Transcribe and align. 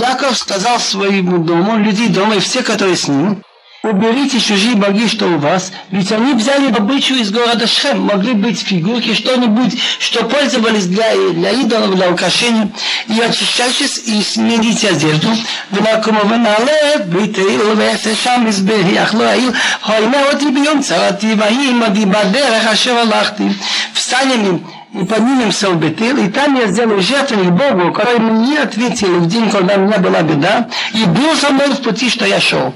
Яков 0.00 0.38
сказал 0.38 0.80
своему 0.80 1.38
дому, 1.38 1.76
людей 1.76 2.08
дома 2.08 2.36
и 2.36 2.40
все, 2.40 2.62
которые 2.62 2.96
с 2.96 3.06
ним, 3.06 3.42
уберите 3.82 4.40
чужие 4.40 4.74
боги, 4.74 5.06
что 5.06 5.26
у 5.26 5.38
вас, 5.38 5.72
ведь 5.90 6.10
они 6.10 6.32
взяли 6.32 6.68
добычу 6.68 7.14
из 7.14 7.30
города 7.30 7.66
Шем, 7.66 8.00
могли 8.00 8.32
быть 8.32 8.60
фигурки, 8.60 9.12
что-нибудь, 9.14 9.78
что 9.98 10.24
пользовались 10.24 10.86
для, 10.86 11.14
для 11.32 11.50
идолов, 11.50 11.94
для 11.94 12.10
украшения, 12.10 12.70
и 13.08 13.20
очищайтесь 13.20 13.98
и 14.06 14.22
смените 14.22 14.88
одежду. 14.88 15.28
Встанем 23.94 24.66
и 24.92 25.04
поднимемся 25.04 25.70
в 25.70 25.76
Бетел, 25.76 26.16
и 26.16 26.28
там 26.28 26.56
я 26.56 26.66
сделаю 26.66 27.00
жертвенник 27.00 27.50
Богу, 27.50 27.92
который 27.92 28.18
мне 28.18 28.60
ответил 28.60 29.20
в 29.20 29.26
день, 29.28 29.50
когда 29.50 29.74
у 29.74 29.80
меня 29.80 29.98
была 29.98 30.22
беда, 30.22 30.68
и 30.92 31.04
был 31.04 31.36
со 31.36 31.50
мной 31.50 31.68
в 31.70 31.82
пути, 31.82 32.10
что 32.10 32.26
я 32.26 32.40
шел. 32.40 32.74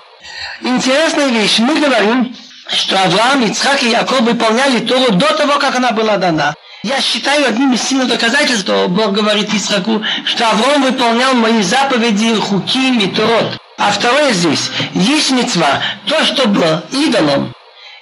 Интересная 0.61 1.29
вещь. 1.29 1.59
Мы 1.59 1.81
говорим, 1.81 2.35
что 2.69 3.03
Авраам, 3.03 3.45
Ицхак 3.45 3.83
и 3.83 3.91
Яков 3.91 4.21
выполняли 4.21 4.81
Тору 4.81 5.13
до 5.13 5.27
того, 5.37 5.59
как 5.59 5.77
она 5.77 5.91
была 5.91 6.17
дана. 6.17 6.55
Я 6.85 7.01
считаю 7.01 7.49
одним 7.49 7.73
из 7.73 7.83
сильных 7.83 8.09
доказательств, 8.09 8.65
что 8.65 8.89
Бог 8.89 9.13
говорит 9.13 9.53
Исхаку, 9.53 10.03
что 10.25 10.51
Авраам 10.51 10.83
выполнял 10.83 11.35
мои 11.35 11.63
заповеди, 11.63 12.35
хуким 12.37 13.01
и 13.01 13.09
Торот. 13.09 13.59
А 13.77 13.91
второе 13.91 14.33
здесь, 14.33 14.71
есть 14.95 15.33
мецва, 15.33 15.81
то, 16.07 16.23
что 16.25 16.47
было 16.47 16.85
идолом, 16.93 17.53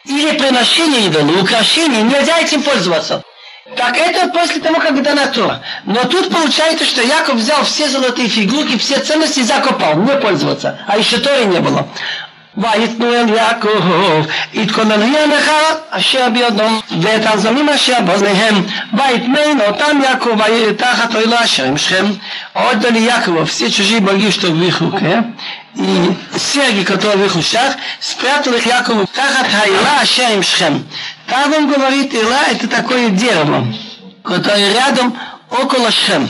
или 0.04 0.36
приношение 0.36 1.06
идолу, 1.06 1.40
украшение, 1.42 2.02
нельзя 2.02 2.38
этим 2.40 2.62
пользоваться. 2.62 3.22
Так 3.75 3.97
это 3.97 4.27
после 4.29 4.61
того, 4.61 4.79
как 4.79 5.01
дана 5.03 5.27
Тора. 5.27 5.61
Но 5.85 6.03
тут 6.05 6.29
получается, 6.29 6.85
что 6.85 7.01
Яков 7.01 7.35
взял 7.35 7.63
все 7.63 7.89
золотые 7.89 8.29
фигурки, 8.29 8.77
все 8.77 8.99
ценности 8.99 9.39
и 9.39 9.43
закопал, 9.43 9.95
не 9.95 10.15
пользоваться. 10.17 10.79
А 10.87 10.97
еще 10.97 11.17
Торы 11.17 11.45
не 11.45 11.59
было. 11.59 11.85
ויתנו 12.57 13.13
אל 13.13 13.29
יעקב, 13.29 13.69
התכוננו 14.55 15.05
ימיך 15.05 15.51
אשר 15.89 16.29
בידו, 16.29 16.63
ואת 17.01 17.21
הזמים 17.25 17.69
אשר 17.69 18.01
באוזניהם, 18.05 18.65
ויתמן 18.93 19.61
אותם 19.67 20.01
Яков, 20.03 20.39
תחת 20.77 21.15
אוהלו 21.15 21.43
אשר 21.43 21.63
עם 21.63 21.77
שכם. 21.77 22.05
Отдали 22.55 22.99
Якову 22.99 23.45
все 23.45 23.69
чужие 23.69 23.99
боги, 23.99 24.31
что 24.31 24.47
в 24.47 24.63
их 24.63 24.81
руке, 24.81 25.23
и 25.75 26.17
серьги, 26.37 26.83
которые 26.83 27.17
в 27.17 27.25
их 27.27 27.35
ушах, 27.35 27.75
спрятал 27.99 28.53
их 28.53 28.65
Якову 28.65 29.05
тахат 29.05 29.47
хайла 29.47 30.01
аша 30.01 30.33
им 30.33 30.41
шхем. 30.41 30.87
там 31.26 31.52
он 31.52 31.70
говорит, 31.70 32.12
Ила 32.12 32.48
это 32.50 32.68
такое 32.68 33.10
дерево, 33.10 33.66
которое 34.22 34.72
рядом 34.72 35.16
около 35.50 35.90
Шхем. 35.90 36.28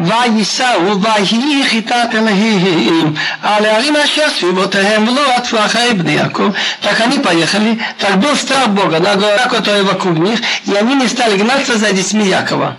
וייסעו 0.00 1.00
ויהי 1.02 1.64
חיטת 1.64 2.08
אלוהים 2.14 3.14
על 3.42 3.64
הערים 3.64 3.96
אשר 3.96 4.22
סביבותיהם 4.38 5.08
ולא 5.08 5.34
עטפו 5.36 5.58
אחרי 5.64 5.94
בני 5.94 6.12
Яков. 6.12 6.54
Так 6.82 7.00
они 7.00 7.18
поехали, 7.18 7.78
так 7.98 8.18
был 8.18 8.36
страх 8.36 8.68
Бога 8.68 9.00
на 9.00 9.16
гора, 9.16 9.46
которая 9.48 9.82
вокруг 9.82 10.18
них, 10.18 10.40
и 10.66 10.74
они 10.74 10.94
не 10.94 11.08
стали 11.08 11.36
гнаться 11.36 11.78
за 11.78 11.92
детьми 11.92 12.28
Якова. 12.28 12.74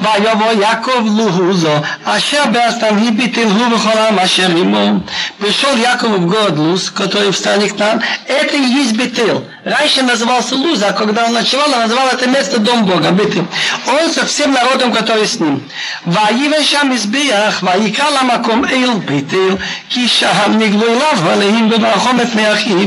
ויבוא 0.00 0.52
יעקב 0.60 1.06
לוהו 1.16 1.54
זו, 1.54 1.80
אשר 2.04 2.44
באסתם 2.52 2.96
הביטלהו 3.08 3.70
בכל 3.70 3.98
העם 3.98 4.18
אשר 4.18 4.48
עמו. 4.56 5.00
Пришел 5.38 5.76
Яков 5.76 6.10
в 6.10 6.26
город 6.26 6.56
Луз, 6.56 6.90
который 6.90 7.30
в 7.30 7.36
стране 7.36 7.68
Кнан, 7.68 8.02
это 8.26 8.56
и 8.56 8.62
есть 8.62 8.96
Бетел. 8.96 9.44
Раньше 9.64 10.02
назывался 10.02 10.54
Луз, 10.56 10.82
а 10.82 10.92
когда 10.92 11.24
он 11.26 11.32
ночевал, 11.34 11.66
он 11.72 11.80
называл 11.80 12.08
это 12.08 12.28
место 12.28 12.58
Дом 12.58 12.84
Бога, 12.84 13.10
Бетел. 13.10 13.46
Он 13.86 14.10
со 14.10 14.24
всем 14.26 14.52
народом, 14.52 14.92
который 14.92 15.26
с 15.26 15.38
ним. 15.38 15.62
ויבש 16.06 16.55
שם 16.62 16.88
מזבח, 16.90 17.62
ויקרא 17.62 18.10
למקום 18.10 18.64
אל 18.64 18.90
בית 19.04 19.34
אל, 19.34 19.56
כי 19.90 20.08
שם 20.08 20.52
נגלו 20.58 20.86
אליו 20.86 21.30
עליהם 21.30 21.68
בברכו 21.68 22.12
מפני 22.12 22.52
אחיו. 22.52 22.78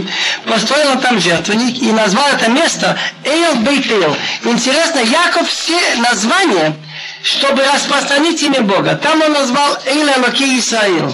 Построил 0.45 1.01
там 1.01 1.19
жертвенник 1.19 1.81
и 1.81 1.91
назвал 1.91 2.27
это 2.29 2.49
место 2.49 2.97
Эйл 3.23 3.55
Бейтел. 3.55 4.15
Интересно, 4.43 4.99
Яков 4.99 5.49
все 5.49 5.79
названия 5.97 6.75
чтобы 7.23 7.63
распространить 7.63 8.41
имя 8.43 8.61
Бога. 8.61 8.95
Там 8.95 9.19
он 9.21 9.33
назвал 9.33 9.77
Эйла 9.85 10.13
Лаки 10.23 10.59
Исраил. 10.59 11.13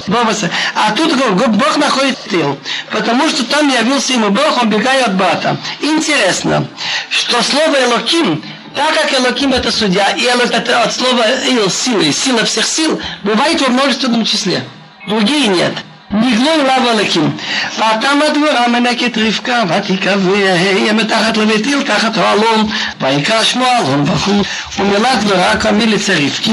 А 0.75 0.91
тут 0.91 1.15
Бог 1.15 1.77
находит 1.77 2.17
тыл. 2.29 2.59
Потому 2.91 3.29
что 3.29 3.45
там 3.45 3.69
явился 3.69 4.13
ему 4.13 4.29
Бог, 4.29 4.61
он 4.61 4.69
бегает 4.69 5.07
от 5.07 5.15
брата. 5.15 5.57
Интересно, 5.79 6.67
что 7.09 7.41
слово 7.41 7.77
Элоким 7.85 8.43
так 8.75 8.93
как 8.93 9.13
Элоким 9.13 9.53
это 9.53 9.71
судья, 9.71 10.09
и 10.11 10.25
Элок 10.25 10.51
это 10.51 10.83
от 10.83 10.93
слова 10.93 11.25
Ил, 11.47 11.69
силы, 11.69 12.11
сила 12.11 12.45
всех 12.45 12.65
сил, 12.65 13.01
бывает 13.23 13.61
во 13.61 13.67
множественном 13.67 14.25
числе. 14.25 14.63
Другие 15.07 15.47
нет. 15.47 15.73
נגלו 16.13 16.51
אליו 16.53 16.89
אלוקים. 16.89 17.37
ואתם 17.79 18.19
הדבורה 18.27 18.67
מנקת 18.67 19.17
רבקה, 19.17 19.63
ותקווה 19.67 20.93
מתחת 20.93 21.37
לבית 21.37 21.65
איל, 21.65 21.81
תחת 21.81 22.17
האלון, 22.17 22.69
ויקרא 23.01 23.43
שמו 23.43 23.65
אלון 23.79 24.05
בחוץ. 24.05 24.47
ומילא 24.79 25.15
דבורה 25.15 25.55
кормилица 25.57 26.13
Ривки, 26.13 26.51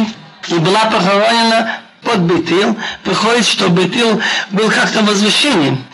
и 0.48 0.58
была 0.58 0.84
похоронена 0.86 1.78
под 2.02 2.19
Бетил. 2.20 2.76
Выходит, 3.04 3.46
что 3.46 3.69
Бетил 3.69 4.20
был 4.50 4.70
как-то 4.70 5.02
возвышением. 5.02 5.84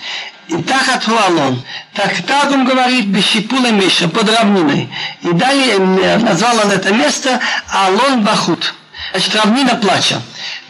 И 0.50 0.64
тахат 0.64 1.04
хуалон. 1.04 1.64
Так 1.94 2.12
так 2.26 2.52
он 2.52 2.66
говорит 2.66 3.06
Бешипула 3.06 3.68
Миша 3.68 4.10
под 4.10 4.30
равниной. 4.36 4.90
И 5.22 5.32
далее 5.32 5.78
назвал 6.18 6.58
он 6.66 6.72
это 6.72 6.92
место 6.92 7.40
Алон 7.72 8.24
Бахут. 8.24 8.74
Значит, 9.12 9.36
равнина 9.36 9.76
плача. 9.76 10.22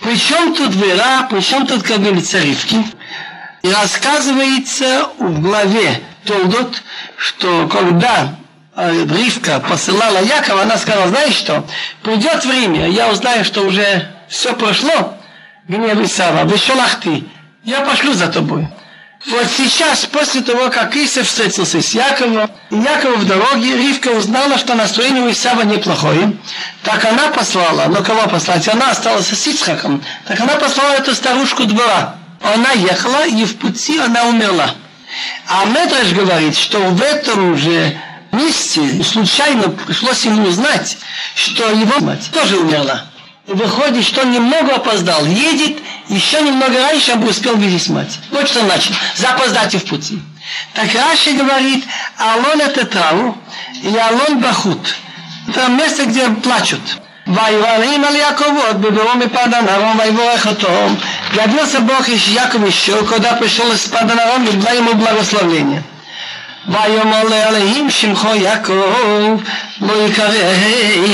Причем 0.02 0.54
тут 0.54 0.76
вера, 0.76 1.28
причем 1.30 1.66
тут 1.66 1.84
как 1.84 2.02
говорится 2.02 2.40
Ривки. 2.40 2.76
И 3.62 3.72
рассказывается 3.72 5.10
в 5.18 5.42
главе 5.42 6.02
Толдот, 6.26 6.82
что 7.18 7.68
когда 7.68 8.36
Ривка 8.76 9.62
посылала 9.62 10.22
Якова, 10.22 10.64
она 10.64 10.78
сказала, 10.78 11.08
знаешь 11.08 11.36
что, 11.36 11.66
придет 12.04 12.44
время, 12.46 12.90
я 12.90 13.10
узнаю, 13.10 13.46
что 13.46 13.62
уже 13.62 14.10
все 14.28 14.54
прошло, 14.54 15.18
гнев 15.68 16.00
Исава, 16.00 16.44
вышелах 16.44 17.00
ты, 17.00 17.24
я 17.64 17.82
пошлю 17.82 18.14
за 18.14 18.28
тобой. 18.28 18.68
Вот 19.28 19.46
сейчас, 19.58 20.06
после 20.06 20.42
того, 20.42 20.70
как 20.70 20.96
Исав 20.96 21.28
встретился 21.28 21.82
с 21.82 21.94
Яковом, 21.94 22.50
и 22.70 22.76
Яков 22.76 23.18
в 23.18 23.28
дороге, 23.28 23.76
Ривка 23.76 24.10
узнала, 24.10 24.58
что 24.58 24.76
настроение 24.76 25.24
у 25.24 25.30
Исава 25.30 25.64
неплохое. 25.64 26.38
Так 26.84 27.04
она 27.04 27.28
послала, 27.28 27.88
но 27.88 28.02
кого 28.02 28.28
послать? 28.30 28.68
Она 28.70 28.92
осталась 28.92 29.28
с 29.28 29.48
Ицхаком. 29.48 30.02
Так 30.26 30.40
она 30.40 30.56
послала 30.56 30.94
эту 30.94 31.14
старушку 31.14 31.66
двора. 31.66 32.16
Она 32.42 32.72
ехала, 32.72 33.28
и 33.28 33.44
в 33.44 33.58
пути 33.58 34.00
она 34.00 34.24
умерла. 34.24 34.74
А 35.48 35.66
Медраж 35.66 36.14
говорит, 36.14 36.56
что 36.56 36.80
в 36.80 37.02
этом 37.02 37.58
же 37.58 37.98
месте 38.32 39.04
случайно 39.04 39.70
пришлось 39.70 40.24
ему 40.24 40.48
узнать, 40.48 40.98
что 41.36 41.70
его 41.72 42.00
мать 42.00 42.30
тоже 42.32 42.58
умерла 42.58 43.09
Выходит, 43.49 44.05
что 44.05 44.23
он 44.23 44.33
немного 44.33 44.77
опоздал. 44.77 45.25
Едет, 45.27 45.79
еще 46.09 46.41
немного 46.41 46.79
раньше, 46.79 47.13
он 47.13 47.21
бы 47.21 47.29
успел 47.29 47.57
видеть 47.57 47.89
мать. 47.91 48.19
Вот 48.31 48.49
что 48.49 48.61
значит, 48.61 48.93
запоздать 49.17 49.75
в 49.75 49.85
пути. 49.87 50.19
Так 50.73 50.89
Раши 50.95 51.33
говорит, 51.33 51.85
Алон 52.17 52.61
это 52.61 52.87
трау, 52.87 53.37
и 53.83 53.97
Алон 53.97 54.41
Бахут. 54.41 54.97
Это 55.49 55.69
место, 55.69 56.07
где 56.07 56.29
плачут. 56.31 56.81
ויברים 57.27 58.05
על 58.05 58.15
יעקב 58.15 58.45
עוד 58.67 58.83
בבירו 58.83 59.15
מפדן 59.15 59.69
ארום 59.69 59.99
ויבורך 59.99 60.47
אותו. 60.47 60.89
Явился 61.35 61.81
Бог 61.81 62.07
Яков 62.09 62.67
еще, 62.67 63.05
когда 63.07 63.33
пришел 63.33 63.73
из 63.73 63.81
Падан 63.87 64.19
Арам, 64.21 64.45
и 64.47 64.53
дал 64.53 64.75
ему 64.75 64.95
благословение. 64.95 65.83
ויאמר 66.69 67.25
לאלוהים 67.25 67.91
שמך 67.91 68.29
יעקב, 68.35 69.41
לא 69.81 70.07
יקרא 70.07 70.33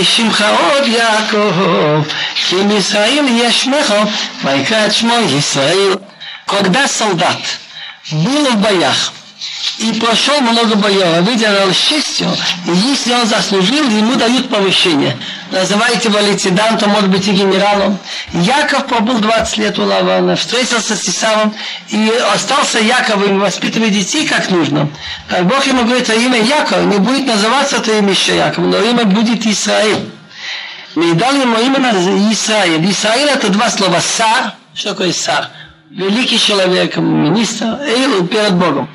שמך 0.02 0.44
עוד 0.60 0.88
יעקב, 0.88 2.02
כי 2.34 2.56
מישראל 2.56 3.28
יהיה 3.28 3.52
שמך, 3.52 3.94
ויקרא 4.44 4.86
את 4.86 4.92
שמו 4.92 5.14
ישראל. 5.38 5.94
Когда 6.50 6.88
солдат 6.88 7.42
был 8.12 8.50
в 8.50 8.56
боях, 8.60 9.12
и 9.77 9.93
прошел 9.99 10.39
много 10.41 10.75
боев, 10.75 11.21
выдержал 11.21 11.71
счастью, 11.73 12.27
и 12.65 12.71
если 12.71 13.13
он 13.13 13.25
заслужил, 13.27 13.89
ему 13.89 14.15
дают 14.15 14.49
повышение. 14.49 15.17
Называйте 15.51 16.09
его 16.09 16.19
лейтенантом, 16.19 16.91
может 16.91 17.09
быть 17.09 17.27
и 17.27 17.31
генералом. 17.31 17.97
Яков 18.33 18.87
побыл 18.87 19.19
20 19.19 19.57
лет 19.57 19.77
у 19.77 19.83
Лавана, 19.83 20.35
встретился 20.35 20.95
с 20.95 21.07
Исавом 21.07 21.53
и 21.89 22.11
остался 22.33 22.79
Яковым, 22.79 23.39
воспитывая 23.39 23.89
детей 23.89 24.25
как 24.27 24.49
нужно. 24.49 24.89
Так 25.29 25.45
Бог 25.45 25.65
ему 25.67 25.83
говорит, 25.83 26.09
а 26.09 26.15
имя 26.15 26.41
Яков 26.41 26.83
не 26.85 26.97
будет 26.97 27.27
называться 27.27 27.79
твоим 27.79 28.09
еще 28.09 28.35
Яков, 28.35 28.65
но 28.65 28.77
имя 28.79 29.05
будет 29.05 29.45
Израиль. 29.45 30.09
И 30.95 31.11
дал 31.13 31.33
ему 31.33 31.57
именно 31.59 31.91
Израиль. 32.31 32.89
Израиль 32.89 33.29
это 33.29 33.49
два 33.49 33.69
слова. 33.69 33.99
Сар, 33.99 34.53
что 34.73 34.91
такое 34.91 35.11
сар? 35.11 35.49
великий 35.90 36.38
человек, 36.38 36.96
министр, 36.96 37.78
перед 38.30 38.54
Богом. 38.54 38.88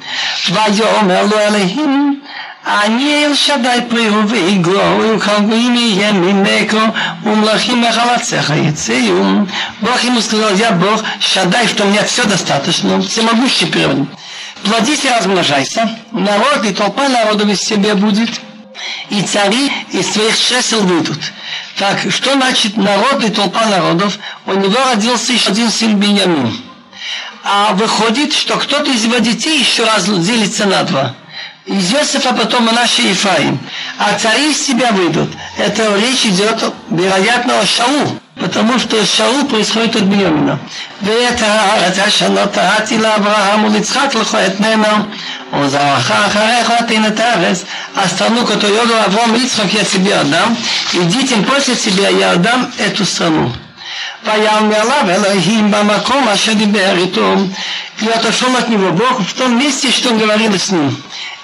ויאמר 0.50 1.26
לו 1.26 1.40
אלוהים, 1.40 2.20
אני 2.66 3.26
אל 3.26 3.36
שדי 3.36 3.80
פריהו 3.90 4.30
ועגלו, 4.30 5.16
וכלגויים 5.16 5.76
יהיה 5.76 6.12
ממקו, 6.12 6.78
ומלכים 7.24 7.82
מחלציך 7.82 8.54
יצאו. 8.56 9.46
Бог 9.82 10.04
ему 10.04 10.22
сказал, 10.22 10.56
я 10.56 10.72
Бог, 10.72 11.04
шадай, 11.20 11.68
что 11.68 11.84
у 11.84 11.88
меня 11.88 12.04
все 12.04 12.24
достаточно, 12.24 13.02
всемогущий 13.02 13.68
природа. 13.68 14.06
Плодись 14.64 15.06
и 15.06 15.10
размножайся, 15.10 15.88
народ 16.12 16.66
и 16.66 16.74
толпа 16.74 17.08
народов 17.08 17.48
из 17.50 17.62
себя 17.62 17.94
будет, 17.94 18.30
и 19.10 19.22
цари 19.22 19.72
из 19.92 20.12
своих 20.12 20.40
чресел 20.40 20.82
выйдут. 20.82 21.20
Так, 21.78 22.00
что 22.10 22.34
значит 22.34 22.78
народ 22.78 23.24
и 23.24 23.30
толпа 23.30 23.66
народов? 23.66 24.18
У 24.48 24.54
него 24.54 24.78
родился 24.92 25.34
еще 25.34 25.52
один 25.52 25.70
сын 25.70 25.98
Беньямин. 25.98 26.52
а 27.43 27.73
выходит, 27.73 28.33
что 28.33 28.57
кто-то 28.57 28.91
из 28.91 29.05
его 29.05 29.19
детей 29.19 29.61
еще 29.61 29.85
раз 29.85 30.05
делится 30.05 30.67
на 30.67 30.83
два. 30.85 31.15
Из 31.67 31.93
Иосифа 31.93 32.33
потом 32.33 32.65
Манаше 32.65 33.03
и 33.03 33.09
Ефраим. 33.11 33.59
А 33.99 34.19
цари 34.19 34.51
из 34.51 34.67
себя 34.67 34.93
выйдут. 34.93 35.31
Это 35.57 35.95
речь 35.97 36.25
идет, 36.27 36.73
вероятно, 36.91 37.61
о 37.61 37.67
Шау. 37.67 38.19
Потому 38.37 38.79
что 38.79 39.05
Шау 39.05 39.45
происходит 39.45 39.97
от 39.97 40.03
Бенемина. 40.03 40.59
А 47.95 48.09
страну, 48.09 48.47
которую 48.47 48.79
я 48.79 48.87
дал 48.87 49.03
Авраам, 49.05 49.35
Ицхак, 49.37 49.73
я 49.73 49.85
тебе 49.85 50.15
отдам. 50.15 50.57
И 50.95 50.99
детям 51.05 51.45
после 51.45 51.77
себя 51.77 52.09
я 52.09 52.33
отдам 52.33 52.71
эту 52.79 53.05
страну. 53.05 53.53
Паял 54.25 54.65
Алав 54.65 55.09
Элохим 55.09 55.71
Бамаком 55.71 56.29
Ашадибер. 56.29 56.99
И 56.99 57.07
то 57.07 57.39
и 58.01 58.09
отошел 58.09 58.55
от 58.57 58.69
него 58.69 58.91
Бог 58.93 59.21
в 59.21 59.35
том 59.35 59.59
месте, 59.59 59.91
что 59.91 60.11
он 60.11 60.19
говорил 60.19 60.59
с 60.59 60.71
ним. 60.71 60.97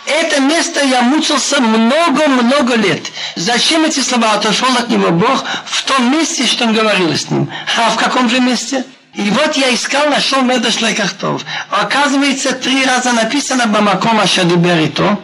Это 0.07 0.41
место 0.41 0.85
я 0.85 1.03
мучился 1.03 1.61
много-много 1.61 2.77
лет. 2.77 3.11
Зачем 3.35 3.85
эти 3.85 4.01
слова 4.01 4.35
отошел 4.35 4.69
от 4.77 4.89
него 4.89 5.11
Бог 5.11 5.45
в 5.65 5.83
том 5.83 6.13
месте, 6.13 6.47
что 6.47 6.65
он 6.65 6.73
говорил 6.73 7.13
с 7.15 7.29
ним? 7.29 7.51
А 7.77 7.91
в 7.91 7.97
каком 7.97 8.31
же 8.31 8.41
месте? 8.41 8.85
И 9.15 9.31
вот 9.31 9.57
я 9.57 9.75
искал, 9.75 10.09
нашел 10.09 10.43
Медаш 10.43 10.81
Лайкахтов. 10.81 11.43
Оказывается, 11.71 12.53
три 12.53 12.85
раза 12.85 13.13
написано 13.13 13.67
Бамаком 13.67 14.21
Ашадибер 14.21 14.79
и 14.79 14.89
то 14.89 15.19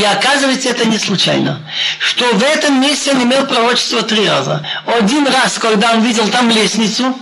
оказывается, 0.00 0.70
это 0.70 0.86
не 0.86 0.98
случайно. 0.98 1.60
Что 1.98 2.24
в 2.32 2.42
этом 2.42 2.80
месте 2.80 3.12
он 3.12 3.22
имел 3.24 3.46
пророчество 3.46 4.02
три 4.02 4.26
раза. 4.26 4.66
Один 4.86 5.26
раз, 5.26 5.58
когда 5.58 5.92
он 5.92 6.02
видел 6.02 6.26
там 6.28 6.48
лестницу, 6.50 7.14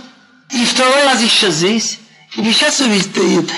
и 0.51 0.65
второй 0.65 1.03
раз 1.03 1.21
еще 1.21 1.51
здесь. 1.51 1.99
И 2.35 2.43
сейчас 2.51 2.79
увидит. 2.79 3.51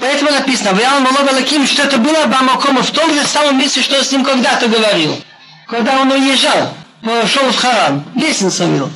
Поэтому 0.00 0.30
написано, 0.30 0.72
Ваял 0.72 1.00
Малова 1.00 1.32
Лаким, 1.32 1.66
что 1.66 1.82
это 1.82 1.98
было 1.98 2.24
Бамакома 2.26 2.82
в 2.82 2.90
том 2.90 3.12
же 3.12 3.26
самом 3.26 3.58
месте, 3.58 3.82
что 3.82 4.02
с 4.02 4.10
ним 4.10 4.24
когда-то 4.24 4.68
говорил. 4.68 5.22
Когда 5.66 6.00
он 6.00 6.10
уезжал. 6.10 6.74
шел 7.25 7.49
в 7.51 7.55
Харан, 7.55 8.03
лестницу 8.15 8.67
вел. 8.67 8.89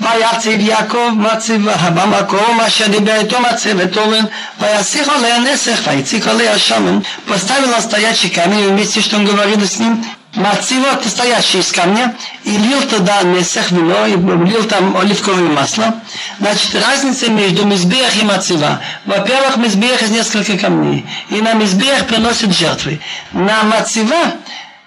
ויציב 0.00 0.60
יעקב 0.60 1.10
מציב 1.16 1.68
במקום 1.94 2.60
אשר 2.60 2.86
דיבר 2.86 3.16
איתו 3.20 3.36
מצבת 3.40 3.96
אורן, 3.96 4.24
ויסיך 4.60 5.08
עליה 5.08 5.38
נסך, 5.38 5.80
ויציק 5.86 6.26
עליה 6.26 6.58
шамен, 6.58 7.02
поставил 7.28 7.70
настоящий 7.70 8.30
камень 8.30 8.68
вместе, 8.68 9.00
что 9.00 9.16
он 9.16 9.24
говорил 9.24 9.60
с 9.66 9.78
ним, 9.78 10.02
Мацива 10.34 10.92
настоящий 11.04 11.58
из 11.58 11.72
камня, 11.72 12.14
и 12.44 12.56
лил 12.56 12.80
туда 12.82 13.22
месах 13.22 13.72
вино, 13.72 14.06
и 14.06 14.12
лил 14.12 14.64
там 14.64 14.96
оливковое 14.96 15.48
масло. 15.48 15.92
Значит, 16.38 16.76
разница 16.76 17.28
между 17.30 17.66
мизбех 17.66 18.16
и 18.16 18.24
мацива. 18.24 18.80
Во-первых, 19.06 19.56
мизбех 19.56 20.00
из 20.02 20.10
нескольких 20.10 20.60
камней, 20.60 21.04
и 21.30 21.40
на 21.40 21.54
мизбех 21.54 22.06
приносит 22.06 22.56
жертвы. 22.56 23.00
На 23.32 23.64
мацива 23.64 24.34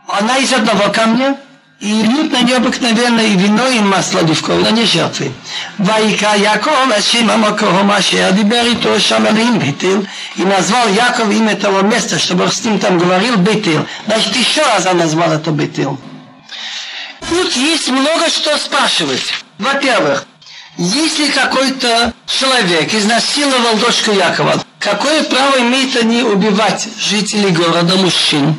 она 0.07 0.37
из 0.37 0.53
одного 0.53 0.89
камня, 0.93 1.35
и 1.80 2.02
льют 2.02 2.32
на 2.32 2.42
нее 2.42 2.56
обыкновенное 2.56 3.26
и 3.26 3.36
вино, 3.36 3.68
и 3.68 3.78
масло 3.78 4.20
оливковое, 4.20 4.64
но 4.64 4.70
не 4.70 4.84
жертвы. 4.84 5.32
Вайка 5.78 6.34
Яков, 6.34 6.90
Ашима 6.90 7.36
Макохомаше, 7.36 8.18
Адибер 8.18 8.66
и 8.66 8.74
то 8.74 8.98
Шамалим 8.98 9.58
Бетил, 9.58 10.04
и 10.36 10.42
назвал 10.42 10.88
Яков 10.88 11.30
имя 11.30 11.54
того 11.54 11.82
места, 11.82 12.18
чтобы 12.18 12.48
с 12.50 12.64
ним 12.64 12.80
там 12.80 12.98
говорил 12.98 13.36
Бетил. 13.36 13.86
Значит, 14.06 14.34
еще 14.34 14.62
раз 14.62 14.86
он 14.86 14.98
назвал 14.98 15.30
это 15.30 15.52
Бетил. 15.52 15.98
Тут 17.28 17.54
есть 17.54 17.88
много 17.88 18.28
что 18.28 18.56
спрашивать. 18.58 19.32
Во-первых, 19.58 20.26
если 20.78 21.28
какой-то 21.28 22.12
человек 22.26 22.92
изнасиловал 22.92 23.76
дочку 23.76 24.10
Якова, 24.10 24.64
какое 24.80 25.22
право 25.24 25.60
имеет 25.60 25.96
они 25.96 26.22
убивать 26.22 26.88
жителей 26.98 27.50
города 27.50 27.96
мужчин? 27.96 28.58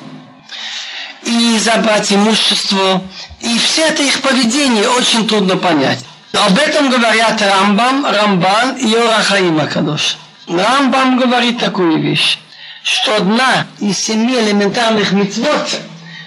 И 1.24 1.58
забрать 1.60 2.12
имущество. 2.12 3.02
И 3.42 3.58
все 3.58 3.88
это 3.88 4.04
их 4.04 4.22
поведение 4.22 4.88
очень 4.90 5.28
трудно 5.28 5.58
понять. 5.58 6.00
Об 6.34 6.58
этом 6.58 6.90
говорят 6.90 7.42
Рамбам, 7.42 8.06
Рамбан 8.06 8.76
и 8.78 8.94
Орахаим 8.94 9.60
Акадош. 9.60 10.18
Рамбам 10.48 11.20
говорит 11.20 11.60
такую 11.60 12.02
вещь, 12.02 12.40
что 12.84 13.16
одна 13.16 13.68
из 13.80 13.98
семи 13.98 14.36
элементарных 14.36 15.12
мецвод, 15.12 15.80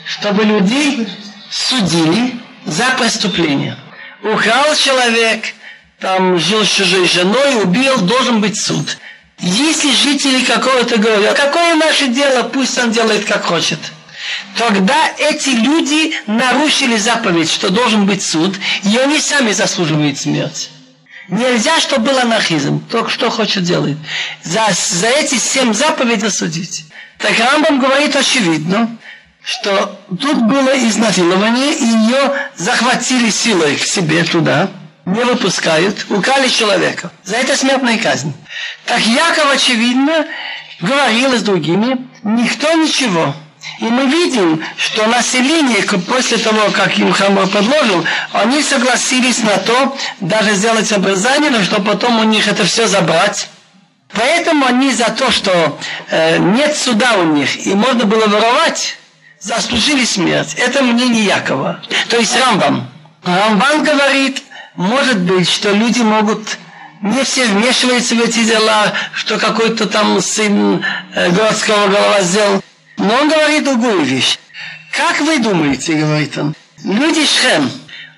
чтобы 0.04 0.44
людей 0.44 1.08
судили 1.50 2.40
за 2.66 2.84
преступление. 2.98 3.76
Украл 4.22 4.74
человек, 4.76 5.54
там 6.00 6.38
жил 6.38 6.64
с 6.64 6.68
чужой 6.68 7.08
женой, 7.08 7.62
убил, 7.62 7.98
должен 8.00 8.40
быть 8.40 8.60
суд. 8.60 8.98
Если 9.38 9.92
жители 9.92 10.44
какого-то 10.44 10.98
говорят, 10.98 11.36
какое 11.36 11.74
наше 11.74 12.08
дело, 12.08 12.44
пусть 12.44 12.78
он 12.78 12.92
делает 12.92 13.24
как 13.24 13.44
хочет– 13.44 13.78
Тогда 14.56 15.10
эти 15.18 15.50
люди 15.50 16.14
нарушили 16.26 16.96
заповедь, 16.96 17.50
что 17.50 17.70
должен 17.70 18.06
быть 18.06 18.22
суд, 18.22 18.56
и 18.82 18.96
они 18.96 19.18
сами 19.20 19.52
заслуживают 19.52 20.18
смерть. 20.18 20.70
Нельзя, 21.28 21.80
чтобы 21.80 22.10
был 22.10 22.18
анархизм. 22.18 22.80
Только 22.90 23.10
что 23.10 23.30
хочет 23.30 23.62
делать. 23.62 23.96
За, 24.42 24.66
за 24.70 25.06
эти 25.08 25.36
семь 25.36 25.72
заповедей 25.72 26.30
судить. 26.30 26.84
Так 27.18 27.38
Рамбам 27.38 27.80
говорит 27.80 28.14
очевидно, 28.16 28.98
что 29.42 29.98
тут 30.08 30.42
было 30.42 30.76
изнасилование, 30.86 31.74
и 31.74 31.84
ее 31.84 32.32
захватили 32.56 33.30
силой 33.30 33.76
к 33.76 33.84
себе 33.84 34.24
туда, 34.24 34.70
не 35.04 35.22
выпускают, 35.24 36.06
украли 36.10 36.48
человека. 36.48 37.10
За 37.24 37.36
это 37.36 37.56
смертная 37.56 37.98
казнь. 37.98 38.34
Так 38.84 39.00
Яков, 39.00 39.50
очевидно, 39.52 40.26
говорил 40.80 41.36
с 41.36 41.42
другими, 41.42 42.06
никто 42.22 42.72
ничего. 42.72 43.34
И 43.78 43.84
мы 43.84 44.06
видим, 44.06 44.62
что 44.76 45.06
население, 45.06 45.82
после 45.82 46.38
того, 46.38 46.70
как 46.72 46.98
им 46.98 47.12
Хамор 47.12 47.46
предложил, 47.48 48.04
они 48.32 48.62
согласились 48.62 49.38
на 49.42 49.56
то, 49.58 49.96
даже 50.20 50.54
сделать 50.54 50.90
обрезание, 50.92 51.50
но 51.50 51.62
что 51.62 51.80
потом 51.80 52.18
у 52.20 52.24
них 52.24 52.48
это 52.48 52.64
все 52.64 52.86
забрать. 52.86 53.48
Поэтому 54.12 54.66
они 54.66 54.92
за 54.92 55.10
то, 55.10 55.30
что 55.30 55.78
э, 56.10 56.38
нет 56.38 56.76
суда 56.76 57.14
у 57.14 57.24
них, 57.24 57.66
и 57.66 57.74
можно 57.74 58.04
было 58.04 58.26
воровать, 58.26 58.98
заслужили 59.40 60.04
смерть. 60.04 60.54
Это 60.54 60.82
мнение 60.82 61.24
Якова. 61.24 61.80
То 62.08 62.18
есть 62.18 62.36
Рамбам. 62.38 62.88
Рамбан 63.24 63.84
говорит, 63.84 64.42
может 64.74 65.18
быть, 65.20 65.48
что 65.48 65.70
люди 65.72 66.00
могут 66.00 66.58
не 67.00 67.24
все 67.24 67.46
вмешиваются 67.46 68.14
в 68.14 68.20
эти 68.20 68.44
дела, 68.44 68.92
что 69.14 69.38
какой-то 69.38 69.86
там 69.86 70.20
сын 70.20 70.84
э, 71.14 71.30
городского 71.30 71.88
голова 71.88 72.20
сделал. 72.20 72.62
Но 73.02 73.14
он 73.16 73.28
говорит 73.28 73.64
другую 73.64 74.02
вещь. 74.02 74.38
Как 74.92 75.20
вы 75.22 75.40
думаете, 75.40 75.94
говорит 75.94 76.38
он, 76.38 76.54
люди 76.84 77.26
Шхем, 77.26 77.68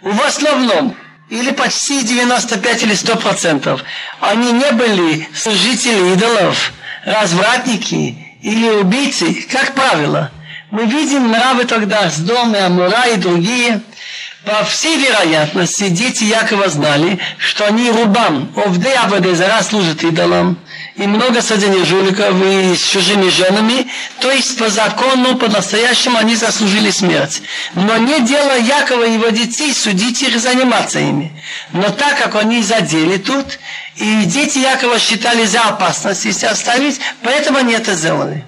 в 0.03 0.21
основном, 0.21 0.95
или 1.31 1.53
почти 1.53 2.03
95 2.03 2.83
или 2.83 2.95
100 2.95 3.17
процентов, 3.17 3.83
они 4.21 4.53
не 4.53 4.71
были 4.73 5.27
служители 5.35 6.13
идолов, 6.13 6.75
развратники 7.07 8.37
или 8.43 8.69
убийцы, 8.69 9.47
как 9.51 9.73
правило. 9.73 10.31
Мы 10.71 10.85
видим 10.85 11.31
нравы 11.31 11.65
тогда 11.65 12.11
с 12.11 12.19
дома, 12.19 12.67
Амура 12.67 13.07
и 13.07 13.17
другие. 13.17 13.81
По 14.45 14.65
всей 14.65 14.99
вероятности, 14.99 15.89
дети 15.89 16.25
Якова 16.25 16.69
знали, 16.69 17.19
что 17.39 17.65
они 17.65 17.91
рубам, 17.91 18.53
овды 18.55 18.91
Авадезара 18.91 19.63
служат 19.63 20.05
идолам, 20.05 20.59
и 20.97 21.07
много 21.07 21.43
садений 21.43 21.85
жуликов 21.85 22.35
и 22.41 22.77
с 22.77 22.87
чужими 22.87 23.29
женами, 23.29 23.89
то 24.21 24.31
есть 24.31 24.57
по 24.59 24.69
закону, 24.69 25.37
по-настоящему 25.37 26.19
они 26.19 26.37
заслужили 26.37 26.91
смерть. 26.91 27.43
Но 27.75 27.97
не 27.97 28.21
дело 28.21 28.57
Якова 28.57 29.05
и 29.05 29.15
его 29.15 29.29
детей 29.31 29.75
судить 29.75 30.23
их 30.23 30.37
и 30.37 30.39
заниматься 30.39 31.01
ими. 31.01 31.33
Но 31.73 31.89
так 31.91 32.19
как 32.19 32.37
они 32.37 32.63
задели 32.63 33.17
тут, 33.17 33.59
и 33.97 34.25
дети 34.25 34.59
Якова 34.59 34.99
считали 35.01 35.45
за 35.45 35.63
опасность, 35.63 36.25
если 36.25 36.47
оставить, 36.47 37.01
поэтому 37.23 37.59
они 37.59 37.75
это 37.75 37.95
сделали. 37.95 38.45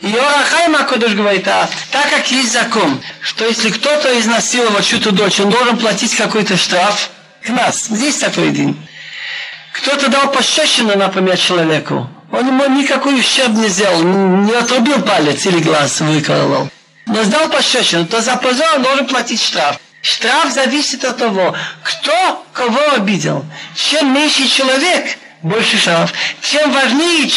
И 0.00 0.14
Орахай 0.14 0.68
Макодыш 0.68 1.14
говорит, 1.14 1.48
а 1.48 1.68
так 1.90 2.10
как 2.10 2.30
есть 2.30 2.52
закон, 2.52 3.00
что 3.20 3.46
если 3.46 3.70
кто-то 3.70 4.18
изнасиловал 4.20 4.82
чью-то 4.82 5.10
дочь, 5.10 5.40
он 5.40 5.50
должен 5.50 5.76
платить 5.78 6.14
какой-то 6.14 6.56
штраф, 6.56 7.10
к 7.42 7.48
нас, 7.48 7.86
здесь 7.86 8.16
такой 8.16 8.50
день. 8.50 8.76
Кто-то 9.78 10.08
дал 10.08 10.30
пощечину, 10.30 10.96
например, 10.96 11.36
человеку. 11.36 12.08
Он 12.32 12.46
ему 12.46 12.66
никакой 12.78 13.18
ущерб 13.18 13.50
не 13.54 13.68
сделал, 13.68 14.02
не 14.02 14.52
отрубил 14.52 15.00
палец 15.02 15.46
или 15.46 15.60
глаз 15.60 16.00
выколол. 16.00 16.68
но 17.06 17.24
сдал 17.24 17.48
пощечину, 17.48 18.06
то 18.06 18.20
за 18.20 18.36
позор 18.36 18.66
он 18.76 18.82
должен 18.82 19.06
платить 19.06 19.42
штраф. 19.42 19.78
Штраф 20.02 20.52
зависит 20.52 21.04
от 21.04 21.16
того, 21.16 21.54
кто 21.82 22.44
кого 22.52 22.80
обидел. 22.96 23.44
Чем 23.74 24.12
меньше 24.14 24.46
человек, 24.46 25.16
больше 25.42 25.78
штраф. 25.78 26.12
Чем 26.42 26.70
важнее, 26.70 27.30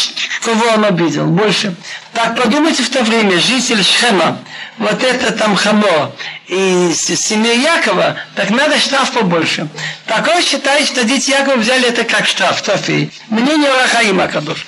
кого 0.43 0.65
он 0.75 0.85
обидел, 0.85 1.25
больше. 1.27 1.73
Так 2.13 2.35
подумайте 2.35 2.83
в 2.83 2.89
то 2.89 3.01
время, 3.03 3.39
житель 3.39 3.83
Шхема, 3.83 4.39
вот 4.77 5.03
это 5.03 5.31
там 5.31 5.55
Хамо 5.55 6.11
и 6.47 6.93
семья 6.95 7.53
Якова, 7.53 8.17
так 8.35 8.49
надо 8.49 8.79
штраф 8.79 9.11
побольше. 9.11 9.67
Так 10.05 10.27
он 10.27 10.41
считает, 10.41 10.87
что 10.87 11.03
дети 11.03 11.31
Якова 11.31 11.57
взяли 11.57 11.87
это 11.87 12.03
как 12.03 12.25
штраф, 12.25 12.61
трофей. 12.61 13.11
Мнение 13.29 13.71
Рахаима 13.71 14.27
Кадуш. 14.27 14.65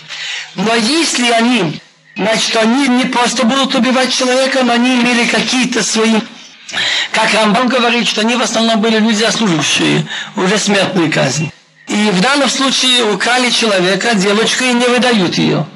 Но 0.56 0.76
если 0.76 1.30
они, 1.32 1.80
значит, 2.16 2.56
они 2.56 2.88
не 2.88 3.06
просто 3.06 3.44
будут 3.46 3.76
убивать 3.76 4.14
человека, 4.14 4.64
но 4.64 4.74
они 4.74 4.96
имели 5.02 5.26
какие-то 5.26 5.84
свои 5.84 6.20
как 7.12 7.34
Рамбам 7.34 7.68
говорит, 7.68 8.08
что 8.08 8.22
они 8.22 8.36
в 8.36 8.42
основном 8.42 8.82
были 8.82 8.98
люди 8.98 9.18
заслуживающие 9.18 10.08
уже 10.36 10.58
смертную 10.58 11.12
казнь. 11.12 11.52
И 11.88 12.10
в 12.12 12.22
данном 12.22 12.50
случае 12.50 13.04
украли 13.12 13.50
человека, 13.50 14.16
девочку, 14.16 14.64
и 14.64 14.74
не 14.74 14.88
выдают 14.88 15.38
ее. 15.38 15.68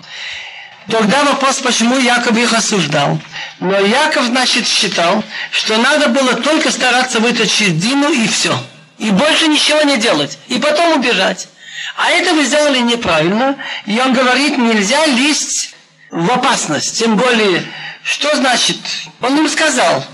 Тогда 0.89 1.23
вопрос, 1.23 1.57
почему 1.57 1.97
Яков 1.97 2.37
их 2.37 2.53
осуждал. 2.53 3.19
Но 3.59 3.77
Яков, 3.77 4.25
значит, 4.25 4.67
считал, 4.67 5.23
что 5.51 5.77
надо 5.77 6.07
было 6.07 6.35
только 6.35 6.71
стараться 6.71 7.19
вытащить 7.19 7.77
Дину 7.77 8.09
и 8.11 8.27
все. 8.27 8.57
И 8.97 9.11
больше 9.11 9.47
ничего 9.47 9.81
не 9.81 9.97
делать. 9.97 10.37
И 10.47 10.59
потом 10.59 10.97
убежать. 10.97 11.49
А 11.97 12.09
это 12.09 12.33
вы 12.33 12.45
сделали 12.45 12.79
неправильно. 12.79 13.57
И 13.85 13.99
он 13.99 14.13
говорит, 14.13 14.57
нельзя 14.57 15.05
лезть 15.07 15.75
в 16.09 16.31
опасность. 16.31 16.97
Тем 16.97 17.17
более, 17.17 17.63
что 18.03 18.33
значит? 18.37 18.77
Он 19.21 19.37
им 19.37 19.49
сказал, 19.49 20.05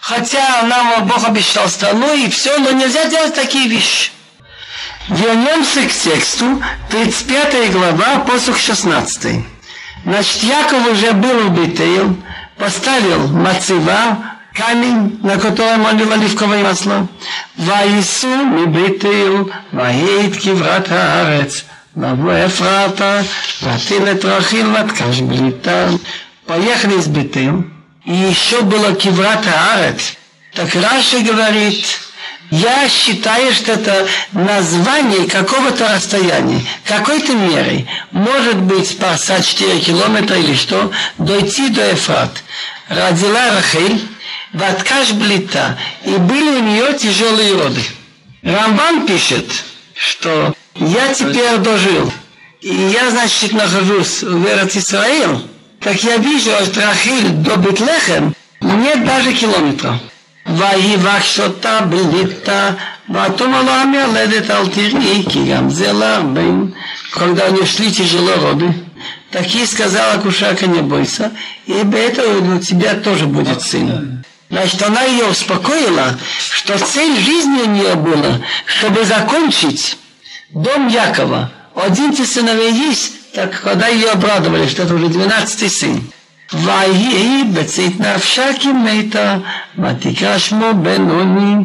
хотя 0.00 0.62
нам 0.62 1.06
Бог 1.06 1.24
обещал 1.28 1.68
страну 1.68 2.14
и 2.14 2.30
все, 2.30 2.56
но 2.58 2.70
нельзя 2.70 3.04
делать 3.04 3.34
такие 3.34 3.68
вещи. 3.68 4.10
Вернемся 5.08 5.82
к 5.82 5.92
тексту, 5.92 6.62
35 6.90 7.72
глава, 7.72 8.20
посох 8.20 8.58
16. 8.58 9.51
Значит, 10.03 10.43
Яков 10.43 10.91
уже 10.91 11.11
был 11.11 11.49
в 11.49 11.51
Бетейл, 11.51 12.15
поставил 12.57 13.27
мацева, 13.27 14.17
камень, 14.53 15.19
на 15.23 15.37
котором 15.37 15.85
он 15.85 15.97
лил 15.97 16.11
оливковое 16.11 16.63
масло. 16.63 17.07
Ваису 17.57 18.27
ми 18.27 18.65
Бетейл, 18.65 19.51
ваейт 19.71 20.37
киврат 20.37 20.91
הארץ, 20.91 21.63
לבוא 21.97 22.45
אפרתה, 22.45 23.21
והטיל 23.63 24.11
את 24.11 24.25
רכיל 24.25 24.67
ותקש 24.67 25.21
בליטה. 25.21 25.87
Поехали 26.47 26.93
из 26.97 27.07
Бетейл, 27.07 27.65
и 28.05 28.13
еще 28.13 28.61
было 28.61 28.95
киврат 28.95 29.45
Аарец. 29.45 30.15
Так 30.53 30.73
Раша 30.73 31.19
говорит, 31.19 31.85
я 32.52 32.86
считаю, 32.86 33.50
что 33.54 33.72
это 33.72 34.06
название 34.32 35.26
какого-то 35.26 35.88
расстояния, 35.88 36.60
какой-то 36.84 37.32
мерой. 37.32 37.88
Может 38.10 38.58
быть, 38.58 38.90
спасать 38.90 39.46
4 39.46 39.80
километра 39.80 40.36
или 40.36 40.54
что, 40.54 40.92
дойти 41.16 41.70
до 41.70 41.94
Эфрат. 41.94 42.44
Родила 42.88 43.54
Рахель, 43.54 44.06
Ваткаш 44.52 45.12
Блита, 45.12 45.78
и 46.04 46.10
были 46.10 46.50
у 46.50 46.62
нее 46.62 46.92
тяжелые 46.92 47.56
роды. 47.56 47.82
Рамбан 48.42 49.06
пишет, 49.06 49.46
что 49.94 50.54
я 50.74 51.14
теперь 51.14 51.56
дожил, 51.56 52.12
и 52.60 52.74
я, 52.74 53.10
значит, 53.10 53.54
нахожусь 53.54 54.22
в 54.22 54.46
Эрат 54.46 54.76
Исраил, 54.76 55.42
так 55.80 56.04
я 56.04 56.18
вижу 56.18 56.54
от 56.54 56.76
Рахиль 56.76 57.28
до 57.30 57.56
Бетлехем 57.56 58.34
нет 58.60 59.04
даже 59.04 59.32
километра. 59.32 59.98
ויבקש 60.45 61.39
אותה 61.39 61.81
בליטה, 61.81 62.71
ותאמר 63.09 63.61
לו 63.63 63.71
המילדת 63.71 64.51
אל 64.51 64.67
תראי, 64.67 65.25
כי 65.29 65.51
גם 65.51 65.69
זה 65.69 65.93
להרבה. 65.93 66.41
Когда 67.13 67.45
они 67.45 67.65
шли 67.65 67.91
тяжело 67.91 68.35
роды, 68.35 68.71
так 69.31 69.47
ей 69.47 69.65
сказала 69.65 70.21
кушака, 70.21 70.67
не 70.67 70.81
бойся, 70.81 71.31
и 71.65 71.71
этого 71.73 72.55
у 72.55 72.59
тебя 72.59 72.95
тоже 72.95 73.25
будет 73.25 73.61
сын. 73.61 74.23
Значит, 74.49 74.81
она 74.81 75.03
ее 75.03 75.25
успокоила, 75.25 76.17
что 76.51 76.77
цель 76.77 77.19
жизни 77.19 77.61
у 77.61 77.65
нее 77.65 77.95
была, 77.95 78.39
чтобы 78.65 79.03
закончить 79.03 79.97
дом 80.51 80.87
Якова. 80.87 81.51
Один 81.75 82.15
сыновей 82.15 82.71
есть, 82.71 83.31
так 83.33 83.61
когда 83.61 83.87
ее 83.87 84.09
обрадовали, 84.09 84.67
что 84.67 84.83
это 84.83 84.95
уже 84.95 85.07
двенадцатый 85.07 85.69
сын. 85.69 86.01
ויהי 86.53 87.43
בצית 87.53 87.99
נפשה 87.99 88.45
כמתה, 88.61 89.37
ותקרא 89.79 90.37
שמו 90.37 90.73
בנוני, 90.81 91.55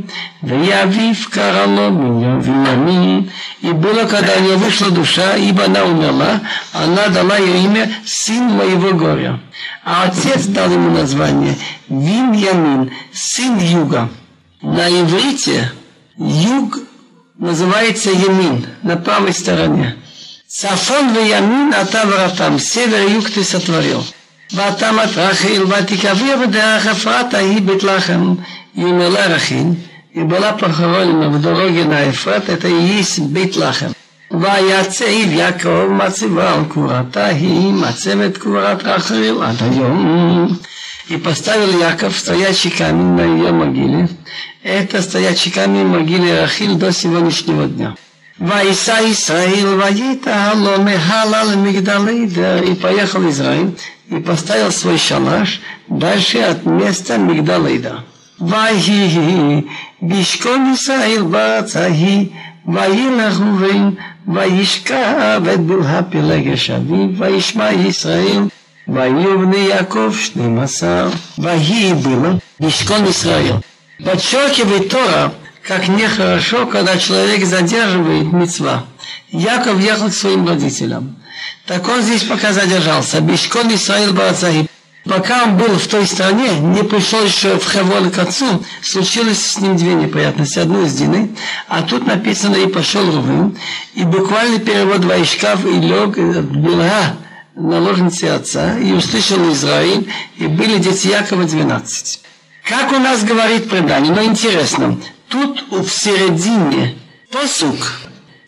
ויאביו 0.42 1.14
קרא 1.30 1.66
לו 1.66 1.90
בנימין 1.96 2.40
בנימין. 2.40 3.28
И 3.62 3.70
было, 3.70 4.06
когда 4.06 4.34
у 4.38 4.40
нее 4.40 4.56
вышла 4.56 4.90
душа, 4.90 5.36
ибо 5.36 5.64
она 5.66 5.84
умерла, 5.84 6.40
она 6.72 7.06
дала 7.08 7.36
ее 7.36 7.64
имя 7.64 7.88
«Сын 8.04 8.42
моего 8.42 8.92
горя». 8.92 9.38
А 9.84 10.04
отец 10.04 10.46
дал 10.46 10.70
ему 10.70 10.90
название 10.90 11.56
Виньямин, 11.88 12.90
сын 13.12 13.58
юга. 13.58 14.08
На 14.62 14.88
иврите 14.88 15.70
юг 16.16 16.78
называется 17.38 18.10
Ямин, 18.10 18.66
на 18.82 18.96
правой 18.96 19.32
стороне. 19.32 19.96
Сафон 20.48 21.14
в 21.14 21.24
Ямин, 21.24 21.72
а 21.72 21.84
там 22.36 22.58
север 22.58 23.08
и 23.08 23.12
юг 23.12 23.30
ты 23.30 23.44
сотворил. 23.44 24.04
ותמת 24.53 25.17
רחיל 25.17 25.63
ותקביה 25.63 26.37
בדרך 26.37 26.87
אפרתה 26.87 27.37
היא 27.37 27.61
בית 27.61 27.83
לחם 27.83 28.35
ימלה 28.75 29.25
רכין 29.25 29.73
יבלה 30.15 30.57
פחרונים 30.57 31.21
ובדורוגן 31.21 31.91
האפרת 31.91 32.49
את 32.49 32.65
היס 32.65 33.19
בית 33.19 33.57
לחם 33.57 33.91
ויצב 34.31 35.05
יעקב 35.31 35.87
מצבה 35.89 36.53
על 36.53 36.63
קבורתה 36.69 37.25
היא 37.25 37.73
מצבת 37.73 38.37
קבורת 38.37 38.83
רחל 38.83 39.43
עד 39.43 39.55
היום 39.59 40.57
И 41.09 41.17
поставил 41.17 41.79
Яков 41.79 42.17
стоящий 42.17 42.69
камень 42.69 43.15
на 43.15 43.21
ее 43.21 43.51
могиле. 43.53 44.09
Это 44.61 45.01
стоящий 45.01 45.51
камень 45.51 45.85
могиле 45.85 46.41
Рахиль 46.41 46.75
до 46.75 46.91
сегодняшнего 46.91 47.65
дня. 47.65 47.95
Вайса 48.37 48.99
Исраил, 49.09 49.77
Ваита, 49.77 50.51
Алло, 50.51 50.75
Мехалал, 50.77 51.55
Мигдалейда. 51.55 52.59
И 52.59 52.75
поехал 52.75 53.27
Израиль 53.29 53.71
и 54.08 54.18
поставил 54.18 54.70
свой 54.70 54.98
шалаш 54.98 55.60
дальше 55.88 56.38
от 56.38 56.66
места 56.66 57.18
Мигдалейда. 57.18 58.02
ויהי 58.40 59.60
בשכון 60.02 60.72
ישראל 60.74 61.22
בארץ 61.22 61.76
ההיא, 61.76 62.26
וילך 62.68 63.40
ראובן, 63.40 63.90
וישכב 64.28 65.42
את 65.54 65.60
בלהה 65.60 66.02
פלגש 66.02 66.70
אביו, 66.70 67.08
וישמע 67.18 67.72
ישראל, 67.72 68.42
ויהיו 68.88 69.38
בני 69.38 69.56
יעקב 69.56 70.12
שנים 70.12 70.58
עשר. 70.58 71.08
ויהי 71.38 71.92
было 71.92 72.38
בשכון 72.60 73.06
ישראל. 73.06 73.56
Подчеркивает 74.04 74.88
Тора, 74.88 75.32
как 75.62 75.86
нехорошо, 75.86 76.66
когда 76.66 76.98
человек 76.98 77.44
задерживает 77.44 78.32
мецва. 78.32 78.84
Яков 79.30 79.80
ехал 79.80 80.08
к 80.08 80.14
своим 80.14 80.48
родителям. 80.48 81.15
Так 81.67 81.85
он 81.89 82.01
здесь 82.01 82.23
пока 82.23 82.53
задержался. 82.53 83.19
Бишкон 83.19 83.73
Исраил 83.75 84.13
Барацаги. 84.13 84.69
Пока 85.03 85.43
он 85.43 85.57
был 85.57 85.77
в 85.77 85.87
той 85.87 86.05
стране, 86.05 86.59
не 86.59 86.83
пришел 86.83 87.23
еще 87.23 87.57
в 87.57 87.69
Хевон 87.69 88.09
к 88.11 88.17
отцу, 88.19 88.63
случилось 88.81 89.45
с 89.45 89.59
ним 89.59 89.77
две 89.77 89.93
неприятности. 89.93 90.59
Одну 90.59 90.85
из 90.85 90.93
Дины, 90.95 91.29
а 91.69 91.81
тут 91.81 92.05
написано 92.05 92.55
«И 92.55 92.67
пошел 92.67 93.05
Рувин». 93.09 93.57
И 93.93 94.03
буквальный 94.03 94.59
перевод 94.59 95.05
«Ваишкав» 95.05 95.65
и 95.65 95.79
лег 95.79 96.17
была 96.17 97.15
наложницы 97.55 98.25
отца, 98.25 98.77
и 98.77 98.91
услышал 98.91 99.51
Израиль, 99.53 100.11
и 100.35 100.47
были 100.47 100.77
дети 100.77 101.07
Якова 101.07 101.45
12. 101.45 102.19
Как 102.67 102.91
у 102.91 102.99
нас 102.99 103.23
говорит 103.23 103.69
предание, 103.69 104.13
но 104.13 104.23
интересно, 104.23 104.99
тут 105.29 105.63
в 105.71 105.89
середине 105.89 106.97
посук, 107.31 107.77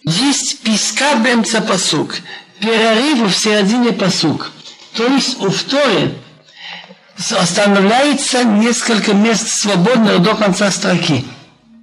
есть 0.03 0.59
писка 0.59 1.15
бемца 1.15 1.61
посук 1.61 2.15
перерыв 2.59 3.31
в 3.31 3.37
середине 3.37 3.91
посук. 3.91 4.51
То 4.95 5.07
есть 5.07 5.39
у 5.41 5.49
вторе 5.49 6.13
останавливается 7.31 8.43
несколько 8.43 9.13
мест 9.13 9.47
свободных 9.49 10.21
до 10.21 10.35
конца 10.35 10.71
строки. 10.71 11.25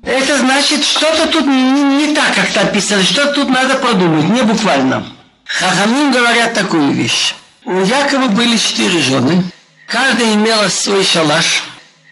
Это 0.02 0.38
значит, 0.38 0.84
что-то 0.84 1.26
тут 1.26 1.46
не, 1.46 2.06
не 2.06 2.14
так, 2.14 2.34
как 2.34 2.54
написано, 2.54 3.02
что 3.02 3.32
тут 3.32 3.48
надо 3.48 3.74
продумать, 3.74 4.28
не 4.28 4.42
буквально. 4.42 5.04
Хахамин 5.44 6.12
говорят 6.12 6.54
такую 6.54 6.92
вещь. 6.92 7.34
У 7.64 7.80
Якова 7.80 8.28
были 8.28 8.56
четыре 8.56 9.00
жены, 9.00 9.44
каждая 9.88 10.34
имела 10.34 10.68
свой 10.68 11.04
шалаш. 11.04 11.64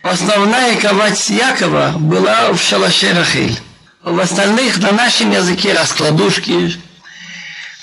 Основная 0.03 0.77
кровать 0.77 1.31
Якова 1.31 1.93
была 1.97 2.53
в 2.53 2.61
шалаше 2.61 3.15
Рахиль. 3.15 3.59
В 4.03 4.19
остальных 4.19 4.79
на 4.79 4.93
нашем 4.93 5.31
языке 5.31 5.73
раскладушки, 5.73 6.75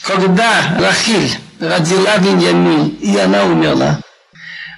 когда 0.03 0.77
Рахиль 0.79 1.37
родила 1.59 2.17
Беньямин, 2.17 2.87
и 3.01 3.17
она 3.17 3.43
умерла, 3.43 3.99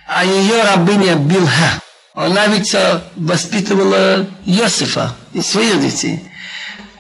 а 0.07 0.25
ее 0.25 0.61
рабыня 0.63 1.15
Билха 1.15 1.81
Она 2.13 2.47
ведь 2.47 2.75
воспитывала 3.15 4.27
Иосифа 4.45 5.15
и 5.33 5.41
своих 5.41 5.81
детей. 5.81 6.23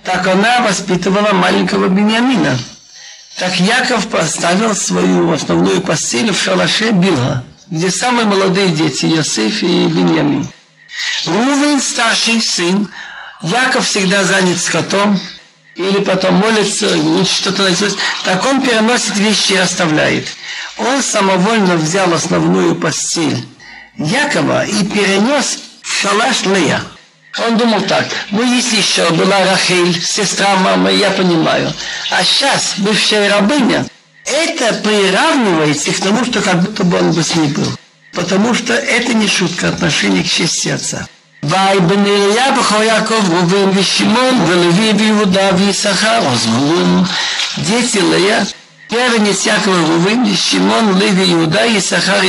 Так 0.03 0.27
она 0.27 0.61
воспитывала 0.61 1.33
маленького 1.33 1.87
Бениамина. 1.87 2.57
Так 3.37 3.59
Яков 3.59 4.07
поставил 4.07 4.75
свою 4.75 5.31
основную 5.31 5.81
постель 5.81 6.31
в 6.31 6.41
шалаше 6.41 6.91
Билга, 6.91 7.43
где 7.69 7.89
самые 7.91 8.25
молодые 8.25 8.69
дети, 8.69 9.05
Иосиф 9.05 9.63
и 9.63 9.87
Беньямин. 9.87 10.47
Рувен, 11.25 11.81
старший 11.81 12.41
сын, 12.41 12.89
Яков 13.41 13.85
всегда 13.85 14.23
занят 14.23 14.59
скотом, 14.59 15.19
или 15.75 15.99
потом 15.99 16.35
молится, 16.35 16.87
что-то 17.25 17.63
найдет, 17.63 17.95
так 18.23 18.45
он 18.45 18.61
переносит 18.61 19.17
вещи 19.17 19.53
и 19.53 19.57
оставляет. 19.57 20.27
Он 20.77 21.01
самовольно 21.01 21.75
взял 21.75 22.11
основную 22.13 22.75
постель 22.75 23.45
Якова 23.97 24.65
и 24.65 24.83
перенес 24.85 25.59
в 25.81 26.01
шалаш 26.01 26.43
Лея. 26.45 26.81
Он 27.39 27.57
думал 27.57 27.81
так, 27.81 28.05
ну 28.29 28.43
если 28.43 28.77
еще 28.77 29.09
была 29.11 29.43
Рахиль, 29.45 29.99
сестра 30.03 30.55
мамы, 30.57 30.93
я 30.93 31.09
понимаю. 31.11 31.73
А 32.11 32.23
сейчас 32.23 32.75
бывшая 32.77 33.29
рабыня, 33.29 33.85
это 34.25 34.73
приравнивается 34.75 35.91
к 35.91 35.99
тому, 35.99 36.23
что 36.25 36.41
как 36.41 36.61
будто 36.61 36.83
бы 36.83 36.97
он 36.97 37.11
бы 37.11 37.23
с 37.23 37.35
ней 37.35 37.49
был. 37.49 37.67
Потому 38.13 38.53
что 38.53 38.73
это 38.73 39.13
не 39.15 39.27
шутка 39.27 39.69
отношение 39.69 40.23
к 40.23 40.29
чести 40.29 40.69
отца. 40.69 41.07
ויבן 41.42 42.06
אליה 42.06 42.52
בכל 42.52 42.82
יעקב 42.82 43.32
ראובן 43.32 43.70
ושמעון 43.74 44.40
ולוי 44.46 44.92
ויהודה 44.92 45.50
ויששכר 45.56 46.20
וזבולון. 46.32 47.04
Дети 47.66 48.00
Лея 48.00 48.44
Первенец 48.93 49.47
Якова 49.47 49.75
Рувим, 49.87 50.35
Шимон, 50.35 50.99
Леви, 50.99 51.33
Иуда, 51.33 51.65
и 51.65 51.79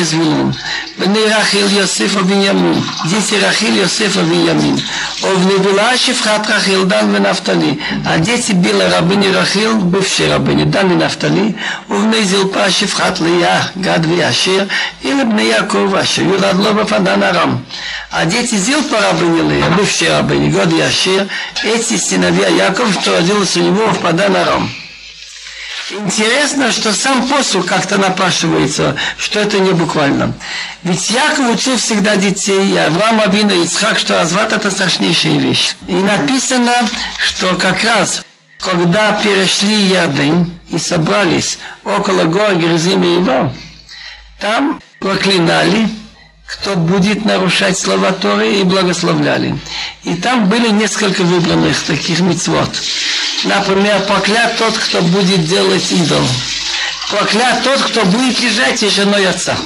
Звилун. 0.02 0.54
Бней 0.96 1.28
Рахил, 1.28 1.68
Йосифа, 1.68 2.20
Виньямин. 2.20 2.82
Дети 3.04 3.34
Рахил, 3.34 3.74
Йосифа, 3.74 4.20
Виньямин. 4.20 4.80
Овны 5.22 5.58
была 5.58 5.94
Шифхат 5.98 6.48
Рахил, 6.48 6.86
Дан 6.86 7.14
и. 7.14 7.78
А 8.06 8.16
дети 8.16 8.52
Била 8.52 8.88
рабыни 8.88 9.28
Рахил, 9.28 9.76
бывшие 9.76 10.30
рабыни, 10.30 10.64
Дан 10.64 10.90
и 10.90 10.94
Нафтали. 10.94 11.54
Овны 11.90 12.22
Зилпа 12.22 12.70
Шифхат 12.70 13.20
Лия, 13.20 13.70
Гад 13.74 14.06
и 14.06 14.20
Ашир. 14.22 14.66
Или 15.02 15.22
Бней 15.22 15.48
Якова, 15.48 15.98
Ашир, 15.98 16.24
Юрад 16.24 16.54
Лоба, 16.54 16.86
Фадан 16.86 17.22
Арам. 17.22 17.62
А 18.10 18.24
дети 18.24 18.54
Зилпа 18.54 18.98
рабыни 19.02 19.50
Лия, 19.50 19.68
бывшие 19.68 20.12
рабыни, 20.12 20.50
Гад 20.50 20.72
и. 20.72 21.26
Эти 21.62 21.98
сыновья 21.98 22.48
Яков, 22.48 22.90
что 22.94 23.16
родилось 23.16 23.54
у 23.58 23.60
него 23.60 23.86
в 23.88 23.98
Падан 23.98 24.34
Арам. 24.34 24.70
Интересно, 25.90 26.72
что 26.72 26.94
сам 26.94 27.28
посуд 27.28 27.66
как-то 27.66 27.98
напрашивается, 27.98 28.96
что 29.18 29.40
это 29.40 29.58
не 29.58 29.72
буквально. 29.72 30.32
Ведь 30.82 31.10
Яков 31.10 31.54
учил 31.54 31.76
всегда 31.76 32.16
детей, 32.16 32.72
и 32.72 32.76
Авраам, 32.76 33.20
Абина, 33.20 33.52
Ицхак, 33.52 33.98
что 33.98 34.14
развод 34.14 34.52
это 34.52 34.70
страшнейшая 34.70 35.38
вещь. 35.38 35.74
И 35.86 35.94
написано, 35.94 36.72
что 37.18 37.54
как 37.56 37.84
раз, 37.84 38.22
когда 38.58 39.12
перешли 39.12 39.74
Ярдын 39.88 40.50
и 40.70 40.78
собрались 40.78 41.58
около 41.84 42.24
гор 42.24 42.54
Грызим 42.54 43.02
и 43.02 43.16
его, 43.16 43.52
там 44.40 44.80
проклинали, 45.00 45.88
кто 46.46 46.76
будет 46.76 47.26
нарушать 47.26 47.78
слова 47.78 48.12
Торы 48.12 48.54
и 48.54 48.62
благословляли. 48.62 49.58
И 50.02 50.14
там 50.14 50.48
были 50.48 50.70
несколько 50.70 51.22
выбранных 51.24 51.78
таких 51.82 52.20
мецвод. 52.20 52.70
Например, 53.44 54.00
проклят 54.06 54.56
тот, 54.56 54.76
кто 54.78 55.02
будет 55.02 55.46
делать 55.46 55.92
идол. 55.92 56.26
Проклят 57.10 57.62
тот, 57.62 57.80
кто 57.82 58.04
будет 58.06 58.40
лежать 58.40 58.82
и 58.82 58.88
женой 58.88 59.28
отца. 59.28 59.56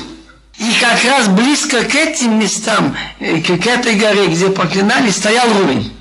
И 0.59 0.73
как 0.81 1.05
раз 1.05 1.29
близко 1.29 1.85
к 1.85 1.95
этим 1.95 2.41
местам, 2.41 2.97
э, 3.21 3.41
к 3.41 3.67
этой 3.67 3.95
горе, 3.95 4.27
где 4.27 4.49
проклинали, 4.49 5.11
стоял 5.11 5.47
Рувень. 5.53 5.97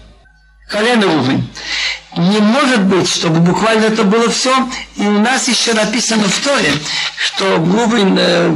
Колено 0.67 1.05
Рувень. 1.05 1.48
Не 2.17 2.39
может 2.39 2.81
быть, 2.81 3.07
чтобы 3.07 3.39
буквально 3.41 3.86
это 3.86 4.03
было 4.03 4.27
все. 4.31 4.67
И 4.96 5.05
у 5.05 5.19
нас 5.19 5.48
еще 5.48 5.74
написано 5.74 6.27
в 6.27 6.39
Торе, 6.39 6.74
что 7.15 7.57
Рувень 7.57 8.17
э, 8.17 8.50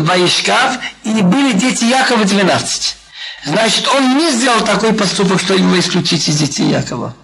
Ваишкав, 0.00 0.78
и 1.02 1.10
были 1.22 1.52
дети 1.54 1.84
Якова 1.84 2.24
12. 2.24 2.96
Значит, 3.46 3.88
он 3.88 4.16
не 4.16 4.30
сделал 4.30 4.60
такой 4.60 4.92
поступок, 4.92 5.40
что 5.40 5.54
его 5.54 5.76
исключить 5.80 6.28
из 6.28 6.36
детей 6.36 6.68
Якова. 6.68 7.16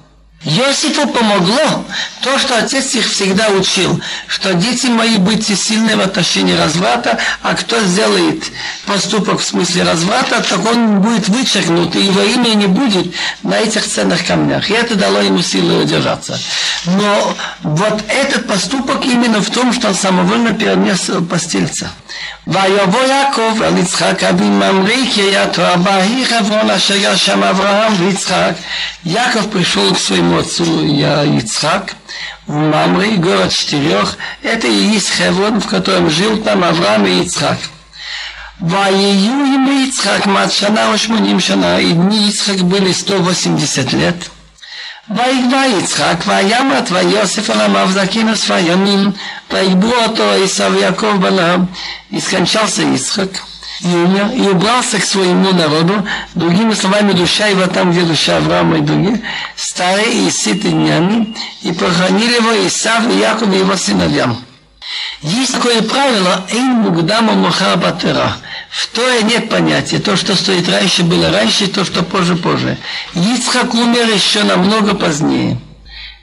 Иосифу 0.44 1.08
помогло 1.08 1.84
то, 2.20 2.38
что 2.38 2.58
отец 2.58 2.94
их 2.94 3.10
всегда 3.10 3.48
учил, 3.48 4.00
что 4.26 4.52
дети 4.52 4.86
мои, 4.86 5.16
будьте 5.16 5.56
сильны 5.56 5.96
в 5.96 6.00
отношении 6.00 6.54
разврата, 6.54 7.18
а 7.42 7.54
кто 7.54 7.80
сделает 7.80 8.44
поступок 8.84 9.40
в 9.40 9.44
смысле 9.44 9.84
разврата, 9.84 10.42
так 10.42 10.64
он 10.70 11.00
будет 11.00 11.28
вычеркнут, 11.28 11.96
и 11.96 12.02
его 12.02 12.20
имя 12.20 12.54
не 12.54 12.66
будет 12.66 13.14
на 13.42 13.58
этих 13.58 13.86
ценных 13.86 14.26
камнях. 14.26 14.70
И 14.70 14.74
это 14.74 14.96
дало 14.96 15.20
ему 15.20 15.40
силы 15.40 15.82
удержаться. 15.82 16.38
Но 16.86 17.34
вот 17.62 18.02
этот 18.08 18.46
поступок 18.46 19.04
именно 19.04 19.40
в 19.40 19.50
том, 19.50 19.72
что 19.72 19.88
он 19.88 19.94
самовольно 19.94 20.52
перенес 20.52 21.10
постельца. 21.28 21.90
ויבוא 22.47 23.03
יעקב 23.03 23.61
אל 23.63 23.77
יצחק 23.77 24.23
אבי 24.23 24.49
ממרי 24.49 25.11
קריית 25.15 25.59
ארבע 25.59 25.95
היא 25.95 26.25
חברון 26.25 26.69
אשר 26.69 26.95
ירשם 26.95 27.43
אברהם 27.43 27.93
ויצחק. 27.97 28.53
Яков 29.05 29.49
пришел 29.49 29.93
к 29.95 29.99
своему 29.99 30.39
отцу 30.39 30.83
Ицхак 31.39 31.95
в 32.47 32.53
Мамри, 32.53 33.15
город 33.15 33.51
четырех. 33.53 34.17
Это 34.43 34.67
и 34.67 34.71
есть 34.71 35.09
Хеврон, 35.09 35.61
в 35.61 35.67
котором 35.67 36.09
жил 36.09 36.43
там 36.43 36.63
Авраам 36.63 37.05
и 37.05 37.21
Ицхак. 37.23 37.57
ויהיו 38.61 39.45
ימי 39.53 39.85
יצחק 39.87 40.25
מעט 40.25 40.51
שנה 40.51 40.91
ושמונים 40.93 41.39
שנה, 41.39 41.79
и 41.79 41.93
дни 41.93 42.27
Ицхак 42.29 42.61
были 42.61 42.91
180 42.91 43.93
лет. 43.93 44.29
ויגבה 45.09 45.65
יצחק, 45.65 46.15
וימת 46.27 46.91
ויוסף 46.91 47.49
על 47.49 47.61
עמיו 47.61 47.87
זקינוס 47.91 48.49
וימים, 48.49 49.11
ויגבו 49.51 49.93
אותו 50.05 50.31
עשיו 50.31 50.71
ויעקב 50.73 51.15
בניו, 51.21 51.59
и 52.11 52.19
скончался 52.19 52.83
Ицхак, 52.83 53.29
и 53.81 53.87
умер, 53.87 54.31
и 54.33 54.41
убрался 54.49 54.99
к 54.99 55.05
своему 55.05 55.51
народу, 55.53 56.05
другими 56.35 56.73
словами, 56.73 57.13
душа 57.13 57.47
его 57.47 57.67
там, 57.67 57.91
где 57.91 58.01
душа 58.01 58.37
Авраама 58.37 58.77
и 58.77 58.81
другие, 58.81 59.21
старые 59.55 60.27
и 60.27 60.31
сытые 60.31 60.73
днями, 60.73 61.35
и 61.61 61.71
похоронили 61.71 62.35
его 62.35 62.67
Исав 62.67 63.07
и 63.09 63.19
Яков 63.19 63.53
и 63.53 63.59
его 63.59 63.75
сыновьям. 63.77 64.37
Есть 65.22 65.54
такое 65.54 65.82
правило 65.82 66.46
«Эйн 66.50 66.82
мугдама 66.82 67.34
махар 67.34 67.76
батера». 67.78 68.36
В 68.70 68.88
Торе 68.88 69.22
нет 69.22 69.48
понятия. 69.48 69.98
То, 69.98 70.16
что 70.16 70.34
стоит 70.34 70.68
раньше, 70.68 71.04
было 71.04 71.30
раньше, 71.30 71.68
то, 71.68 71.84
что 71.84 72.02
позже, 72.02 72.36
позже. 72.36 72.76
Ицхак 73.14 73.72
умер 73.74 74.12
еще 74.12 74.42
намного 74.42 74.94
позднее. 74.94 75.60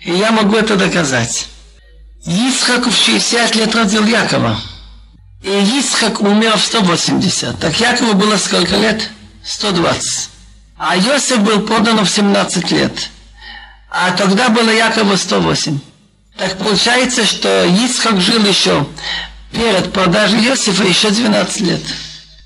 И 0.01 0.11
я 0.11 0.31
могу 0.31 0.57
это 0.57 0.75
доказать. 0.75 1.47
Ицхак 2.25 2.87
в 2.87 2.93
60 2.93 3.55
лет 3.55 3.73
родил 3.73 4.05
Якова. 4.05 4.59
И 5.43 5.79
Ицхак 5.79 6.21
умер 6.21 6.57
в 6.57 6.61
180. 6.61 7.59
Так 7.59 7.79
Якову 7.79 8.13
было 8.13 8.35
сколько 8.37 8.75
лет? 8.75 9.09
120. 9.43 10.29
А 10.77 10.95
Йосиф 10.95 11.39
был 11.39 11.61
подан 11.61 12.03
в 12.03 12.09
17 12.09 12.71
лет. 12.71 13.09
А 13.89 14.11
тогда 14.11 14.49
было 14.49 14.69
Якова 14.69 15.15
108. 15.15 15.79
Так 16.37 16.57
получается, 16.57 17.25
что 17.25 17.65
Ицхак 17.65 18.19
жил 18.19 18.43
еще 18.45 18.85
перед 19.51 19.91
продажей 19.91 20.45
Иосифа 20.45 20.83
еще 20.83 21.09
12 21.09 21.61
лет. 21.61 21.81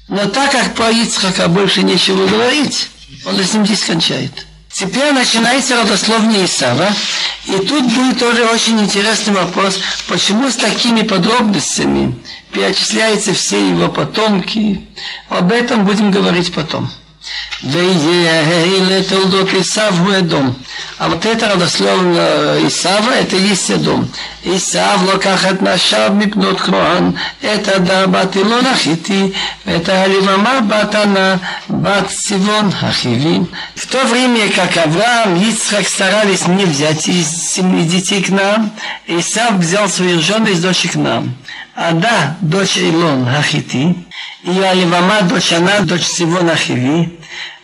Но 0.08 0.26
так 0.26 0.52
как 0.52 0.76
про 0.76 0.92
Ицхака 0.92 1.48
больше 1.48 1.84
нечего 1.84 2.28
говорить, 2.28 2.90
он 3.26 3.40
этим 3.40 3.66
здесь 3.66 3.84
кончает. 3.84 4.46
Теперь 4.72 5.14
начинается 5.14 5.78
родословие 5.78 6.46
Исава. 6.46 6.94
И 7.46 7.54
тут 7.66 7.86
будет 7.94 8.20
тоже 8.20 8.44
очень 8.46 8.78
интересный 8.82 9.34
вопрос, 9.34 9.80
почему 10.08 10.50
с 10.50 10.56
такими 10.56 11.02
подробностями 11.02 12.14
перечисляются 12.52 13.34
все 13.34 13.70
его 13.70 13.88
потомки. 13.88 14.86
Об 15.30 15.54
этом 15.54 15.86
будем 15.86 16.12
говорить 16.12 16.54
потом. 16.54 16.92
Вейейле 17.62 19.02
толдот 19.04 19.54
Исав 19.54 19.98
мой 20.00 20.22
дом. 20.22 20.56
А 20.98 21.10
вот 21.10 21.26
это 21.26 21.50
родословно 21.50 22.20
э, 22.20 22.68
Исава, 22.68 23.12
это 23.12 23.38
есть 23.38 23.82
дом. 23.82 24.08
Исав 24.44 25.02
локахат 25.04 25.62
нашав 25.62 26.14
мипнот 26.14 26.62
кроан. 26.62 27.18
Это 27.42 27.80
дарбат 27.80 28.36
илон 28.36 28.68
ахити. 28.68 29.34
Это 29.64 30.04
аливама 30.04 30.62
батана 30.62 31.40
бат 31.68 32.12
сивон 32.12 32.74
ахивим. 32.82 33.50
В 33.74 33.88
то 33.88 34.04
время, 34.06 34.50
как 34.50 34.78
Авраам 34.78 35.36
и 35.38 35.50
Ицхак 35.50 35.88
старались 35.88 36.48
не 36.48 36.66
взять 36.66 37.08
из 37.08 37.28
семьи 37.28 37.84
детей 37.84 38.22
к 38.22 38.30
нам, 38.30 38.72
Исав 39.08 39.54
взял 39.54 39.90
свою 39.90 40.22
жену 40.22 40.48
из 40.48 40.62
дочек 40.62 40.92
к 40.92 40.96
нам. 40.96 41.36
Ада, 41.75 42.37
дочь 42.41 42.77
Илон 42.77 43.29
Ахити, 43.29 43.97
и 44.45 44.61
Аливама, 44.61 45.23
дочь 45.23 45.53
она, 45.53 45.81
дочь 45.81 46.05
Сивон 46.05 46.49
Ахиви, 46.49 47.09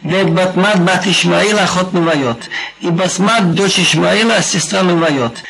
ואת 0.05 0.35
בתמת 0.35 0.85
בת 0.85 1.07
ישמעאל 1.07 1.65
אחות 1.65 1.95
נוויות, 1.95 2.49
и 2.81 2.91
Басмат, 2.91 3.55
дочь 3.55 3.79
Ишмаила, 3.79 4.43
сестра 4.43 4.83
Нувайот. 4.83 5.43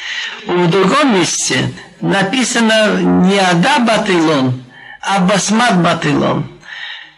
В 0.47 0.71
другом 0.71 1.19
месте 1.19 1.73
написано 2.01 3.01
не 3.27 3.39
Ада 3.39 3.79
Батилон, 3.81 4.65
а 5.03 5.19
Басмат 5.21 5.83
Батилон. 5.83 6.47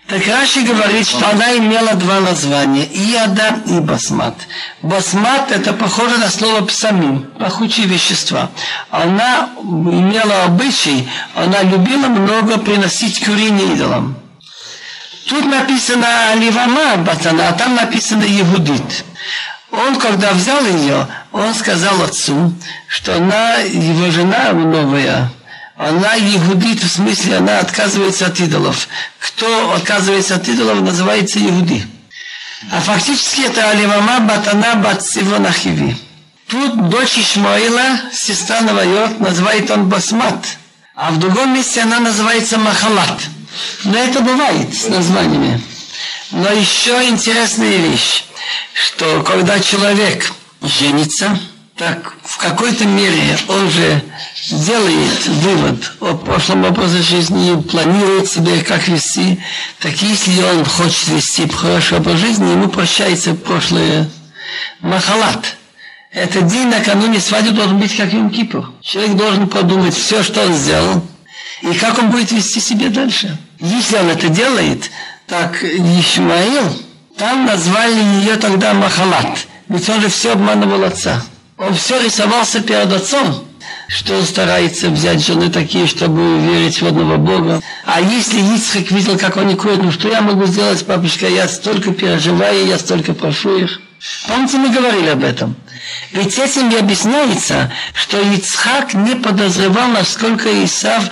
Так 0.07 0.27
Раши 0.27 0.63
говорит, 0.63 1.07
что 1.07 1.29
она 1.29 1.57
имела 1.57 1.93
два 1.93 2.19
названия, 2.19 2.85
Иада 2.85 3.61
и 3.65 3.79
Басмат. 3.79 4.35
Басмат 4.81 5.51
это 5.51 5.71
похоже 5.71 6.17
на 6.17 6.29
слово 6.29 6.65
псамин, 6.65 7.31
пахучие 7.39 7.87
вещества. 7.87 8.49
Она 8.91 9.49
имела 9.63 10.43
обычай, 10.43 11.07
она 11.35 11.63
любила 11.63 12.07
много 12.07 12.57
приносить 12.57 13.23
курение 13.23 13.75
идолам. 13.75 14.17
Тут 15.29 15.45
написано 15.45 16.31
Аливама 16.31 16.97
Батана, 16.97 17.47
а 17.47 17.53
там 17.53 17.75
написано 17.75 18.23
Егудит. 18.23 19.05
Он, 19.71 19.95
когда 19.95 20.33
взял 20.33 20.63
ее, 20.65 21.07
он 21.31 21.53
сказал 21.55 22.01
отцу, 22.03 22.53
что 22.87 23.15
она 23.15 23.55
его 23.55 24.11
жена 24.11 24.51
новая, 24.51 25.31
она 25.75 26.13
егудит, 26.13 26.83
в 26.83 26.87
смысле 26.87 27.37
она 27.37 27.59
отказывается 27.59 28.27
от 28.27 28.39
идолов. 28.39 28.87
Кто 29.19 29.73
отказывается 29.73 30.35
от 30.35 30.47
идолов, 30.47 30.81
называется 30.81 31.39
егуди. 31.39 31.85
А 32.71 32.79
фактически 32.79 33.41
это 33.41 33.69
Аливама 33.69 34.19
Батана 34.21 34.75
Батсивон 34.75 35.45
Ахиви. 35.45 35.97
Тут 36.47 36.89
дочь 36.89 37.17
Ишмаила, 37.17 37.99
сестра 38.13 38.61
Навайот, 38.61 39.19
называет 39.19 39.71
он 39.71 39.89
Басмат. 39.89 40.45
А 40.95 41.11
в 41.11 41.19
другом 41.19 41.55
месте 41.55 41.81
она 41.81 41.99
называется 41.99 42.59
Махалат. 42.59 43.19
Но 43.83 43.97
это 43.97 44.21
бывает 44.21 44.73
с 44.75 44.87
названиями. 44.87 45.59
Но 46.31 46.49
еще 46.51 47.09
интересная 47.09 47.77
вещь, 47.77 48.25
что 48.73 49.23
когда 49.23 49.59
человек 49.59 50.31
женится, 50.61 51.37
так 51.75 52.13
в 52.23 52.37
какой-то 52.37 52.85
мере 52.85 53.37
он 53.47 53.69
же 53.69 54.03
делает 54.49 55.25
вывод 55.27 55.93
о 56.01 56.15
прошлом 56.15 56.65
образе 56.65 57.01
жизни, 57.01 57.61
планирует 57.61 58.29
себе, 58.29 58.61
как 58.61 58.87
вести, 58.87 59.39
так 59.79 59.93
если 60.01 60.41
он 60.41 60.65
хочет 60.65 61.07
вести 61.09 61.47
хороший 61.47 61.99
образ 61.99 62.19
жизни, 62.19 62.51
ему 62.51 62.67
прощается 62.67 63.33
прошлое 63.35 64.09
махалат. 64.81 65.55
Этот 66.11 66.47
день 66.47 66.67
накануне 66.67 67.19
свадьбы 67.19 67.51
должен 67.51 67.79
быть 67.79 67.95
как 67.95 68.13
Юм 68.13 68.29
Кипр. 68.29 68.69
Человек 68.81 69.15
должен 69.15 69.47
подумать 69.47 69.95
все, 69.95 70.21
что 70.21 70.45
он 70.45 70.53
сделал, 70.53 71.01
и 71.61 71.73
как 71.73 71.97
он 71.97 72.11
будет 72.11 72.31
вести 72.31 72.59
себя 72.59 72.89
дальше. 72.89 73.37
Если 73.59 73.95
он 73.95 74.09
это 74.09 74.27
делает, 74.29 74.91
так 75.25 75.63
Ишмаил, 75.63 76.71
там 77.17 77.45
назвали 77.45 77.99
ее 78.19 78.35
тогда 78.35 78.73
Махалат. 78.73 79.47
Ведь 79.69 79.87
он 79.89 80.01
же 80.01 80.09
все 80.09 80.33
обманывал 80.33 80.83
отца. 80.83 81.21
Он 81.57 81.73
все 81.73 82.03
рисовался 82.03 82.59
перед 82.59 82.91
отцом, 82.91 83.45
что 83.93 84.17
он 84.17 84.23
старается 84.23 84.89
взять 84.89 85.23
жены 85.23 85.49
такие, 85.51 85.85
чтобы 85.85 86.39
верить 86.39 86.81
в 86.81 86.87
одного 86.87 87.17
Бога. 87.17 87.61
А 87.85 88.01
если 88.01 88.39
Ицхак 88.55 88.89
видел, 88.89 89.19
как 89.19 89.37
они 89.37 89.53
курят, 89.55 89.83
ну 89.83 89.91
что 89.91 90.09
я 90.09 90.21
могу 90.21 90.45
сделать, 90.45 90.83
папочка, 90.85 91.27
я 91.27 91.47
столько 91.47 91.91
переживаю, 91.91 92.65
я 92.65 92.79
столько 92.79 93.13
прошу 93.13 93.57
их. 93.57 93.81
Помните, 94.27 94.57
мы 94.57 94.69
говорили 94.69 95.09
об 95.09 95.23
этом. 95.23 95.55
Ведь 96.11 96.39
этим 96.39 96.71
и 96.71 96.75
объясняется, 96.75 97.71
что 97.93 98.19
Ицхак 98.19 98.95
не 98.95 99.15
подозревал, 99.15 99.89
насколько 99.89 100.49
Исав 100.65 101.03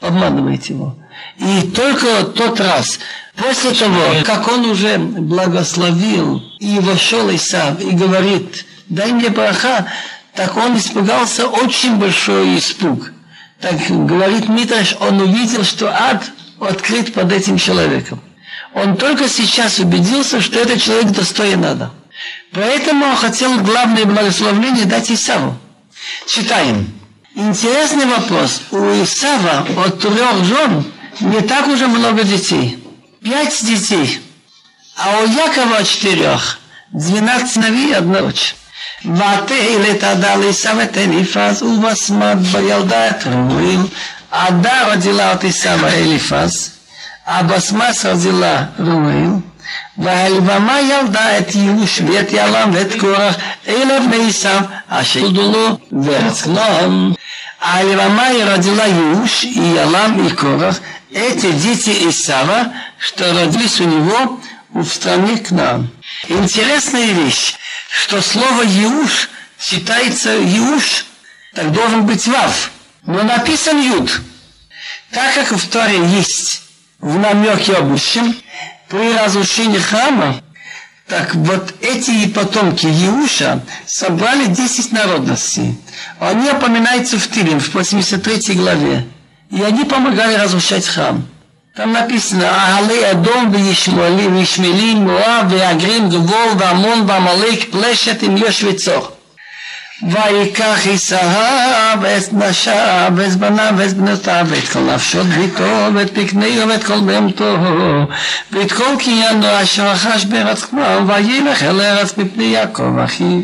обманывает 0.00 0.66
его. 0.66 0.96
И 1.38 1.62
только 1.74 2.22
тот 2.22 2.60
раз, 2.60 3.00
после 3.36 3.72
того, 3.72 4.00
как 4.24 4.46
он 4.46 4.64
уже 4.66 4.98
благословил 4.98 6.42
и 6.60 6.78
вошел 6.78 7.34
Исав 7.34 7.80
и 7.80 7.90
говорит, 7.90 8.64
дай 8.88 9.12
мне 9.12 9.28
браха, 9.28 9.86
так 10.38 10.56
он 10.56 10.78
испугался 10.78 11.48
очень 11.48 11.96
большой 11.96 12.58
испуг. 12.58 13.10
Так 13.60 13.74
говорит 13.88 14.48
Митраш, 14.48 14.94
он 15.00 15.20
увидел, 15.20 15.64
что 15.64 15.88
ад 15.88 16.30
открыт 16.60 17.12
под 17.12 17.32
этим 17.32 17.58
человеком. 17.58 18.20
Он 18.72 18.96
только 18.96 19.28
сейчас 19.28 19.80
убедился, 19.80 20.40
что 20.40 20.60
этот 20.60 20.80
человек 20.80 21.10
достоин 21.10 21.64
ада. 21.64 21.90
Поэтому 22.52 23.06
он 23.06 23.16
хотел 23.16 23.58
главное 23.62 24.04
благословение 24.04 24.84
дать 24.84 25.10
Исаву. 25.10 25.58
Читаем. 26.28 26.86
Интересный 27.34 28.06
вопрос. 28.06 28.62
У 28.70 28.76
Исава 29.02 29.66
от 29.84 29.98
трех 29.98 30.44
жен 30.44 30.84
не 31.18 31.40
так 31.40 31.66
уже 31.66 31.88
много 31.88 32.22
детей. 32.22 32.78
Пять 33.20 33.66
детей. 33.66 34.20
А 34.96 35.18
у 35.18 35.26
Якова 35.26 35.82
четырех. 35.82 36.60
Двенадцать 36.92 37.54
сыновей 37.54 37.88
и 37.88 37.94
одна 37.94 38.20
дочь. 38.20 38.54
ותהל 39.05 39.91
את 39.91 40.03
עדה 40.03 40.35
לעשו 40.35 40.81
את 40.83 40.97
אליפז 40.97 41.63
ובשמת 41.63 42.37
וילדה 42.51 43.09
את 43.09 43.27
ראויל 43.27 43.81
עדה 44.31 44.87
רגילה 44.87 45.33
את 45.33 45.43
עשו 45.43 45.87
אליפז 45.87 46.69
הבשמס 47.27 48.05
רגילה 48.05 48.63
ראויל 48.79 49.31
והלבמה 49.97 50.81
ילדה 50.81 51.37
את 51.37 51.55
ייאוש 51.55 52.01
ואת 52.07 52.27
ילם 52.31 52.69
ואת 52.73 52.99
קורח 52.99 53.35
אלה 53.67 53.99
בני 53.99 54.29
עשו 54.29 54.49
אשר 54.89 55.19
ילדו 55.19 55.51
לו 55.51 55.77
וארץ 56.03 56.41
כנען 56.41 57.13
הלבמה 57.63 58.27
родила 58.43 58.85
Юш 58.85 59.43
и 59.43 59.59
Ялам 59.59 60.27
и 60.27 60.29
Корах, 60.31 60.81
эти 61.11 61.51
дети 61.51 62.09
Исава, 62.09 62.73
что 62.99 63.33
родились 63.33 63.79
у 63.79 63.85
него 63.85 64.39
в 64.73 64.85
стране 64.85 65.37
Кнаан. 65.37 65.89
Интересная 66.27 67.13
вещь 67.13 67.55
что 67.88 68.20
слово 68.20 68.62
«еуш» 68.62 69.28
читается 69.58 70.30
«еуш», 70.30 71.06
так 71.54 71.72
должен 71.72 72.06
быть 72.06 72.26
«вав». 72.26 72.70
Но 73.06 73.22
написан 73.22 73.80
«юд». 73.80 74.20
Так 75.10 75.34
как 75.34 75.52
в 75.52 75.68
Торе 75.68 75.98
есть 76.06 76.62
в 77.00 77.18
намеке 77.18 77.74
о 77.74 77.82
будущем, 77.82 78.36
при 78.88 79.14
разрушении 79.14 79.78
храма, 79.78 80.42
так 81.06 81.34
вот 81.34 81.74
эти 81.80 82.28
потомки 82.28 82.86
Еуша 82.86 83.62
собрали 83.86 84.46
10 84.46 84.92
народностей. 84.92 85.78
Они 86.20 86.50
упоминаются 86.50 87.18
в 87.18 87.28
Тилим, 87.28 87.60
в 87.60 87.74
83 87.74 88.54
главе. 88.54 89.06
И 89.50 89.62
они 89.62 89.84
помогали 89.84 90.34
разрушать 90.34 90.86
храм. 90.86 91.26
Там 91.77 91.91
написано, 91.91 92.43
Агалей 92.43 93.11
Адом 93.11 93.51
וישמעאלים, 93.51 94.35
וישמעאלים, 94.35 94.97
מואב 94.97 95.45
והגרים, 95.49 96.09
גבור 96.09 96.53
ועמון 96.57 97.03
ועמלק, 97.07 97.71
פלשת 97.71 98.23
עם 98.23 98.37
יושבי-צור. 98.37 99.07
ויקח 100.11 100.85
ישאב 100.85 102.05
את 102.05 102.33
נשיו 102.33 103.11
ואת 103.15 103.35
בניו 103.35 103.73
ואת 103.77 103.93
בנותיו 103.93 104.45
ואת 104.49 104.67
כל 104.67 104.79
נפשות 104.79 105.27
ביתו 105.27 105.87
ואת 105.93 106.17
פקניו 106.17 106.67
ואת 106.67 106.83
כל 106.83 106.99
בהמתו 106.99 107.57
ואת 108.51 108.71
כל 108.71 108.95
קניינו 108.99 109.61
אשר 109.63 109.91
רכש 109.91 110.25
בארץ 110.25 110.63
כנען 110.63 111.09
וילך 111.09 111.63
אל 111.63 111.81
ארץ 111.81 112.17
מפני 112.17 112.43
יעקב 112.43 112.97
אחיו. 113.03 113.41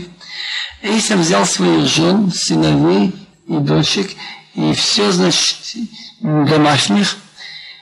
Исав 0.81 1.19
взял 1.19 1.45
своих 1.45 1.87
жен, 1.87 2.31
сыновей 2.31 3.11
и 3.49 3.57
дочек, 3.57 4.11
и 4.55 4.73
все, 4.73 5.11
значит, 5.11 5.57
домашних, 6.21 7.17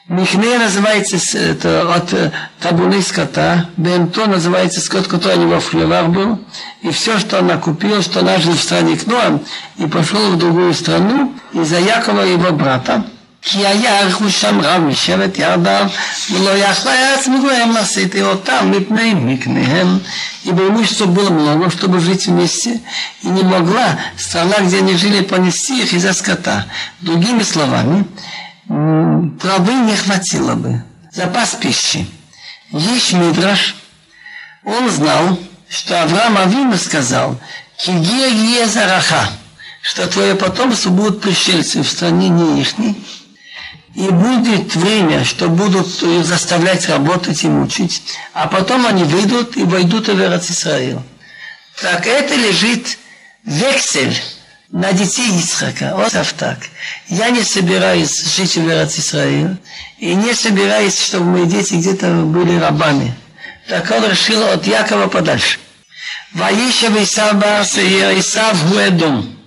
Михне 0.08 0.58
называется 0.58 1.18
это, 1.38 1.94
от 1.94 2.14
табуны 2.62 3.02
скота, 3.02 3.70
Бенто 3.76 4.26
называется 4.26 4.80
скот, 4.80 5.08
который 5.08 5.38
у 5.38 5.42
него 5.42 5.60
в 5.60 5.70
хлевах 5.70 6.08
был, 6.08 6.40
и 6.82 6.92
все, 6.92 7.20
что 7.20 7.40
она 7.40 7.58
купила, 7.58 8.02
что 8.02 8.22
она 8.22 8.38
жил 8.38 8.54
в 8.54 8.62
стране 8.62 8.96
Кноам, 8.96 9.42
и 9.78 9.86
пошел 9.86 10.32
в 10.32 10.38
другую 10.38 10.74
страну 10.74 11.34
из-за 11.54 11.80
Якова 11.80 12.22
его 12.22 12.52
брата. 12.54 13.04
כי 13.50 13.68
היה 13.68 14.00
הרכוש 14.00 14.42
שם 14.42 14.60
רב 14.62 14.82
משבט 14.82 15.38
ירדן, 15.38 15.88
ולא 16.32 16.58
יכלה 16.58 16.94
ארץ 16.94 17.28
מגוריהם 17.28 17.72
לשאת 17.72 18.16
אותם 18.22 18.72
מפני 18.72 19.14
מקניהם. 19.14 20.00
Ибо 20.46 20.68
имущества 20.68 21.06
было 21.08 21.30
много, 21.30 21.70
чтобы 21.70 22.00
жить 22.00 22.28
вместе, 22.28 22.80
и 23.22 23.28
не 23.28 23.44
могла 23.44 24.00
страна, 24.18 24.60
где 24.62 24.78
они 24.78 24.96
жили, 24.96 25.22
понести 25.22 25.82
их 25.82 25.94
из-за 25.94 26.14
скота. 26.14 26.66
Другими 27.02 27.44
словами, 27.44 28.06
травы 28.67 29.75
не 29.75 29.97
хватило 29.97 30.55
бы. 30.55 30.83
Запас 31.13 31.57
пищи. 31.61 32.07
Есть 32.71 33.13
Мидраш, 33.13 33.75
он 34.65 34.89
знал, 34.89 35.39
что 35.69 36.03
Авраам 36.03 36.39
Авина 36.39 36.77
сказал, 36.79 37.39
Кигия 37.77 38.67
Зараха, 38.67 39.29
что 39.83 40.07
твое 40.07 40.35
потомство 40.35 40.91
будут 40.91 41.21
пришельцы 41.21 41.83
в 41.83 41.89
стране 41.89 42.29
не 42.29 42.63
ихней, 42.63 43.05
и 43.95 44.09
будет 44.09 44.75
время, 44.75 45.25
что 45.25 45.49
будут 45.49 45.89
заставлять 46.25 46.89
работать 46.89 47.45
и 47.45 47.49
мучить, 47.49 48.03
а 48.33 48.47
потом 48.47 48.87
они 48.87 49.05
выйдут 49.05 49.57
и 49.57 49.65
войдут 49.65 50.09
в 50.09 50.51
Израиль. 50.51 50.99
Так 51.81 52.07
это 52.07 52.35
лежит 52.35 52.99
вексель 53.45 54.17
на 54.73 54.93
детей 54.93 55.39
Исхака. 55.39 55.95
Вот 55.95 56.13
так. 56.39 56.59
Я 57.07 57.31
не 57.31 57.43
собираюсь 57.43 58.35
жить 58.35 58.57
в 58.57 58.69
Эрат 58.69 58.91
Исраиль, 58.91 59.57
и 59.99 60.15
не 60.15 60.35
собираюсь, 60.35 60.99
чтобы 60.99 61.27
мои 61.27 61.45
дети 61.45 61.75
где-то 61.75 62.07
были 62.23 62.59
рабами. 62.59 63.15
Так 63.69 63.91
он 63.91 64.11
решил 64.11 64.43
от 64.43 64.67
Якова 64.67 65.07
подальше. 65.07 65.59
Ваишев 66.33 66.97
Исав 66.97 67.39
бар 67.39 67.65
Сеир, 67.65 68.19
Исав 68.19 68.71
Гуэдом. 68.71 69.39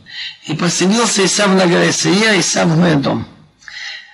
И 0.45 0.53
поселился 0.53 1.25
Исав 1.25 1.49
на 1.49 1.65
горе 1.65 1.91
Сеир, 1.91 2.39
Исав 2.39 2.73
Гуэдом. 2.75 3.27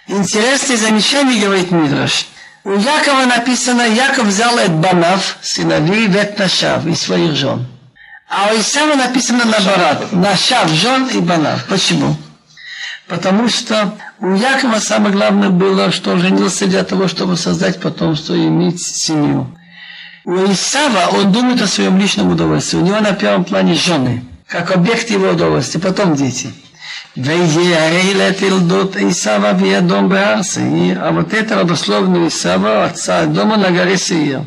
Интересное 0.07 0.77
замечание, 0.77 1.43
говорит 1.43 1.71
Мидраш. 1.71 2.25
У 2.63 2.71
Якова 2.71 3.25
написано, 3.25 3.81
Яков 3.81 4.27
взял 4.27 4.57
от 4.57 4.71
банав, 4.71 5.37
сыновей, 5.41 6.07
вет 6.07 6.39
нашав 6.39 6.85
и 6.87 6.95
своих 6.95 7.33
жен. 7.33 7.67
А 8.33 8.53
у 8.53 8.57
Исава 8.57 8.95
написано 8.95 9.43
наоборот, 9.43 10.13
нашав, 10.13 10.69
жен 10.69 11.07
и 11.07 11.19
банав. 11.19 11.65
Почему? 11.67 12.15
Потому 13.09 13.49
что 13.49 13.93
у 14.21 14.33
Якова 14.33 14.79
самое 14.79 15.13
главное 15.13 15.49
было, 15.49 15.91
что 15.91 16.11
он 16.11 16.21
женился 16.21 16.65
для 16.65 16.85
того, 16.85 17.09
чтобы 17.09 17.35
создать 17.35 17.81
потомство 17.81 18.33
и 18.33 18.47
иметь 18.47 18.81
семью. 18.81 19.53
У 20.23 20.33
Исава 20.49 21.09
он 21.13 21.33
думает 21.33 21.61
о 21.61 21.67
своем 21.67 21.99
личном 21.99 22.31
удовольствии. 22.31 22.77
У 22.77 22.85
него 22.85 23.01
на 23.01 23.11
первом 23.11 23.43
плане 23.43 23.73
жены, 23.73 24.23
как 24.47 24.71
объект 24.71 25.09
его 25.09 25.31
удовольствия, 25.31 25.81
потом 25.81 26.15
дети. 26.15 26.53
ויראה 27.16 28.12
לתלדות 28.14 28.96
עשיו 28.96 29.50
אבי 29.50 29.78
אדום 29.78 30.08
בהר 30.08 30.42
שעיר, 30.42 31.04
а 31.04 31.10
вот 31.12 31.32
это 31.32 31.56
родословное 31.56 32.28
Исава, 32.28 32.84
отца 32.84 33.24
дома 33.26 33.56
на 33.56 33.70
горе 33.70 33.96
Сеир. 33.96 34.44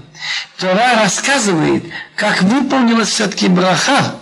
Тора 0.58 0.96
рассказывает, 1.02 1.84
как 2.16 2.42
выполнилась 2.42 3.10
все-таки 3.10 3.48
браха, 3.48 4.16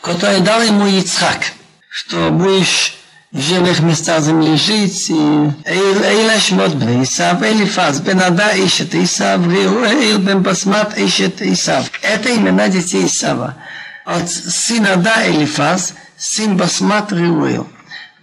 которую 0.00 0.40
дал 0.40 0.62
ему 0.62 0.86
Ицхак, 0.86 1.52
что 1.88 2.30
будешь 2.30 2.94
в 3.32 3.40
живых 3.40 3.80
местах 3.80 4.22
земли 4.22 4.56
жить, 4.56 5.10
и 5.10 5.50
Эйла 5.64 6.40
Шмот 6.40 6.74
бен 6.74 7.02
Исав, 7.02 7.42
Элифаз, 7.42 8.00
бен 8.00 8.20
Ада 8.20 8.50
ищет 8.52 8.94
Исав, 8.94 9.46
Риуэйл 9.46 10.18
бен 10.18 10.42
Басмат 10.42 10.96
ищет 10.96 11.42
Исав. 11.42 11.90
Это 12.02 12.34
имена 12.34 12.68
детей 12.68 13.06
Исава. 13.06 13.56
От 14.04 14.30
сына 14.30 14.94
Ада 14.94 15.14
Элифаз, 15.26 15.94
сын 16.20 16.56
Басмат 16.56 17.12
Риуэйл. 17.12 17.64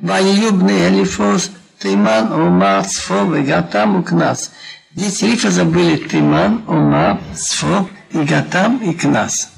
ויהיו 0.02 0.58
בני 0.58 0.88
אליפוס 0.88 1.50
תימן, 1.80 2.26
עומר, 2.30 2.82
צפור 2.84 3.24
וגתם 3.32 3.96
укнас. 4.00 4.50
Дети 4.96 5.26
Рифа 5.26 5.65
были 5.65 6.08
Тиман, 6.08 6.63
Омар, 6.67 7.17
Сфо, 7.36 7.89
и 8.12 8.19
Гатам, 8.19 8.78
и 8.78 8.93
Кнас. 8.93 9.50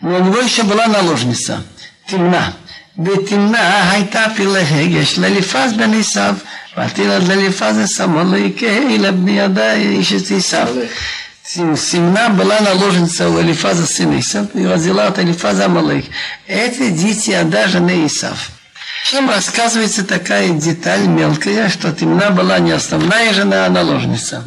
Но 0.00 0.16
у 0.16 0.22
него 0.22 0.38
еще 0.38 0.62
была 0.62 0.86
наложница, 0.86 1.64
Тимна. 2.06 2.52
ותמנה 3.04 3.90
הייתה 3.90 4.24
פילהגש 4.36 5.18
לאליפז 5.18 5.72
בן 5.76 5.94
עשיו, 5.94 6.34
ותלד 6.78 7.28
לאליפז 7.28 7.78
הסמוליקי 7.78 8.98
לבני 8.98 9.38
ידה 9.40 9.72
איש 9.72 10.12
את 10.12 10.30
עשיו. 10.36 10.68
Семена 11.43 12.29
была 12.29 12.59
наложница 12.59 13.29
у 13.29 13.41
Элифаза 13.41 13.85
сына 13.85 14.19
Исав 14.19 14.47
и 14.53 14.65
родила 14.65 15.07
от 15.07 15.19
Элифаза 15.19 15.65
Амалек. 15.65 16.05
Это 16.47 16.89
дети 16.91 17.31
Ада, 17.31 17.67
жены 17.67 18.05
Исав. 18.05 18.51
Чем 19.09 19.29
рассказывается 19.29 20.05
такая 20.05 20.49
деталь 20.49 21.07
мелкая, 21.07 21.69
что 21.69 21.91
Тимна 21.91 22.29
была 22.29 22.59
не 22.59 22.71
основная 22.71 23.33
жена, 23.33 23.65
а 23.65 23.69
наложница. 23.69 24.43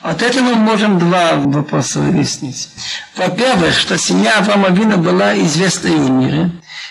От 0.00 0.22
этого 0.22 0.44
мы 0.44 0.54
можем 0.56 0.98
два 0.98 1.34
вопроса 1.34 2.00
выяснить. 2.00 2.68
Во-первых, 3.14 3.78
что 3.78 3.98
семья 3.98 4.38
Авраама 4.38 4.70
была 4.96 5.38
известной 5.38 5.94
в 5.94 6.10
мире, 6.10 6.50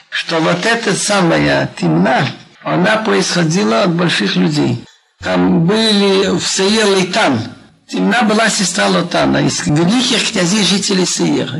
что 0.09 0.39
вот 0.39 0.65
эта 0.65 0.93
самая 0.93 1.69
Тимна, 1.77 2.27
она 2.63 2.97
происходила 2.97 3.83
от 3.83 3.93
больших 3.93 4.35
людей. 4.35 4.85
Там 5.19 5.65
были 5.65 6.29
в 6.37 6.41
Сеер 6.45 6.87
Лейтан, 6.87 7.41
Тимна 7.91 8.21
была 8.23 8.49
сестра 8.49 8.87
Лотана, 8.87 9.45
из 9.45 9.67
великих 9.67 10.31
князей 10.31 10.63
жителей 10.63 11.05
Сеира. 11.05 11.59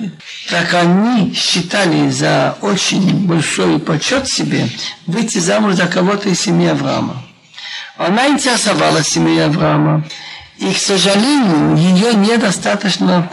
Так 0.50 0.74
они 0.74 1.34
считали 1.34 2.10
за 2.10 2.56
очень 2.62 3.28
большой 3.28 3.80
почет 3.80 4.30
себе 4.30 4.70
выйти 5.08 5.40
замуж 5.40 5.76
за 5.76 5.88
кого-то 5.88 6.30
из 6.30 6.40
семьи 6.40 6.70
Авраама. 6.70 7.22
Она 7.98 8.30
интересовалась 8.30 9.10
семьей 9.10 9.46
Авраама. 9.46 10.06
И, 10.62 10.74
к 10.74 10.78
сожалению, 10.78 11.76
ее 11.76 12.14
недостаточно, 12.14 13.32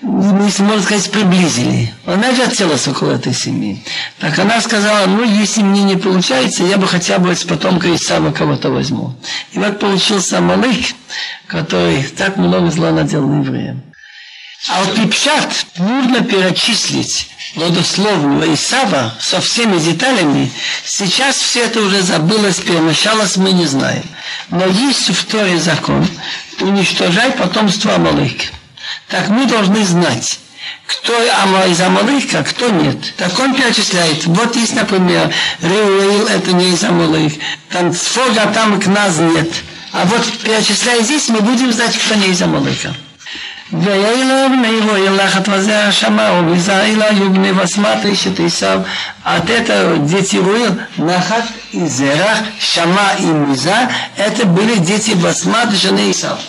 если 0.00 0.62
можно 0.62 0.82
сказать, 0.82 1.10
приблизили. 1.10 1.92
Она 2.06 2.30
вертелась 2.30 2.88
около 2.88 3.12
этой 3.12 3.34
семьи. 3.34 3.84
Так 4.18 4.38
она 4.38 4.62
сказала, 4.62 5.06
ну, 5.06 5.22
если 5.22 5.60
мне 5.60 5.82
не 5.82 5.96
получается, 5.96 6.64
я 6.64 6.78
бы 6.78 6.86
хотя 6.88 7.18
бы 7.18 7.36
с 7.36 7.44
потомка 7.44 7.94
Исава 7.94 8.32
кого-то 8.32 8.70
возьму. 8.70 9.14
И 9.52 9.58
вот 9.58 9.78
получился 9.78 10.40
Малык, 10.40 10.86
который 11.46 12.02
так 12.16 12.38
много 12.38 12.70
зла 12.70 12.92
наделал 12.92 13.30
евреям. 13.30 13.82
А 14.68 14.84
вот 14.84 14.94
Пипшат 14.94 15.66
нужно 15.78 16.20
перечислить 16.20 17.28
родословную 17.56 18.54
Исава 18.54 19.14
со 19.18 19.40
всеми 19.40 19.78
деталями. 19.78 20.52
Сейчас 20.84 21.36
все 21.36 21.64
это 21.64 21.80
уже 21.80 22.02
забылось, 22.02 22.56
перемешалось, 22.56 23.38
мы 23.38 23.52
не 23.52 23.66
знаем. 23.66 24.04
Но 24.50 24.66
есть 24.66 25.08
в 25.08 25.24
Торе 25.24 25.58
закон, 25.58 26.06
уничтожай 26.60 27.30
потомство 27.32 27.94
Амалыка. 27.94 28.44
Так 29.08 29.28
мы 29.28 29.46
должны 29.46 29.84
знать, 29.84 30.38
кто 30.86 31.14
из 31.66 31.80
Амалыка, 31.80 32.44
кто 32.44 32.68
нет. 32.68 33.14
Так 33.16 33.38
он 33.38 33.54
перечисляет. 33.54 34.26
Вот 34.26 34.54
есть, 34.56 34.74
например, 34.74 35.32
Реуил, 35.62 36.26
это 36.26 36.52
не 36.52 36.70
из 36.74 36.84
Амалык. 36.84 37.32
Там 37.70 37.94
Сфога, 37.94 38.50
там 38.52 38.78
к 38.78 38.86
нас 38.86 39.16
нет. 39.16 39.48
А 39.92 40.04
вот 40.04 40.22
перечисляя 40.44 41.00
здесь, 41.02 41.28
мы 41.28 41.40
будем 41.40 41.72
знать, 41.72 41.96
кто 41.96 42.14
не 42.16 42.28
из 42.28 42.42
Амалыка. 42.42 42.94
ויהי 43.73 44.23
בני 44.49 44.79
רועי 44.79 45.09
לחת 45.09 45.49
וזה 45.49 45.87
השמה, 45.87 46.31
ובזעילה 46.31 47.05
היו 47.05 47.33
בני 47.33 47.53
בסמת 47.53 48.05
אשת 48.05 48.39
עשיו, 48.39 48.79
от 49.25 49.49
этого 49.49 49.97
дети 49.97 50.37
Руил, 50.37 50.73
Нахат 50.97 51.45
и 51.71 51.83
Зерах, 51.87 52.37
Шама 52.59 53.13
и 53.17 53.25
Миза, 53.25 53.89
это 54.15 54.45
были 54.45 54.75
дети 54.75 55.11
Басмат, 55.11 55.71
жены 55.71 56.11
Исав. 56.11 56.39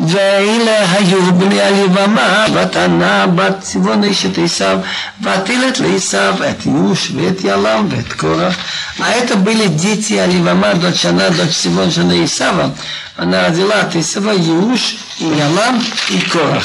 ואלה 0.00 0.92
היו 0.92 1.34
בני 1.34 1.60
הלבמה, 1.60 2.46
ותנה 2.52 3.26
בת 3.26 3.60
צבעון 3.60 4.04
אשת 4.04 4.38
עשיו, 4.38 4.78
ותילת 5.22 5.80
לעשיו 5.80 6.34
את 6.50 6.66
יוש 6.66 7.12
ואת 7.16 7.44
ילם 7.44 7.86
ואת 7.90 8.12
קורח. 8.12 8.56
А 8.98 9.10
это 9.10 9.36
были 9.36 9.68
дети 9.68 10.14
Аливама, 10.14 10.74
дочь 10.74 11.00
Шана, 11.00 11.30
дочь 11.30 11.56
Сивон, 11.56 11.90
жена 11.90 12.24
Исава. 12.24 12.74
Она 13.16 13.48
родила 13.48 13.80
от 13.80 13.96
Исава 13.96 14.32
Юш 14.32 14.96
и 15.18 15.24
Ялам 15.24 15.82
и 16.10 16.18
Корах. 16.20 16.64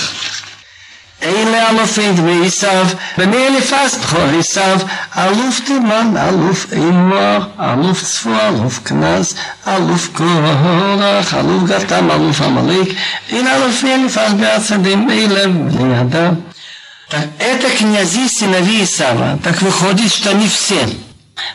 אלה 1.23 1.69
אלופי 1.69 2.11
דמי 2.11 2.47
עשיו, 2.47 2.87
בני 3.17 3.47
אליפז 3.47 3.97
בכור 4.01 4.39
עשיו, 4.39 4.79
אלוף 5.17 5.59
תימן, 5.65 6.13
אלוף 6.17 6.65
אימור, 6.73 7.39
אלוף 7.59 8.03
צפו, 8.03 8.29
אלוף 8.47 8.79
כנז, 8.85 9.35
אלוף 9.67 10.09
קורח, 10.13 11.33
אלוף 11.33 11.63
גתם, 11.63 12.11
אלוף 12.11 12.41
עמלק, 12.41 12.87
אלה 13.33 13.55
אלופי 13.55 13.93
אליפז 13.93 14.33
בעצדים 14.33 15.09
אלה 15.09 15.47
בני 15.47 16.01
אדם. 16.01 16.33
Это 17.39 17.69
князи 17.77 18.27
сыновей 18.27 18.83
Исава. 18.83 19.39
Так 19.41 19.61
выходит, 19.61 20.13
что 20.13 20.31
они 20.31 20.47
все 20.47 20.85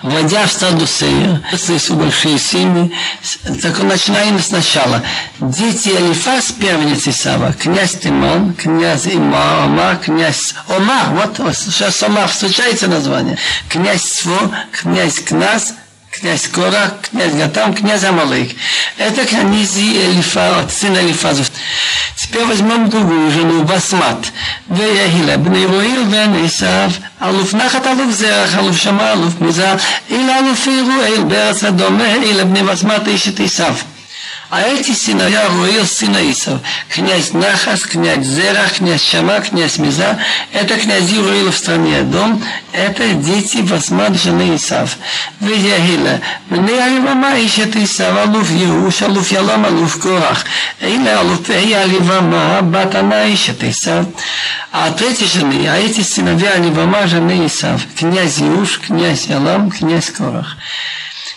Войдя 0.03 0.45
в 0.45 0.51
Садусея, 0.51 1.41
если 1.51 1.93
большие 1.93 2.37
семьи, 2.37 2.91
так 3.61 3.81
начинаем 3.81 4.39
сначала. 4.39 5.01
Дети 5.39 5.89
Алифас, 5.89 6.51
первенец 6.51 7.07
Исава, 7.07 7.53
князь 7.53 7.95
Тимон, 7.95 8.53
князь 8.53 9.07
Има, 9.07 9.65
Ома, 9.65 9.95
князь 9.95 10.53
Ома, 10.67 11.05
вот 11.11 11.37
сейчас 11.55 12.03
Ома 12.03 12.27
встречается 12.27 12.87
название, 12.87 13.37
князь 13.69 14.03
Сво, 14.03 14.51
князь 14.71 15.19
Кназ, 15.19 15.73
князь 16.11 16.47
Кора, 16.47 16.93
князь 17.01 17.33
Гатам, 17.33 17.73
князь 17.73 18.03
Амалык. 18.03 18.51
Это 18.97 19.25
князи 19.25 20.05
Элифа, 20.05 20.59
от 20.59 20.71
сына 20.71 20.99
Pelas 22.37 22.61
mãos 22.61 22.89
do 22.89 22.99
Ruja 22.99 23.43
no 23.43 23.63
Basmat. 23.63 24.31
Veio 24.69 25.07
Hila 25.09 25.37
ben 25.39 25.55
Iroil 25.55 26.05
ben 26.05 26.45
Esav, 26.45 26.91
aluf 27.19 27.51
nachat 27.53 27.87
aluf 27.87 28.13
zerach, 28.13 28.53
aluf 28.59 28.77
shama, 28.77 29.09
aluf 29.09 29.39
mizah, 29.41 29.75
ila 30.07 30.35
aluf 30.35 30.67
Iroil, 30.67 31.23
בארץ 31.25 31.63
הדומה, 31.63 32.15
ila 32.15 32.45
בני 32.45 32.63
בסמת 32.63 33.07
איש 33.07 33.27
את 33.27 33.39
עשיו. 33.39 33.75
А 34.49 34.61
эти 34.61 34.91
сыновья 34.91 35.49
Руил, 35.49 35.85
сына 35.85 36.19
Исов, 36.31 36.61
князь 36.89 37.33
Нахас, 37.33 37.81
князь 37.81 38.25
Зера, 38.25 38.69
князь 38.73 39.03
Шама, 39.03 39.41
князь 39.41 39.77
Миза, 39.77 40.17
это 40.53 40.77
князи 40.77 41.17
Руил 41.19 41.51
в 41.51 41.57
стране 41.57 42.03
дом, 42.03 42.41
это 42.71 43.09
дети 43.13 43.57
Васмад 43.57 44.15
жены 44.15 44.55
Исав. 44.55 44.95
Вегиагила, 45.41 46.21
мне 46.49 46.81
Аливама 46.81 47.35
ищет 47.35 47.75
Исава, 47.75 48.23
Луф 48.31 48.49
Еуш, 48.49 49.01
Алуф 49.01 49.29
Ялам, 49.33 49.65
Алуф 49.65 49.99
Корах, 49.99 50.45
«А 50.79 50.85
Эйла 50.85 51.19
Алуф 51.19 51.49
Аливама, 51.49 52.61
Батана 52.61 53.27
ищет 53.27 53.61
Исав. 53.65 54.05
А 54.71 54.91
третьи 54.91 55.25
жены, 55.25 55.67
а 55.67 55.75
эти 55.75 55.99
сыновья 55.99 56.53
Аливама 56.53 57.05
жены 57.07 57.45
Исав, 57.47 57.81
князь 57.99 58.37
Еуш, 58.37 58.79
князь 58.79 59.25
Ялам, 59.25 59.69
князь 59.71 60.09
Корах. 60.09 60.55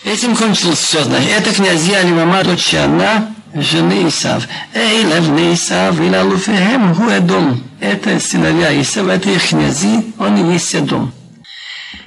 Этим 0.04 0.36
кончилось 0.36 0.80
все. 0.80 1.00
Это 1.00 1.54
князья 1.54 2.00
Алимама, 2.00 2.44
дочь 2.44 2.74
она, 2.76 3.30
жены 3.54 4.08
Исав. 4.08 4.48
Эй, 4.74 5.04
левны 5.04 5.54
Исав, 5.54 6.00
и 6.00 6.10
лалуфехем, 6.10 6.94
гу 6.94 7.10
Эдом. 7.10 7.64
Это 7.80 8.20
сыновья 8.20 8.80
Исав, 8.82 9.08
это 9.08 9.30
их 9.30 9.50
князи, 9.50 10.14
он 10.20 10.38
и 10.38 10.54
есть 10.54 10.76
Эдом. 10.76 11.12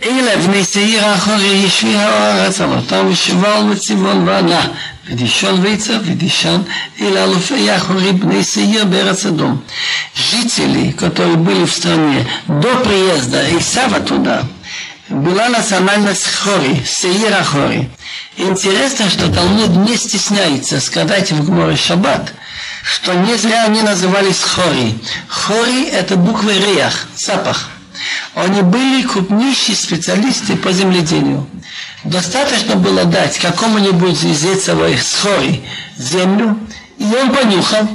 אלה 0.06 0.36
בני 0.36 0.64
שעיר 0.64 1.04
האחורי 1.04 1.46
ישבי 1.46 1.96
הארץ 1.96 2.60
על 2.60 2.72
אותם 2.72 3.06
ושבל 3.10 3.62
וציבון 3.70 4.28
וענה 4.28 4.66
ודישון 5.10 5.60
ויצר 5.62 5.98
ודישן 6.04 6.60
אלה 7.00 7.24
אלופי 7.24 7.70
האחורי 7.70 8.12
бней 8.12 8.44
Сеир 8.44 8.84
בארץ 8.84 9.26
אדום. 9.26 9.60
Жители, 10.30 10.92
которые 10.92 11.36
были 11.36 11.64
в 11.64 11.72
стране 11.72 12.26
до 12.46 12.68
приезда 12.84 13.40
Исава 13.58 14.00
туда, 14.00 14.44
была 15.13 15.49
национальность 15.49 16.27
Хори, 16.27 16.83
Сеир 16.85 17.33
Ахори. 17.33 17.89
Интересно, 18.35 19.09
что 19.09 19.31
Талмуд 19.31 19.69
не 19.87 19.95
стесняется 19.95 20.81
сказать 20.81 21.31
в 21.31 21.45
Гморе 21.45 21.75
Шаббат, 21.75 22.33
что 22.83 23.13
не 23.13 23.35
зря 23.35 23.65
они 23.65 23.81
назывались 23.81 24.41
Хори. 24.41 24.95
Хори– 25.27 25.85
это 25.91 26.15
буквы 26.15 26.53
Реях, 26.53 27.07
запах. 27.15 27.69
Они 28.33 28.61
были 28.61 29.03
крупнейшие 29.03 29.75
специалисты 29.75 30.55
по 30.55 30.71
земледелию. 30.71 31.47
Достаточно 32.03 32.75
было 32.75 33.05
дать 33.05 33.37
какому-нибудь 33.37 34.23
из 34.23 34.43
этого 34.43 34.89
схори 34.97 35.63
землю, 35.97 36.57
и 36.97 37.05
он 37.05 37.33
понюхал. 37.33 37.87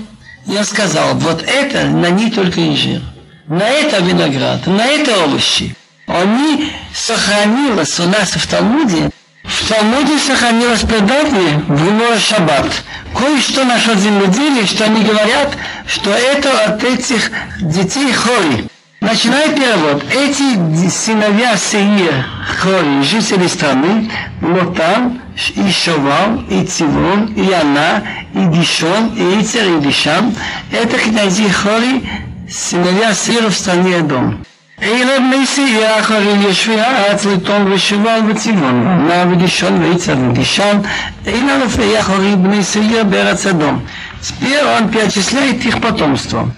Я 0.46 0.64
сказал, 0.64 1.14
вот 1.16 1.42
это 1.42 1.84
на 1.84 2.08
ней 2.08 2.30
только 2.30 2.66
инжир, 2.66 3.02
на 3.48 3.68
это 3.68 3.98
виноград, 3.98 4.66
на 4.66 4.86
это 4.86 5.24
овощи. 5.24 5.76
Они 6.08 6.72
сохранилось 6.94 8.00
у 8.00 8.08
нас 8.08 8.30
в 8.30 8.46
Талмуде, 8.48 9.10
в 9.44 9.68
Талмуде 9.68 10.18
сохранилось 10.18 10.80
предание 10.80 11.62
в 11.68 11.84
Гумора 11.84 12.18
Шаббат. 12.18 12.66
Кое-что 13.14 13.64
наше 13.64 13.94
земледелие, 13.96 14.66
что 14.66 14.84
они 14.84 15.02
говорят, 15.02 15.56
что 15.86 16.10
это 16.10 16.64
от 16.64 16.82
этих 16.82 17.30
детей 17.60 18.12
хори. 18.12 18.66
Начинает 19.00 19.54
перевод. 19.54 20.04
Эти 20.12 20.88
сыновья 20.88 21.56
Сеир, 21.56 22.26
Хори, 22.60 23.02
жители 23.02 23.46
страны, 23.46 24.10
Лотам, 24.42 25.22
и 25.54 25.70
Шовал, 25.70 26.42
и 26.50 26.64
Цивон, 26.64 27.26
и 27.34 27.52
Ана, 27.52 28.02
и 28.34 28.44
Дишон, 28.46 29.14
и 29.14 29.40
Ицер, 29.40 29.78
и 29.78 29.80
Дишам, 29.80 30.34
это 30.72 30.98
князи 30.98 31.48
Хори, 31.48 32.02
сыновья 32.50 33.14
Сеира 33.14 33.50
в 33.50 33.54
стране 33.54 34.00
Дом. 34.00 34.44
Эйлов 34.80 35.20
Мессия, 35.20 35.96
Ахарин 35.98 36.40
Ешвиац, 36.48 37.24
Литон 37.24 37.66
Вешевал 37.66 38.22
Вецивон, 38.22 39.08
На 39.08 39.24
Вегишон 39.24 39.82
Вейцад 39.82 40.16
Вегишан, 40.18 40.86
Эйлов 41.26 41.76
Яхарин 41.84 42.48
Мессия 42.48 43.02
Берац 43.02 43.44
Адом. 43.46 43.84
Теперь 44.22 44.62
он 44.62 44.88
перечисляет 44.88 45.66
их 45.66 45.80
потомство. 45.80 46.48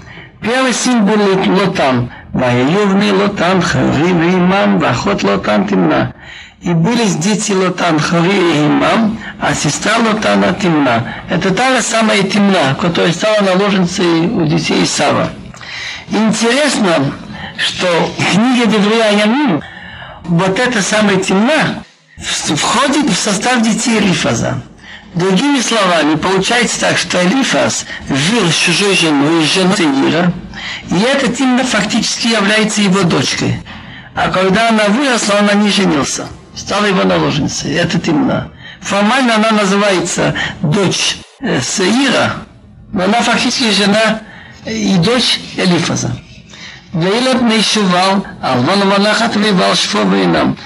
Первый 0.42 0.74
сын 0.74 1.06
был 1.06 1.16
Лотан, 1.54 2.11
Ваилювный 2.35 3.12
Лотан, 3.12 3.62
Харин 3.62 4.22
и 4.22 4.35
Имам, 4.35 4.78
Вахот 4.78 5.22
Лотан 5.22 5.66
Тимна. 5.66 6.14
И 6.61 6.74
были 6.74 7.04
с 7.04 7.16
дети 7.16 7.52
Лотан, 7.52 7.98
Хари 7.98 8.37
и 8.37 8.66
Имам, 8.66 9.18
а 9.40 9.54
сестра 9.54 9.92
Лотана 9.96 10.52
Тимна. 10.52 11.14
Это 11.30 11.54
та 11.54 11.74
же 11.74 11.80
самая 11.80 12.22
Тимна, 12.22 12.76
которая 12.78 13.12
стала 13.12 13.40
наложницей 13.40 14.26
у 14.26 14.44
детей 14.44 14.85
Исава. 14.85 15.30
Интересно, 16.11 17.12
что 17.61 17.87
в 18.18 18.33
книге 18.33 18.66
Деврия 18.66 19.11
Ямин 19.12 19.62
вот 20.25 20.59
эта 20.59 20.83
самая 20.83 21.16
Тимна 21.16 21.85
входит 22.18 23.11
в 23.11 23.14
состав 23.14 23.62
детей 23.62 24.01
Рифаза. 24.01 24.62
Другими 25.14 25.61
словами, 25.61 26.14
получается 26.14 26.81
так, 26.81 26.96
что 26.96 27.23
Элифас 27.23 27.85
жил 28.09 28.49
с 28.49 28.55
чужой 28.55 28.94
женой, 28.94 29.44
с 29.44 29.55
женой 29.55 29.77
Сеира, 29.77 30.33
и 30.88 31.01
эта 31.01 31.33
Тимна 31.33 31.64
фактически 31.64 32.29
является 32.29 32.81
его 32.81 33.03
дочкой. 33.03 33.61
А 34.14 34.31
когда 34.31 34.68
она 34.68 34.85
выросла, 34.85 35.37
он 35.40 35.46
на 35.46 35.55
ней 35.55 35.70
женился. 35.70 36.29
Стала 36.55 36.87
его 36.87 37.03
наложницей. 37.03 37.75
Это 37.75 37.99
Тимна. 37.99 38.53
Формально 38.81 39.37
она 39.37 39.51
называется 39.51 40.35
дочь 40.62 41.18
э, 41.40 41.61
Сеира, 41.61 42.35
но 42.92 43.05
она 43.05 43.20
фактически 43.20 43.70
жена 43.73 44.20
и 44.64 44.96
дочь 44.96 45.40
Элифаза. 45.57 46.12
Вейлет 46.92 47.40
Нейшувал, 47.42 48.26
Алван 48.42 48.88
Ванахат 48.88 49.37
Вейвал 49.37 49.74
Шфо 49.74 50.03
Вейнам. 50.03 50.57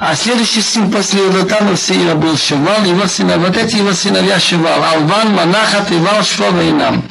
А 0.00 0.14
следующий 0.14 0.62
сын 0.62 0.90
после 0.90 1.22
Лотана 1.22 1.76
Сеира 1.76 2.14
был 2.14 2.36
Шевал, 2.36 2.84
его 2.84 3.06
сына, 3.06 3.36
вот 3.38 3.56
эти 3.56 3.76
его 3.76 3.92
сыновья 3.92 4.38
Шевал, 4.38 4.82
Алван, 4.82 5.34
Манахат 5.34 5.90
и 5.90 5.96
Вал 5.98 6.22
Швова 6.22 6.62
и 6.62 6.70
нам. 6.70 7.02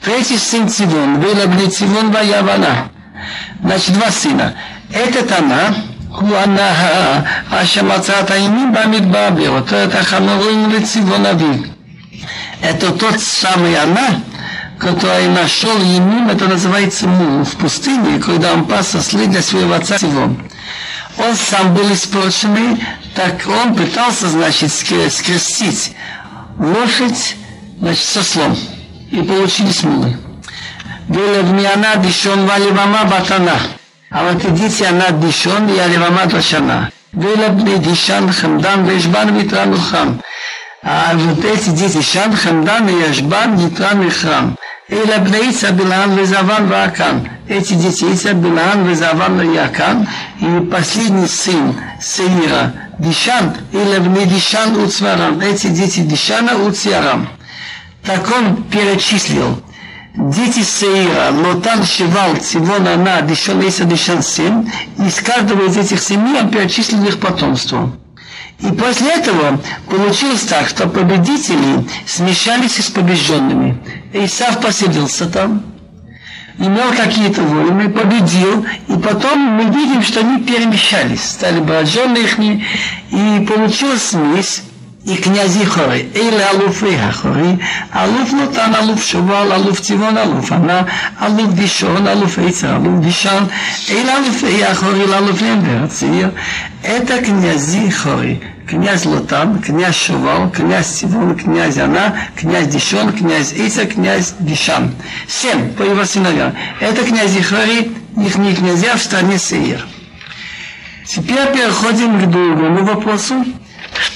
Третий 0.00 0.38
сын 0.38 0.68
Цивон, 0.68 1.20
Вилабни 1.20 1.66
Цивон 1.66 2.12
Ваявана. 2.12 2.88
Значит, 3.62 3.94
два 3.94 4.10
сына. 4.12 4.54
Этот 4.92 5.32
она, 5.32 5.74
Хуанаха, 6.12 7.26
Аша 7.50 7.82
Мацата 7.82 8.38
Имин 8.38 8.72
Бамидбаби, 8.72 9.48
вот 9.48 9.72
это 9.72 10.04
Хамарин 10.04 10.86
Цивон 10.86 11.26
Авив. 11.26 11.66
Это 12.60 12.92
тот 12.92 13.20
самый 13.20 13.76
она, 13.76 14.20
который 14.78 15.28
нашел 15.28 15.76
Емим, 15.78 16.28
это 16.28 16.46
называется 16.46 17.06
Мул, 17.08 17.44
в 17.44 17.56
пустыне, 17.56 18.18
когда 18.18 18.52
он 18.52 18.64
пас 18.64 18.94
ослы 18.94 19.26
для 19.26 19.42
своего 19.42 19.74
отца 19.74 19.98
Цивон 19.98 20.38
он 21.18 21.34
сам 21.34 21.74
был 21.74 21.92
испорченный, 21.92 22.84
так 23.14 23.34
он 23.46 23.74
пытался, 23.74 24.28
значит, 24.28 24.72
скрестить 24.72 25.92
лошадь, 26.58 27.36
значит, 27.80 28.04
со 28.04 28.22
слом. 28.22 28.56
И 29.10 29.22
получили 29.22 29.70
смулы. 29.70 30.16
Было 31.08 31.42
в 31.42 31.52
Миана 31.52 31.96
дишон 31.96 32.46
валивама 32.46 33.04
батана. 33.04 33.54
А 34.10 34.24
вот 34.24 34.44
идите 34.44 34.86
она 34.86 35.10
дишон 35.10 35.68
и 35.68 35.78
аливама 35.78 36.26
дашана. 36.26 36.90
Было 37.12 37.48
бни 37.48 37.78
дишан 37.78 38.32
хамдан 38.32 38.84
вешбан 38.84 39.36
витран 39.36 39.72
ухам. 39.72 40.20
А 40.88 41.14
вот 41.16 41.44
эти 41.44 41.70
дети, 41.70 42.00
Шан, 42.00 42.32
Хамдан 42.36 42.88
и 42.88 42.92
Яшбан, 43.08 43.56
Гитран 43.56 44.06
и 44.06 44.08
Храм. 44.08 44.56
Эля 44.88 45.18
Бнеица, 45.18 45.72
Билан, 45.72 46.16
Везаван, 46.16 46.68
Ваакан. 46.68 47.28
Эти 47.48 47.74
дети, 47.74 48.04
Ица, 48.04 48.34
Билан, 48.34 48.86
Везаван, 48.86 49.36
Ваакан. 49.36 50.06
И 50.40 50.64
последний 50.70 51.26
сын 51.26 51.74
Сеира, 52.00 52.72
Дишан, 53.00 53.56
или 53.72 53.98
Бне 53.98 54.26
Дишан, 54.26 54.76
Уцварам. 54.80 55.40
Эти 55.40 55.66
дети 55.66 56.00
Дишана, 56.00 56.56
Уцварам. 56.56 57.30
Так 58.04 58.30
он 58.30 58.62
перечислил 58.62 59.60
дети 60.14 60.62
Сеира, 60.62 61.32
Лотан, 61.32 61.84
Шевал, 61.84 62.36
Цивон, 62.36 62.86
Ана, 62.86 63.22
Дишон, 63.22 63.60
Иса, 63.60 63.82
Дишан, 63.86 64.22
сын. 64.22 64.70
Из 65.04 65.16
каждого 65.16 65.66
из 65.66 65.76
этих 65.76 66.00
семи 66.00 66.38
он 66.38 66.48
перечислил 66.48 67.02
их 67.02 67.18
потомство. 67.18 67.90
И 68.60 68.68
после 68.72 69.12
этого 69.12 69.60
получилось 69.88 70.42
так, 70.42 70.68
что 70.68 70.88
победители 70.88 71.86
смешались 72.06 72.76
с 72.76 72.90
побежденными. 72.90 73.78
Исав 74.14 74.60
поселился 74.60 75.26
там, 75.26 75.62
имел 76.58 76.90
какие-то 76.96 77.42
войны, 77.42 77.90
победил, 77.90 78.64
и 78.88 78.94
потом 78.94 79.38
мы 79.38 79.64
видим, 79.64 80.02
что 80.02 80.20
они 80.20 80.42
перемещались, 80.42 81.22
стали 81.22 81.60
броженные 81.60 82.24
их, 82.24 82.38
и 82.38 83.46
получилась 83.46 84.02
смесь 84.02 84.62
и 85.06 85.14
князи 85.14 85.64
хоры. 85.64 86.04
Эйле 86.14 86.44
алуфы 86.52 86.98
хахори, 86.98 87.58
алуф 87.92 88.32
нотан, 88.32 88.74
алуф 88.74 89.02
шувал, 89.02 89.52
алуф 89.52 89.80
тивон, 89.80 90.18
алуф 90.18 90.50
ана, 90.50 90.86
алуф 91.20 91.54
дишон, 91.54 92.06
алуф 92.08 92.38
эйцер, 92.38 92.74
алуф 92.74 93.04
дишан, 93.04 93.48
эйле 93.88 94.12
алуфы 94.12 94.64
хахори, 94.64 95.10
алуф 95.12 95.40
лембер, 95.40 96.32
Это 96.82 97.18
князи 97.18 97.88
хоры 97.90 98.40
князь 98.68 99.04
Лотан, 99.04 99.60
князь 99.60 99.96
Шувал, 99.96 100.50
князь 100.50 100.88
Сивон, 100.88 101.36
князь 101.36 101.78
Ана, 101.78 102.16
князь 102.34 102.66
Дишон, 102.66 103.12
князь 103.12 103.52
Иса, 103.52 103.86
князь 103.86 104.34
Дишан. 104.40 104.92
Семь 105.28 105.72
по 105.74 105.84
его 105.84 106.04
сыновьям. 106.04 106.52
Это 106.80 107.04
князи 107.04 107.42
Хари, 107.42 107.92
их 108.16 108.36
не 108.36 108.54
князья 108.54 108.96
в 108.96 109.02
стране 109.02 109.38
Сеир. 109.38 109.86
Теперь 111.06 111.52
переходим 111.52 112.20
к 112.20 112.26
другому 112.28 112.84
вопросу, 112.84 113.44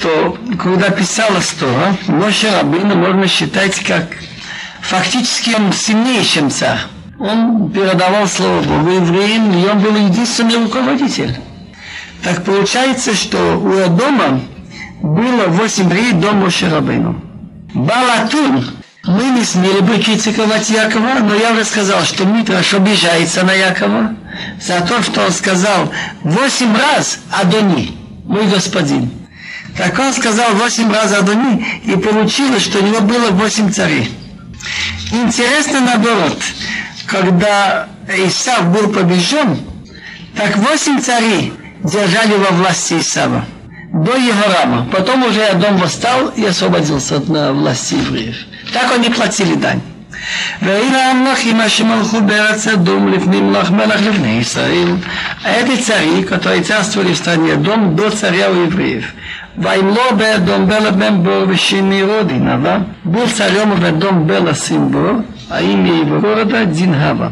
что 0.00 0.38
когда 0.58 0.88
писалась 0.88 1.48
Тора, 1.48 1.94
Моше 2.06 2.50
Рабина 2.50 2.94
можно 2.94 3.26
считать 3.28 3.78
как 3.80 4.06
фактически 4.80 5.54
он 5.54 5.72
сильнее, 5.74 6.24
чем 6.24 6.50
царь. 6.50 6.78
Он 7.18 7.70
передавал 7.70 8.26
слово 8.26 8.62
Богу 8.62 8.92
евреям, 8.92 9.52
и 9.52 9.68
он 9.68 9.80
был 9.80 9.94
единственный 9.96 10.56
руководитель. 10.56 11.38
Так 12.22 12.44
получается, 12.44 13.14
что 13.14 13.58
у 13.58 13.72
Эдома 13.74 14.40
было 15.02 15.48
восемь 15.48 15.90
дней 15.90 16.12
до 16.12 16.32
Мошерабейну. 16.32 17.22
Балатун 17.74 18.64
мы 19.04 19.24
не 19.24 19.44
смели 19.44 19.80
бы 19.80 19.98
критиковать 19.98 20.70
Якова, 20.70 21.18
но 21.20 21.34
я 21.34 21.52
уже 21.52 21.64
сказал, 21.64 22.02
что 22.04 22.24
Митраш 22.24 22.72
обижается 22.72 23.44
на 23.44 23.52
Якова 23.52 24.14
за 24.60 24.80
то, 24.80 25.02
что 25.02 25.26
он 25.26 25.30
сказал 25.30 25.92
восемь 26.22 26.74
раз 26.74 27.18
Адони, 27.30 27.98
мой 28.24 28.46
господин. 28.46 29.19
Так 29.79 29.99
он 29.99 30.13
сказал 30.13 30.55
восемь 30.55 30.91
раз 30.91 31.13
Адони, 31.13 31.81
и 31.83 31.95
получилось, 31.97 32.63
что 32.63 32.79
у 32.79 32.81
него 32.81 33.01
было 33.01 33.31
восемь 33.31 33.71
царей. 33.71 34.09
Интересно 35.11 35.81
наоборот, 35.81 36.41
когда 37.05 37.87
Исав 38.07 38.67
был 38.71 38.89
побежден, 38.89 39.59
так 40.35 40.55
восемь 40.57 40.99
царей 41.01 41.53
держали 41.83 42.35
во 42.35 42.55
власти 42.55 42.99
Исава 42.99 43.45
до 43.91 44.15
Егорама. 44.15 44.87
Потом 44.91 45.23
уже 45.23 45.43
Адом 45.43 45.77
восстал 45.77 46.29
и 46.29 46.45
освободился 46.45 47.17
от 47.17 47.25
власти 47.25 47.95
евреев. 47.95 48.35
Так 48.73 48.91
они 48.93 49.09
платили 49.09 49.55
дань. 49.55 49.81
והנה 50.61 51.11
המלכים 51.11 51.61
אשר 51.61 51.85
מלכו 51.85 52.21
בארץ 52.21 52.67
אדום 52.67 53.13
לפני 53.13 53.41
מלך 53.41 53.71
מלך 53.71 54.01
לפני 54.01 54.39
ישראל. 54.39 54.95
эти 55.45 55.81
цари, 55.81 56.23
которые 56.23 56.63
царствовали 56.63 57.13
в 57.13 57.17
стране 57.17 57.55
Дом 57.55 57.95
до 57.95 58.09
царя 58.09 58.49
у 58.49 58.55
евреев. 58.55 59.05
וימלוא 59.59 60.11
באדום 60.17 60.67
בלה 60.67 60.91
בן 60.91 61.23
בור 61.23 61.45
ושימי 61.47 62.03
родинава, 62.03 62.77
был 63.05 63.27
царем 63.27 63.71
в 63.71 63.99
дом 63.99 64.25
Бела 64.27 64.53
сын 64.53 64.87
Бор, 64.87 65.23
а 65.49 65.61
имя 65.61 65.93
его 65.93 66.19
города 66.19 66.65
Динхава. 66.65 67.29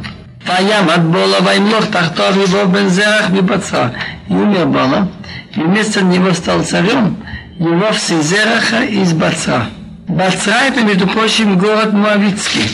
וימת 0.47 1.03
בולה 1.03 1.37
וימלוך 1.45 1.85
תחתיו 1.85 2.33
его 2.43 2.65
бен 2.65 2.89
Зерах 2.89 3.29
מבצר. 3.29 3.87
И 4.29 4.33
умер 4.33 4.65
Бала, 4.65 5.07
и 5.55 5.59
вместо 5.59 6.01
него 6.01 6.33
стал 6.33 6.63
царем 6.63 7.17
его 7.59 7.93
сын 7.93 8.21
Зераха 8.21 8.83
из 8.83 9.13
Бацра. 9.13 9.65
Бацра 10.07 10.63
это, 10.67 10.81
между 10.81 11.07
прочим, 11.07 11.57
город 11.57 11.93
Муавицкий. 11.93 12.69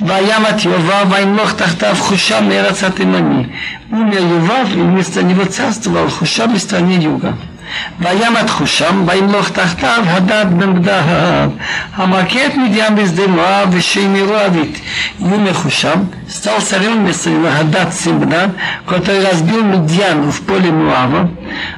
וימת 0.00 0.64
יובב 0.64 1.06
וימלוך 1.10 1.52
תחתיו 1.52 1.94
חושם 1.98 2.48
מארץ 2.48 2.84
התימני. 2.84 3.46
умер 3.94 4.20
Ював, 4.20 4.74
и 4.74 4.80
вместо 4.80 5.22
него 5.22 5.44
царствовал 5.44 6.08
Хушам 6.08 6.54
из 6.54 6.62
страны 6.62 6.98
юга. 7.68 7.68
וימת 8.00 8.50
חושם, 8.50 9.04
וימלוך 9.06 9.48
תחתיו 9.48 10.02
הדד 10.06 10.46
בן 10.50 10.74
בדהב. 10.74 11.50
המכה 11.96 12.46
את 12.46 12.56
מדיין 12.56 12.96
בשדה 12.96 13.26
מואב 13.26 13.68
ושמי 13.72 14.22
רועבית. 14.22 14.80
Юмер 15.20 15.54
Хушам 15.54 16.10
стал 16.28 16.60
царем 16.60 17.04
вместо 17.04 17.30
него 17.30 17.48
Хадад 17.56 17.94
Симбнад, 17.94 18.50
который 18.86 19.24
разбил 19.24 19.62
Медьян 19.62 20.30
в 20.30 20.40
поле 20.42 20.70
Муава. 20.70 21.30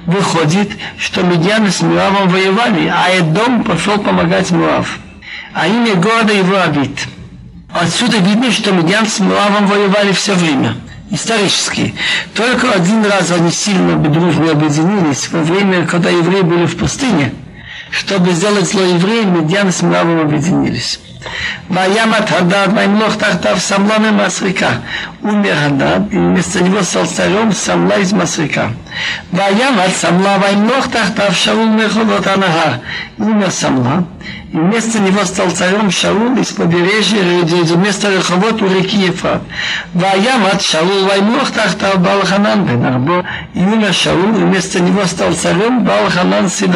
Выходит, 0.07 0.71
что 0.99 1.23
Медьяны 1.23 1.71
с 1.71 1.83
Муавом 1.83 2.29
воевали, 2.29 2.89
а 2.89 3.11
Эдом 3.11 3.63
пошел 3.63 3.99
помогать 3.99 4.51
Муав. 4.51 4.99
А 5.53 5.67
имя 5.67 5.95
города 5.97 6.33
его 6.33 6.57
Авид. 6.57 6.99
Отсюда 7.73 8.17
видно, 8.19 8.51
что 8.51 8.73
Медьян 8.73 9.07
с 9.07 9.19
Муавом 9.21 9.67
воевали 9.67 10.13
все 10.13 10.35
время 10.35 10.77
исторически. 11.12 11.94
Только 12.34 12.72
один 12.72 13.06
раз 13.06 13.32
они 13.32 13.52
сильно 13.52 13.98
дружно 13.98 14.52
объединились 14.52 15.30
во 15.30 15.44
время, 15.44 15.86
когда 15.86 16.10
евреи 16.10 16.42
были 16.42 16.66
в 16.66 16.78
пустыне. 16.78 17.34
Чтобы 17.92 18.32
сделать 18.32 18.70
зло 18.70 18.82
евреям, 18.82 19.44
Медьян 19.44 19.72
с 19.72 19.82
Муавом 19.82 20.22
объединились. 20.22 21.00
Ваямат 21.70 22.30
Хадад, 22.30 22.74
Ваймлох 22.74 23.18
Тахтав, 23.18 23.62
Самлам 23.62 24.06
и 24.06 24.12
Масрика. 24.12 24.82
Умер 25.22 25.56
Хадад, 25.56 26.12
и 26.12 26.18
вместо 26.18 26.64
него 26.64 26.82
стал 26.82 27.06
царем 27.06 27.54
Самла 27.54 27.98
из 28.00 28.12
Масрика. 28.12 28.72
Ваямат 29.32 29.96
Самла, 29.96 30.38
Ваймлох 30.40 30.90
Тахтав, 30.90 31.36
Шаул 31.36 31.68
Мехолот 31.68 32.26
Анахар. 32.26 32.80
Умер 33.18 33.52
Самла, 33.52 34.04
и 34.52 34.58
вместо 34.58 35.00
него 35.00 35.24
стал 35.26 35.52
царем 35.52 35.92
Шаул 35.92 36.36
из 36.38 36.48
побережья, 36.48 37.22
вместо 37.44 38.12
Реховод 38.12 38.62
у 38.62 38.68
реки 38.68 38.98
Ефрат. 38.98 39.42
Ваямат 39.94 40.62
Шаул, 40.62 41.06
Ваймлох 41.06 41.52
Тахтав, 41.52 42.00
Балханан 42.00 42.66
бен 42.66 42.86
Арбо. 42.86 43.26
И 43.54 43.60
умер 43.60 43.94
Шаул, 43.94 44.36
и 44.36 44.44
вместо 44.44 44.80
него 44.80 45.06
стал 45.06 45.34
царем 45.34 45.84
Балханан 45.84 46.50
сын. 46.50 46.72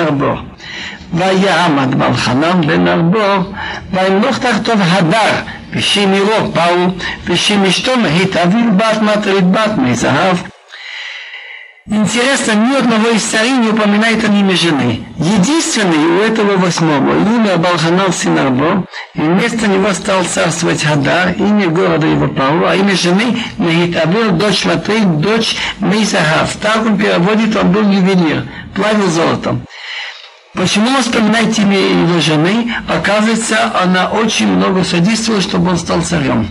ויעמד 1.14 1.94
בלחנן 1.94 2.66
בן 2.66 2.88
ארבור, 2.88 3.52
וימלוך 3.92 4.38
תחתיו 4.38 4.78
הדר, 4.82 5.32
ושם 5.72 6.12
עירו 6.12 6.50
באו, 6.54 6.86
ושם 7.24 7.64
אשתו 7.64 7.96
מהית 7.96 8.36
אביל 8.36 8.70
בת 8.76 9.02
מטרית 9.02 9.44
בת 9.44 9.78
מזהב. 9.78 10.36
Интересно, 11.90 12.52
ни 12.52 12.76
одного 12.76 13.08
из 13.08 13.22
царей 13.22 13.50
не 13.50 13.70
упоминает 13.70 14.22
о 14.22 14.28
имя 14.28 14.54
жены. 14.54 15.04
Единственный 15.16 15.96
у 15.96 16.20
этого 16.20 16.56
восьмого 16.56 17.18
имя 17.18 17.56
Балханал 17.56 18.12
сын 18.12 18.38
Арбо, 18.38 18.84
и 19.14 19.20
вместо 19.20 19.66
него 19.66 19.92
стал 19.92 20.22
царствовать 20.22 20.84
Хадар, 20.84 21.32
имя 21.32 21.66
города 21.68 22.06
его 22.06 22.28
Павла, 22.28 22.70
а 22.70 22.76
имя 22.76 22.94
жены 22.94 23.42
Мехитабел, 23.58 24.30
дочь 24.32 24.64
Матрей, 24.66 25.00
дочь 25.00 25.56
Мейзахав. 25.80 26.54
Так 26.62 26.86
он 26.86 26.96
переводит, 26.96 27.56
он 27.56 27.72
был 27.72 27.82
ювелир, 27.82 28.46
плавил 28.72 29.08
золотом. 29.08 29.62
Почему 30.55 30.87
он 30.87 31.03
вспоминает 31.03 31.57
имя 31.59 31.77
его 31.77 32.19
жены? 32.21 32.73
Оказывается, 32.87 33.71
она 33.81 34.07
очень 34.09 34.47
много 34.47 34.83
содействовала, 34.83 35.41
чтобы 35.41 35.71
он 35.71 35.77
стал 35.77 36.01
царем. 36.01 36.47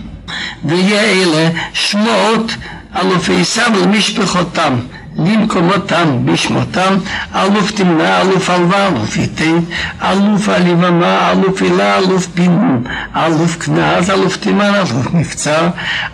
Да 0.61 0.75
я 0.75 1.11
или 1.11 1.55
Шмот 1.73 2.51
Алуфейсам 2.93 3.91
Мишпехотам. 3.91 4.87
במקומותם, 5.15 6.25
בשמותם, 6.25 6.95
אלוף 7.35 7.71
תמנה, 7.71 8.21
אלוף 8.21 8.49
הלווה, 8.49 8.87
אלוף 8.87 9.17
ייתן, 9.17 9.59
אלוף 10.01 10.49
הלבמה, 10.49 11.31
אלוף 11.31 11.61
הילה, 11.61 11.97
אלוף 11.97 12.27
פינון, 12.27 12.83
אלוף 13.15 13.55
כנז, 13.55 14.09
אלוף 14.09 14.37
תימן, 14.37 14.73
אלוף 14.75 15.13
מבצר, 15.13 15.67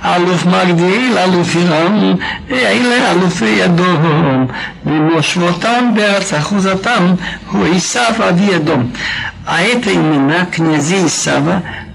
אלוף 0.06 0.46
מגדיל, 0.46 1.18
אלוף 1.18 1.56
ירם, 1.56 2.16
אלה 2.52 3.12
אלופי 3.12 3.66
אדום, 3.66 4.48
ומושבותם 4.86 5.92
בארץ 5.96 6.34
אחוזתם, 6.34 7.14
הוא 7.52 7.66
עשיו 7.76 8.14
אבי 8.30 8.56
אדום. 8.56 8.90
העת 9.46 9.88
אימנה 9.88 10.46
כנזי 10.52 11.04
עשיו, 11.06 11.44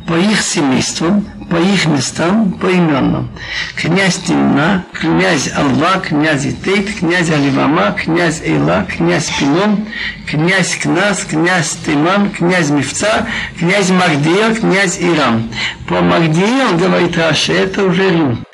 ויחסי 0.09 0.61
מסטרום, 0.61 1.25
по 1.51 1.57
их 1.57 1.87
местам, 1.87 2.53
по 2.53 2.67
именам. 2.67 3.29
Князь 3.77 4.17
Тимна, 4.17 4.85
князь 4.93 5.51
Алва, 5.55 6.01
князь 6.01 6.47
Итейт, 6.47 6.99
князь 6.99 7.31
Аливама, 7.31 7.93
князь 7.93 8.41
Эйла, 8.43 8.87
князь 8.89 9.31
Пинон, 9.39 9.87
князь 10.27 10.77
Кнас, 10.77 11.25
князь 11.25 11.79
Тиман, 11.85 12.31
князь 12.31 12.71
Мифца, 12.71 13.27
князь 13.59 13.91
Магдиел, 13.91 14.57
князь 14.57 14.99
Ирам. 15.01 15.51
По 15.89 16.01
Магдиел, 16.01 16.77
говорит 16.77 17.17
Раши, 17.17 17.53
это 17.53 17.85
уже 17.85 18.11
Рим. 18.11 18.45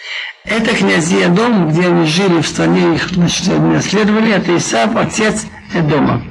Это 0.44 0.74
князья 0.74 1.28
дом, 1.28 1.70
где 1.70 1.86
они 1.86 2.06
жили 2.06 2.42
в 2.42 2.46
стране, 2.46 2.96
их 2.96 3.08
значит, 3.10 3.58
наследовали, 3.58 4.32
это 4.32 4.56
Исаф, 4.56 4.96
отец 4.96 5.46
Эдома. 5.72 6.22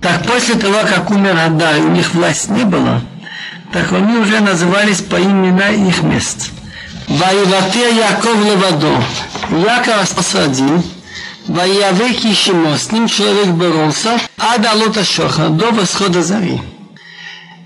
Так 0.00 0.24
после 0.26 0.54
того, 0.56 0.78
как 0.88 1.10
умер 1.10 1.36
Адай, 1.46 1.80
у 1.80 1.90
них 1.90 2.12
власть 2.14 2.50
не 2.50 2.64
было, 2.64 3.02
так 3.72 3.92
они 3.92 4.16
уже 4.16 4.40
назывались 4.40 5.00
по 5.00 5.20
имена 5.20 5.70
их 5.70 6.02
мест. 6.02 6.50
Воевате 7.06 7.94
Яков 7.96 8.36
Левадо. 8.44 9.02
Яков 9.50 10.02
остался 10.02 10.44
один. 10.44 10.82
Воявек 11.46 12.24
Ишимо. 12.24 12.76
С 12.76 12.90
ним 12.90 13.06
человек 13.08 13.48
боролся. 13.48 14.18
Ада 14.38 14.72
Лота 14.74 15.04
Шоха. 15.04 15.48
До 15.48 15.70
восхода 15.70 16.22
зари. 16.22 16.60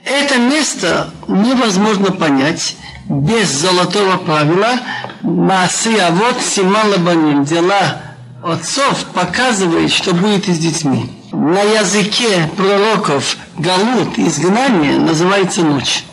Это 0.05 0.39
место 0.39 1.11
невозможно 1.29 2.13
понять 2.13 2.77
без 3.09 3.49
золотого 3.51 4.19
правила 4.19 4.81
Маасы, 5.23 5.97
а 5.99 6.11
вот 6.11 6.43
Симан 6.43 6.91
Лабаним. 6.91 7.45
Дела 7.45 8.03
отцов 8.43 9.05
показывает, 9.15 9.91
что 9.91 10.13
будет 10.15 10.49
и 10.49 10.53
с 10.53 10.59
детьми 10.59 11.11
на 11.35 11.62
языке 11.62 12.49
пророков 12.57 13.37
Галут, 13.59 14.18
изгнание, 14.18 14.99
называется 14.99 15.62
ночь. 15.62 16.05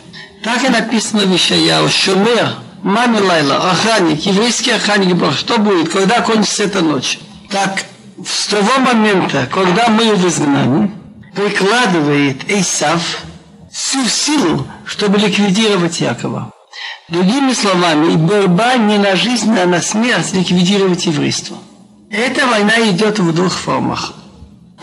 Так 0.42 0.64
и 0.64 0.68
написано 0.68 1.22
в 1.22 1.34
Ишаяу, 1.34 1.88
Шумер, 1.88 2.56
Мами 2.82 3.20
Лайла, 3.20 3.70
охранник, 3.70 4.26
еврейский 4.26 4.72
охранник 4.72 5.14
Бог, 5.14 5.36
что 5.36 5.58
будет, 5.58 5.88
когда 5.90 6.20
кончится 6.20 6.64
эта 6.64 6.80
ночь? 6.80 7.20
Так, 7.48 7.84
с 8.26 8.48
того 8.48 8.80
момента, 8.80 9.48
когда 9.52 9.88
мы 9.88 10.14
в 10.16 10.26
изгнании, 10.26 10.90
прикладывает 11.34 12.50
Исав 12.50 13.18
всю 13.70 14.04
силу, 14.06 14.66
чтобы 14.84 15.18
ликвидировать 15.18 16.00
Якова. 16.00 16.52
Другими 17.08 17.52
словами, 17.52 18.16
борьба 18.16 18.74
не 18.76 18.98
на 18.98 19.14
жизнь, 19.14 19.56
а 19.56 19.66
на 19.66 19.80
смерть 19.80 20.32
ликвидировать 20.32 21.06
еврейство. 21.06 21.58
Эта 22.10 22.46
война 22.46 22.80
идет 22.90 23.20
в 23.20 23.32
двух 23.32 23.52
формах. 23.52 24.14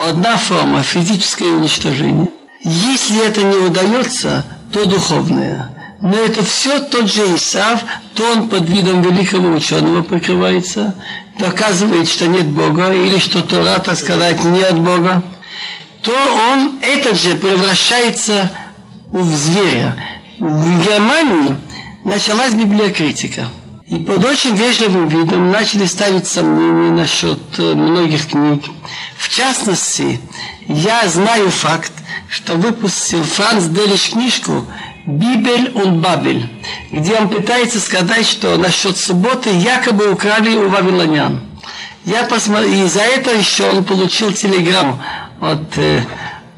Одна 0.00 0.38
форма– 0.38 0.82
физическое 0.82 1.52
уничтожение. 1.52 2.30
Если 2.64 3.22
это 3.22 3.42
не 3.42 3.56
удается, 3.56 4.46
то 4.72 4.86
духовное. 4.86 5.76
Но 6.00 6.16
это 6.16 6.42
все 6.42 6.78
тот 6.78 7.12
же 7.12 7.36
Исав, 7.36 7.84
то 8.14 8.32
он 8.32 8.48
под 8.48 8.66
видом 8.66 9.02
великого 9.02 9.50
ученого 9.50 10.00
прикрывается, 10.02 10.94
доказывает, 11.38 12.08
что 12.08 12.28
нет 12.28 12.46
Бога, 12.46 12.94
или 12.94 13.18
что 13.18 13.42
Тора, 13.42 13.78
так 13.78 13.98
сказать, 13.98 14.42
не 14.42 14.62
от 14.62 14.80
Бога, 14.80 15.22
то 16.00 16.12
он 16.50 16.78
этот 16.80 17.20
же 17.20 17.34
превращается 17.34 18.50
в 19.10 19.22
зверя. 19.36 20.02
В 20.38 20.82
Германии 20.82 21.56
началась 22.04 22.54
библиокритика. 22.54 23.48
И 23.90 23.96
под 23.96 24.24
очень 24.24 24.54
вежливым 24.54 25.08
видом 25.08 25.50
начали 25.50 25.84
ставить 25.84 26.28
сомнения 26.28 26.92
насчет 26.92 27.40
э, 27.58 27.74
многих 27.74 28.28
книг. 28.28 28.62
В 29.18 29.28
частности, 29.28 30.20
я 30.68 31.08
знаю 31.08 31.50
факт, 31.50 31.90
что 32.28 32.54
выпустил 32.54 33.24
Франц 33.24 33.64
Делиш 33.64 34.10
книжку 34.10 34.64
«Бибель 35.06 35.72
und 35.74 36.00
Бабель», 36.00 36.48
где 36.92 37.16
он 37.16 37.28
пытается 37.28 37.80
сказать, 37.80 38.28
что 38.28 38.56
насчет 38.58 38.96
субботы 38.96 39.50
якобы 39.50 40.12
украли 40.12 40.54
у 40.54 40.68
вавилонян. 40.68 41.40
Я 42.04 42.22
посмотрел, 42.22 42.72
и 42.72 42.86
за 42.86 43.00
это 43.00 43.32
еще 43.32 43.68
он 43.70 43.82
получил 43.82 44.30
телеграмму 44.32 45.02
от, 45.40 45.76
э, 45.78 46.04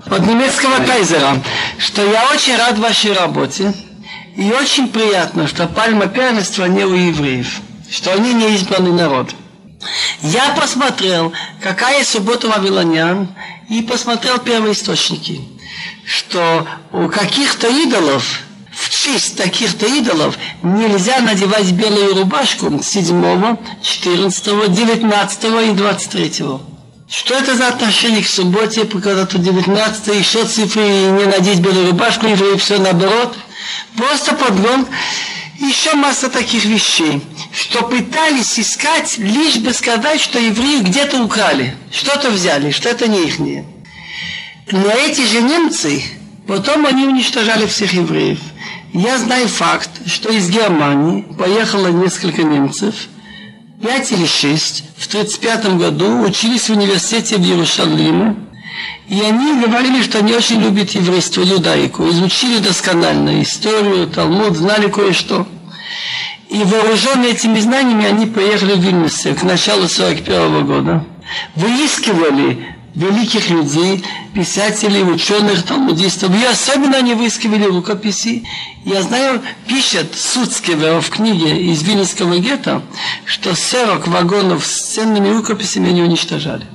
от 0.04 0.26
немецкого 0.26 0.84
кайзера, 0.84 1.42
что 1.78 2.04
я 2.04 2.30
очень 2.30 2.58
рад 2.58 2.78
вашей 2.78 3.14
работе, 3.14 3.72
и 4.36 4.50
очень 4.52 4.88
приятно, 4.88 5.46
что 5.46 5.66
пальма 5.66 6.06
первенства 6.06 6.64
не 6.64 6.84
у 6.84 6.94
евреев, 6.94 7.60
что 7.90 8.12
они 8.12 8.32
не 8.34 8.54
избранный 8.54 8.92
народ. 8.92 9.34
Я 10.22 10.50
посмотрел, 10.50 11.32
какая 11.60 12.04
суббота 12.04 12.48
вавилонян, 12.48 13.28
и 13.68 13.82
посмотрел 13.82 14.38
первые 14.38 14.74
источники, 14.74 15.40
что 16.04 16.66
у 16.92 17.08
каких-то 17.08 17.68
идолов, 17.68 18.40
в 18.70 18.90
честь 18.90 19.36
таких-то 19.36 19.86
идолов, 19.86 20.36
нельзя 20.62 21.20
надевать 21.20 21.70
белую 21.72 22.14
рубашку 22.14 22.82
7, 22.82 23.56
14, 23.82 24.72
19 24.72 25.44
и 25.44 25.72
23. 25.72 26.32
Что 27.08 27.34
это 27.34 27.54
за 27.54 27.68
отношение 27.68 28.22
к 28.22 28.28
субботе, 28.28 28.84
когда 28.84 29.26
тут 29.26 29.42
19 29.42 30.06
еще 30.18 30.44
цифры, 30.44 30.82
и 30.82 31.04
не 31.10 31.26
надеть 31.26 31.60
белую 31.60 31.90
рубашку, 31.90 32.26
и 32.26 32.56
все 32.56 32.78
наоборот? 32.78 33.36
Просто 33.96 34.34
подгон. 34.34 34.86
Еще 35.58 35.94
масса 35.94 36.28
таких 36.28 36.64
вещей, 36.64 37.22
что 37.52 37.84
пытались 37.84 38.58
искать, 38.58 39.18
лишь 39.18 39.56
бы 39.56 39.72
сказать, 39.72 40.20
что 40.20 40.40
евреи 40.40 40.80
где-то 40.80 41.22
украли, 41.22 41.76
что-то 41.92 42.30
взяли, 42.30 42.72
что 42.72 42.88
это 42.88 43.06
не 43.06 43.26
их. 43.26 43.38
Но 43.38 44.90
эти 44.90 45.24
же 45.24 45.40
немцы, 45.40 46.02
потом 46.48 46.86
они 46.86 47.06
уничтожали 47.06 47.66
всех 47.66 47.92
евреев. 47.92 48.40
Я 48.92 49.18
знаю 49.18 49.46
факт, 49.46 49.90
что 50.06 50.30
из 50.30 50.50
Германии 50.50 51.22
поехало 51.38 51.88
несколько 51.88 52.42
немцев, 52.42 52.94
пять 53.82 54.10
или 54.12 54.26
шесть, 54.26 54.84
в 54.96 55.06
1935 55.06 55.78
году 55.78 56.22
учились 56.22 56.68
в 56.68 56.72
университете 56.72 57.36
в 57.36 57.40
Иерусалиме, 57.42 58.36
и 59.08 59.20
они 59.20 59.60
говорили, 59.60 60.02
что 60.02 60.18
они 60.18 60.32
очень 60.32 60.60
любят 60.60 60.90
еврейство, 60.90 61.42
юдаику. 61.42 62.08
Изучили 62.08 62.58
досконально 62.58 63.42
историю, 63.42 64.06
Талмуд, 64.06 64.56
знали 64.56 64.88
кое-что. 64.88 65.46
И 66.48 66.62
вооруженные 66.64 67.32
этими 67.32 67.58
знаниями 67.60 68.06
они 68.06 68.26
поехали 68.26 68.74
в 68.74 68.80
Вильнюс 68.80 69.26
к 69.38 69.42
началу 69.42 69.88
41 69.88 70.66
года. 70.66 71.04
Выискивали 71.56 72.74
великих 72.94 73.50
людей, 73.50 74.04
писателей, 74.34 75.02
ученых, 75.02 75.62
талмудистов. 75.64 76.30
И 76.34 76.44
особенно 76.44 76.98
они 76.98 77.14
выискивали 77.14 77.64
рукописи. 77.64 78.46
Я 78.84 79.02
знаю, 79.02 79.42
пишет 79.66 80.14
Суцкевер 80.14 81.00
в 81.00 81.10
книге 81.10 81.70
из 81.70 81.82
Вильнюсского 81.82 82.38
гетто, 82.38 82.82
что 83.24 83.54
40 83.54 84.08
вагонов 84.08 84.64
с 84.64 84.94
ценными 84.94 85.28
рукописями 85.28 85.90
они 85.90 86.02
уничтожали 86.02 86.66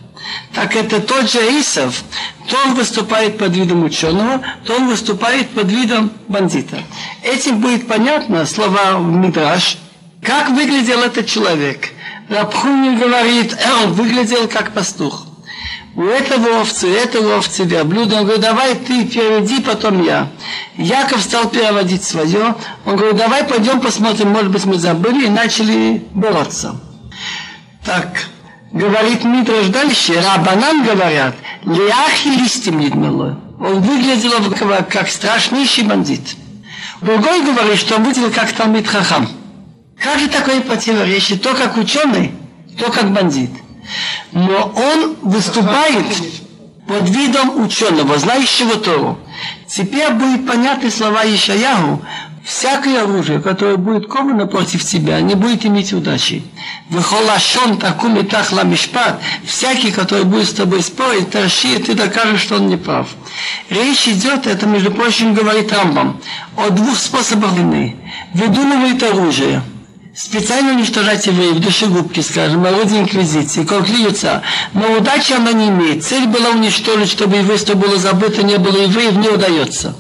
так 0.54 0.76
это 0.76 1.02
тот 1.02 1.30
же 1.30 1.40
Исов, 1.60 2.04
то 2.50 2.58
он 2.66 2.76
выступает 2.76 3.38
под 3.38 3.56
видом 3.56 3.84
ученого, 3.84 4.42
то 4.66 4.76
он 4.76 4.88
выступает 4.88 5.50
под 5.50 5.72
видом 5.72 6.12
бандита. 6.28 6.78
Этим 7.24 7.60
будет 7.60 7.88
понятно 7.88 8.46
слова 8.46 8.98
Мидраш, 9.00 9.78
как 10.22 10.50
выглядел 10.50 11.02
этот 11.02 11.28
человек. 11.28 11.90
Рабхуни 12.30 12.98
говорит, 12.98 13.58
он 13.82 13.94
выглядел 13.94 14.48
как 14.48 14.74
пастух. 14.74 15.28
У 15.96 16.04
этого 16.04 16.62
овцы, 16.62 16.86
у 16.88 16.92
этого 16.92 17.38
овцы 17.38 17.64
верблюда. 17.64 18.18
Он 18.18 18.24
говорит, 18.24 18.42
давай 18.42 18.76
ты 18.76 19.06
переведи, 19.06 19.62
потом 19.62 20.04
я. 20.04 20.30
Яков 20.76 21.22
стал 21.24 21.50
переводить 21.50 22.04
свое. 22.04 22.56
Он 22.86 22.96
говорит, 22.96 23.18
давай 23.18 23.44
пойдем 23.44 23.82
посмотрим, 23.82 24.30
может 24.30 24.52
быть 24.52 24.66
мы 24.66 24.78
забыли 24.78 25.26
и 25.26 25.30
начали 25.30 26.06
бороться. 26.14 26.80
Так, 27.84 28.28
говорит 28.72 29.24
Митраш 29.24 29.68
дальше, 29.68 30.22
Рабанан 30.22 30.84
говорят, 30.84 31.36
Лиахи 31.64 32.28
листим 32.28 32.80
недмело. 32.80 33.40
Он 33.60 33.82
выглядел 33.82 34.32
как, 34.90 35.10
страшнейший 35.10 35.84
бандит. 35.84 36.36
Другой 37.02 37.42
говорит, 37.44 37.80
что 37.80 37.96
он 37.96 38.04
выглядел 38.04 38.32
как 38.32 38.52
Талмит 38.54 38.88
Хахам. 38.88 39.28
Как 40.00 40.20
же 40.20 40.28
такое 40.28 40.62
противоречие? 40.62 41.40
То 41.40 41.54
как 41.56 41.76
ученый, 41.78 42.32
то 42.78 42.92
как 42.92 43.12
бандит. 43.12 43.52
Но 44.32 44.74
он 44.76 45.16
выступает 45.22 46.06
под 46.88 47.10
видом 47.10 47.64
ученого, 47.64 48.18
знающего 48.18 48.76
Тору. 48.76 49.18
Теперь 49.68 50.12
будет 50.12 50.48
понятны 50.48 50.90
слова 50.90 51.26
Ишаяху, 51.26 52.02
всякое 52.48 53.04
оружие, 53.04 53.40
которое 53.40 53.76
будет 53.76 54.08
ковано 54.08 54.48
против 54.48 54.84
тебя, 54.86 55.20
не 55.20 55.36
будет 55.36 55.66
иметь 55.66 55.92
удачи. 55.92 56.44
Выхолашон 56.90 57.78
такум 57.78 58.18
и 58.18 58.24
тахла 58.24 58.64
всякий, 59.46 59.92
который 59.92 60.24
будет 60.24 60.48
с 60.48 60.54
тобой 60.54 60.82
спорить, 60.82 61.30
торщи, 61.30 61.78
ты 61.78 61.94
докажешь, 61.94 62.42
что 62.42 62.56
он 62.56 62.68
не 62.68 62.78
прав. 62.78 63.08
Речь 63.70 64.08
идет, 64.08 64.48
это, 64.48 64.66
между 64.66 64.92
прочим, 64.92 65.34
говорит 65.34 65.74
Рамбам, 65.74 66.22
о 66.56 66.70
двух 66.70 66.98
способах 66.98 67.52
вины. 67.54 67.98
Выдумывает 68.34 69.04
оружие, 69.04 69.62
специально 70.16 70.72
уничтожать 70.72 71.28
евреев, 71.28 71.60
душегубки, 71.60 72.22
скажем, 72.22 72.66
орудие 72.66 73.02
инквизиции, 73.02 73.66
колклиются. 73.66 74.42
Но 74.74 74.94
удачи 74.94 75.34
она 75.34 75.52
не 75.52 75.68
имеет. 75.68 76.06
Цель 76.06 76.28
была 76.28 76.52
уничтожить, 76.52 77.10
чтобы 77.10 77.38
еврейство 77.38 77.74
было 77.74 77.98
забыто, 77.98 78.42
не 78.44 78.58
было 78.58 78.78
евреев, 78.78 79.18
не 79.18 79.28
удается. 79.28 79.96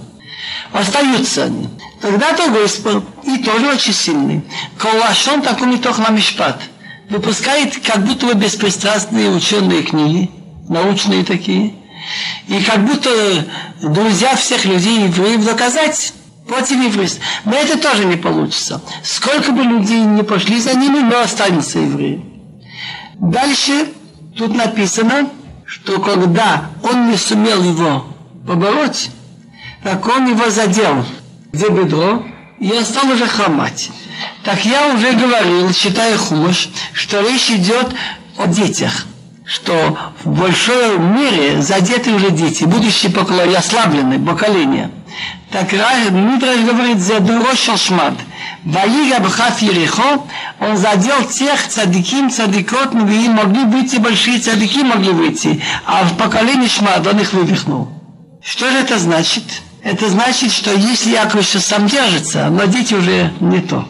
Остаются 0.73 1.45
они. 1.45 1.69
Тогда 2.01 2.33
другой 2.33 2.69
спор, 2.69 3.03
и 3.23 3.37
тоже 3.37 3.67
очень 3.67 3.93
сильный. 3.93 4.43
Калашон 4.77 5.41
такой 5.41 5.67
метох 5.67 5.97
на 5.97 6.09
мишпат. 6.09 6.61
Выпускает 7.09 7.77
как 7.79 8.05
будто 8.05 8.27
бы 8.27 8.33
беспристрастные 8.33 9.29
ученые 9.29 9.83
книги, 9.83 10.29
научные 10.67 11.23
такие. 11.23 11.73
И 12.47 12.61
как 12.63 12.85
будто 12.85 13.09
друзья 13.81 14.35
всех 14.35 14.65
людей 14.65 15.05
евреев 15.05 15.45
доказать 15.45 16.13
против 16.47 16.77
евреев. 16.83 17.15
Но 17.45 17.55
это 17.55 17.77
тоже 17.77 18.05
не 18.05 18.17
получится. 18.17 18.81
Сколько 19.03 19.51
бы 19.51 19.63
людей 19.63 20.01
не 20.01 20.23
пошли 20.23 20.59
за 20.59 20.73
ними, 20.73 20.99
но 20.99 21.19
останется 21.19 21.79
евреи. 21.79 22.23
Дальше 23.15 23.87
тут 24.37 24.55
написано, 24.55 25.29
что 25.65 25.99
когда 25.99 26.69
он 26.83 27.09
не 27.09 27.17
сумел 27.17 27.63
его 27.63 28.05
побороть, 28.45 29.09
так 29.83 30.05
он 30.07 30.27
его 30.27 30.49
задел 30.49 31.05
за 31.51 31.69
бедро, 31.69 32.23
он 32.71 32.85
стал 32.85 33.09
уже 33.09 33.27
хромать. 33.27 33.89
Так 34.43 34.65
я 34.65 34.93
уже 34.93 35.11
говорил, 35.13 35.71
считая 35.73 36.17
хумыш, 36.17 36.69
что 36.93 37.21
речь 37.21 37.51
идет 37.51 37.93
о 38.37 38.47
детях, 38.47 39.05
что 39.45 39.97
в 40.23 40.39
большом 40.39 41.15
мире 41.15 41.61
задеты 41.61 42.11
уже 42.11 42.31
дети, 42.31 42.63
будущие 42.63 43.11
поколения, 43.11 43.57
ослабленные 43.57 44.19
поколения. 44.19 44.91
Так 45.51 45.71
Мидраш 45.71 46.59
говорит, 46.59 46.99
за 46.99 47.19
дурошел 47.19 47.77
шмат. 47.77 48.13
Ваига 48.65 49.19
бхат 49.19 49.61
он 50.59 50.77
задел 50.77 51.23
тех 51.25 51.67
цадиким, 51.67 52.29
цадикот, 52.29 52.93
и 52.93 53.29
могли 53.29 53.63
выйти, 53.63 53.97
большие 53.97 54.39
цадики 54.39 54.79
могли 54.79 55.11
выйти, 55.11 55.63
а 55.85 56.03
в 56.03 56.17
поколении 56.17 56.67
шмат 56.67 57.07
он 57.07 57.19
их 57.19 57.31
вывихнул. 57.31 57.87
Что 58.41 58.69
же 58.69 58.77
это 58.77 58.99
значит? 58.99 59.43
Это 59.87 60.09
значит, 60.09 60.51
что 60.51 60.73
если 60.73 61.11
Яков 61.11 61.41
еще 61.41 61.59
сам 61.59 61.87
держится, 61.87 62.49
но 62.49 62.65
уже 62.65 63.31
не 63.39 63.61
то. 63.61 63.87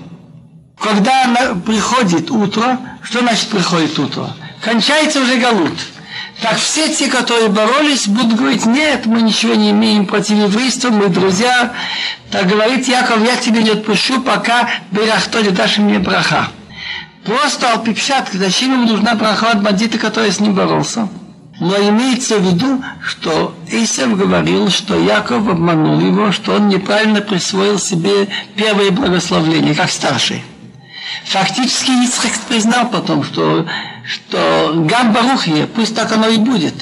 Когда 0.80 1.56
приходит 1.66 2.30
утро, 2.30 2.80
что 3.02 3.22
значит 3.22 3.48
приходит 3.48 3.98
утро? 3.98 4.30
Кончается 4.62 5.20
уже 5.22 5.38
галут. 5.38 5.74
Так 6.40 6.58
все 6.58 6.94
те, 6.94 7.08
которые 7.08 7.48
боролись, 7.48 8.08
будут 8.08 8.36
говорить, 8.36 8.68
нет, 8.68 9.08
мы 9.08 9.24
ничего 9.24 9.56
не 9.56 9.72
имеем 9.72 10.06
против 10.06 10.38
еврейства, 10.38 10.92
мы 10.92 11.08
друзья. 11.08 11.74
Так 12.30 12.48
говорит 12.48 12.88
Яков, 12.88 13.26
я 13.26 13.36
тебе 13.36 13.64
не 13.64 13.72
отпущу, 13.72 14.22
пока 14.22 14.70
берахто 14.92 15.42
не 15.42 15.50
дашь 15.50 15.80
мне 15.80 15.98
браха. 15.98 16.50
Просто 17.26 17.72
алпипшат, 17.72 18.30
зачем 18.34 18.74
ему 18.74 18.88
нужна 18.88 19.16
браха 19.16 19.50
от 19.50 19.64
бандита, 19.64 19.98
который 19.98 20.32
с 20.32 20.40
ним 20.40 20.54
боролся? 20.54 21.10
Но 21.60 21.76
имеется 21.90 22.38
в 22.38 22.46
виду, 22.46 22.84
что 23.04 23.56
Исав 23.72 24.16
говорил, 24.16 24.70
что 24.70 25.00
Яков 25.00 25.48
обманул 25.48 26.00
его, 26.00 26.32
что 26.32 26.54
он 26.54 26.68
неправильно 26.68 27.22
присвоил 27.22 27.80
себе 27.80 28.28
первое 28.56 28.92
благословление, 28.92 29.74
как 29.74 29.90
старший. 29.90 30.44
Фактически 31.26 31.92
Ицхак 32.04 32.34
признал 32.48 32.90
потом, 32.90 33.24
что, 33.24 33.66
что 34.06 34.74
Гам 34.88 35.14
Барухье, 35.14 35.66
пусть 35.68 35.96
так 35.96 36.12
оно 36.12 36.28
и 36.28 36.38
будет. 36.38 36.76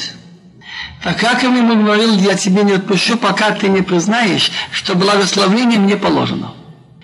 Так 1.02 1.20
как 1.20 1.44
ему 1.44 1.84
говорил, 1.84 2.16
я 2.18 2.36
тебе 2.36 2.64
не 2.64 2.74
отпущу, 2.74 3.16
пока 3.16 3.52
ты 3.52 3.70
не 3.70 3.82
признаешь, 3.82 4.52
что 4.72 4.96
благословение 4.96 5.80
мне 5.80 5.96
положено. 5.96 6.55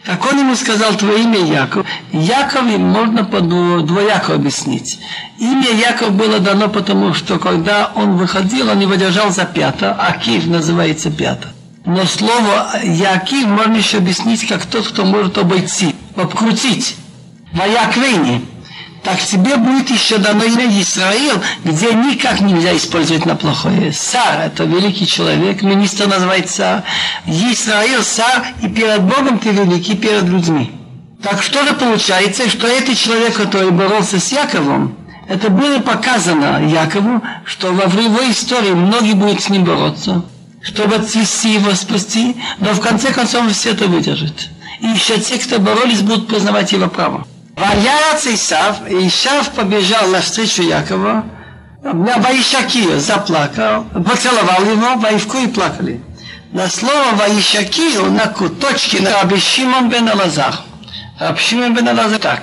Так 0.06 0.26
он 0.26 0.40
ему 0.40 0.56
сказал, 0.56 0.96
твое 0.96 1.24
имя 1.24 1.40
Яков. 1.40 1.86
Яков 2.12 2.64
можно 2.64 3.24
двояко 3.24 4.34
объяснить. 4.34 5.00
Имя 5.38 5.72
Яков 5.72 6.14
было 6.14 6.40
дано 6.40 6.70
потому, 6.70 7.14
что 7.14 7.38
когда 7.38 7.92
он 7.96 8.18
выходил, 8.18 8.70
он 8.70 8.80
его 8.80 8.96
держал 8.96 9.32
за 9.32 9.46
пята, 9.46 9.96
а 10.00 10.14
Киев 10.14 10.48
называется 10.48 11.12
пята. 11.12 11.50
Но 11.86 12.06
слово 12.06 12.72
Якив 12.84 13.48
можно 13.48 13.76
еще 13.76 13.98
объяснить 13.98 14.48
как 14.48 14.66
тот, 14.66 14.88
кто 14.88 15.04
может 15.06 15.38
обойти, 15.38 15.96
обкрутить. 16.16 16.96
Ваяквени. 17.54 18.46
Так 19.04 19.20
тебе 19.20 19.58
будет 19.58 19.90
еще 19.90 20.18
дано 20.18 20.44
имя 20.44 20.68
Израил, 20.80 21.42
где 21.64 21.94
никак 21.94 22.40
нельзя 22.42 22.76
использовать 22.78 23.26
на 23.26 23.36
плохое. 23.36 23.92
Сар– 23.92 24.42
это 24.46 24.64
великий 24.64 25.08
человек, 25.08 25.64
министр 25.64 26.08
называется 26.08 26.84
Израил, 27.26 28.04
Сар, 28.04 28.46
и 28.62 28.68
перед 28.68 29.02
Богом 29.02 29.40
ты 29.40 29.50
великий, 29.50 29.96
перед 29.96 30.24
людьми. 30.24 30.72
Так 31.24 31.42
что 31.42 31.66
же 31.66 31.74
получается, 31.74 32.50
что 32.50 32.68
этот 32.68 32.98
человек, 32.98 33.36
который 33.36 33.72
боролся 33.72 34.20
с 34.20 34.32
Яковом, 34.32 34.96
это 35.28 35.50
было 35.50 35.80
показано 35.80 36.68
Якову, 36.68 37.22
что 37.46 37.72
во 37.72 37.84
его 37.84 38.30
истории 38.30 38.72
многие 38.72 39.14
будут 39.14 39.42
с 39.42 39.50
ним 39.50 39.64
бороться, 39.64 40.24
чтобы 40.62 40.96
отвести 40.96 41.54
его, 41.54 41.74
спасти, 41.74 42.36
но 42.60 42.74
в 42.74 42.82
конце 42.82 43.12
концов 43.14 43.52
все 43.52 43.72
это 43.72 43.86
выдержит. 43.88 44.50
И 44.80 44.88
еще 44.88 45.20
те, 45.20 45.38
кто 45.38 45.60
боролись, 45.60 46.02
будут 46.02 46.28
признавать 46.28 46.72
его 46.72 46.88
право. 46.88 47.26
Ваяц 47.56 48.26
Исав, 48.26 48.82
Исав 48.90 49.50
побежал 49.52 50.08
навстречу 50.10 50.64
Якова, 50.64 51.26
на 51.84 52.18
Ваишакию 52.18 53.00
заплакал, 53.00 53.86
поцеловал 53.86 54.64
его, 54.66 54.96
Ваивку 54.96 55.38
и 55.38 55.48
плакали. 55.48 56.02
На 56.52 56.70
слово 56.70 57.16
Ваишакию 57.16 58.12
на 58.12 58.28
куточке 58.28 59.02
на 59.02 59.22
Абишимон 59.22 59.90
бен 59.90 60.08
Алазах. 60.10 60.62
Абшимон 61.20 61.74
бен 61.74 61.90
Алазах 61.90 62.20
так. 62.20 62.42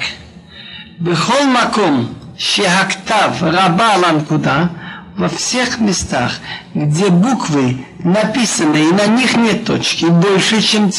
Бехол 0.98 1.44
макум, 1.44 2.16
шехактав, 2.36 3.40
раба 3.42 3.96
ланкуда, 3.96 4.70
во 5.16 5.28
всех 5.28 5.78
местах, 5.80 6.32
где 6.74 7.08
буквы 7.08 7.84
написаны, 7.98 8.88
и 8.88 8.92
на 8.92 9.06
них 9.06 9.36
нет 9.36 9.64
точки, 9.64 10.06
больше, 10.06 10.62
чем, 10.62 10.90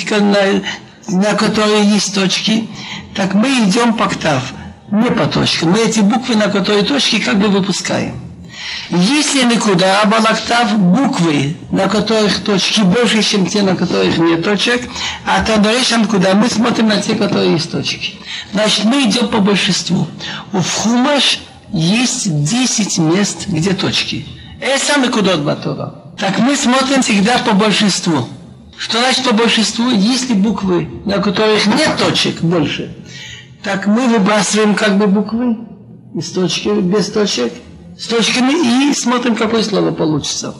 на, 1.11 1.33
которые 1.33 1.83
есть 1.85 2.13
точки, 2.13 2.67
так 3.15 3.33
мы 3.33 3.47
идем 3.65 3.93
по 3.93 4.07
ктав, 4.07 4.53
не 4.91 5.09
по 5.09 5.25
точкам. 5.25 5.71
Мы 5.71 5.79
эти 5.79 5.99
буквы, 5.99 6.35
на 6.35 6.49
которые 6.49 6.83
точки, 6.83 7.19
как 7.19 7.37
бы 7.39 7.47
выпускаем. 7.47 8.19
Если 8.89 9.43
никуда 9.43 10.01
абалактав 10.01 10.77
буквы, 10.77 11.55
на 11.71 11.87
которых 11.87 12.43
точки 12.43 12.81
больше, 12.81 13.21
чем 13.21 13.45
те, 13.45 13.61
на 13.61 13.75
которых 13.75 14.17
нет 14.17 14.43
точек, 14.43 14.89
а 15.25 15.43
тадарешам 15.43 16.07
куда 16.07 16.33
мы 16.33 16.49
смотрим 16.49 16.87
на 16.87 17.01
те, 17.01 17.15
которые 17.15 17.53
есть 17.53 17.71
точки. 17.71 18.15
Значит, 18.51 18.85
мы 18.85 19.03
идем 19.03 19.27
по 19.27 19.39
большинству. 19.39 20.07
У 20.51 20.61
Хумаш 20.61 21.39
есть 21.71 22.43
10 22.43 22.97
мест, 22.97 23.47
где 23.47 23.73
точки. 23.73 24.25
Это 24.59 24.83
самый 24.83 25.09
кудот 25.09 25.41
батора. 25.41 25.93
Так 26.17 26.39
мы 26.39 26.55
смотрим 26.55 27.01
всегда 27.01 27.37
по 27.37 27.53
большинству. 27.53 28.27
Что 28.79 28.99
значит 28.99 29.25
по 29.25 29.33
большинству? 29.33 29.89
Если 29.89 30.33
буквы, 30.33 30.87
на 31.03 31.19
которых 31.19 31.65
нет 31.67 31.97
точек 31.97 32.41
больше, 32.41 32.95
так 33.61 33.85
мы 33.87 34.07
выбрасываем 34.07 34.73
как 34.73 34.97
бы 34.97 35.05
буквы 35.05 35.57
из 36.15 36.31
точки, 36.31 36.69
без 36.69 37.11
точек, 37.11 37.51
с 37.99 38.07
точками 38.07 38.89
и 38.89 38.93
смотрим, 38.93 39.35
какое 39.35 39.63
слово 39.63 39.91
получится. 39.91 40.55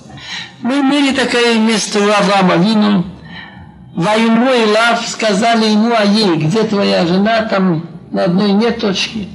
Мы 0.61 0.81
имели 0.81 1.15
такое 1.15 1.57
место 1.59 1.99
у 1.99 2.09
Авраама 2.09 2.57
Вину. 2.57 3.05
Ваюму 3.95 4.53
и 4.53 4.65
Лав 4.65 5.07
сказали 5.07 5.69
ему, 5.69 5.93
а 5.97 6.03
ей, 6.03 6.35
где 6.35 6.63
твоя 6.63 7.07
жена, 7.07 7.43
там 7.43 7.87
на 8.11 8.25
одной 8.25 8.51
нет 8.51 8.81
точки. 8.81 9.29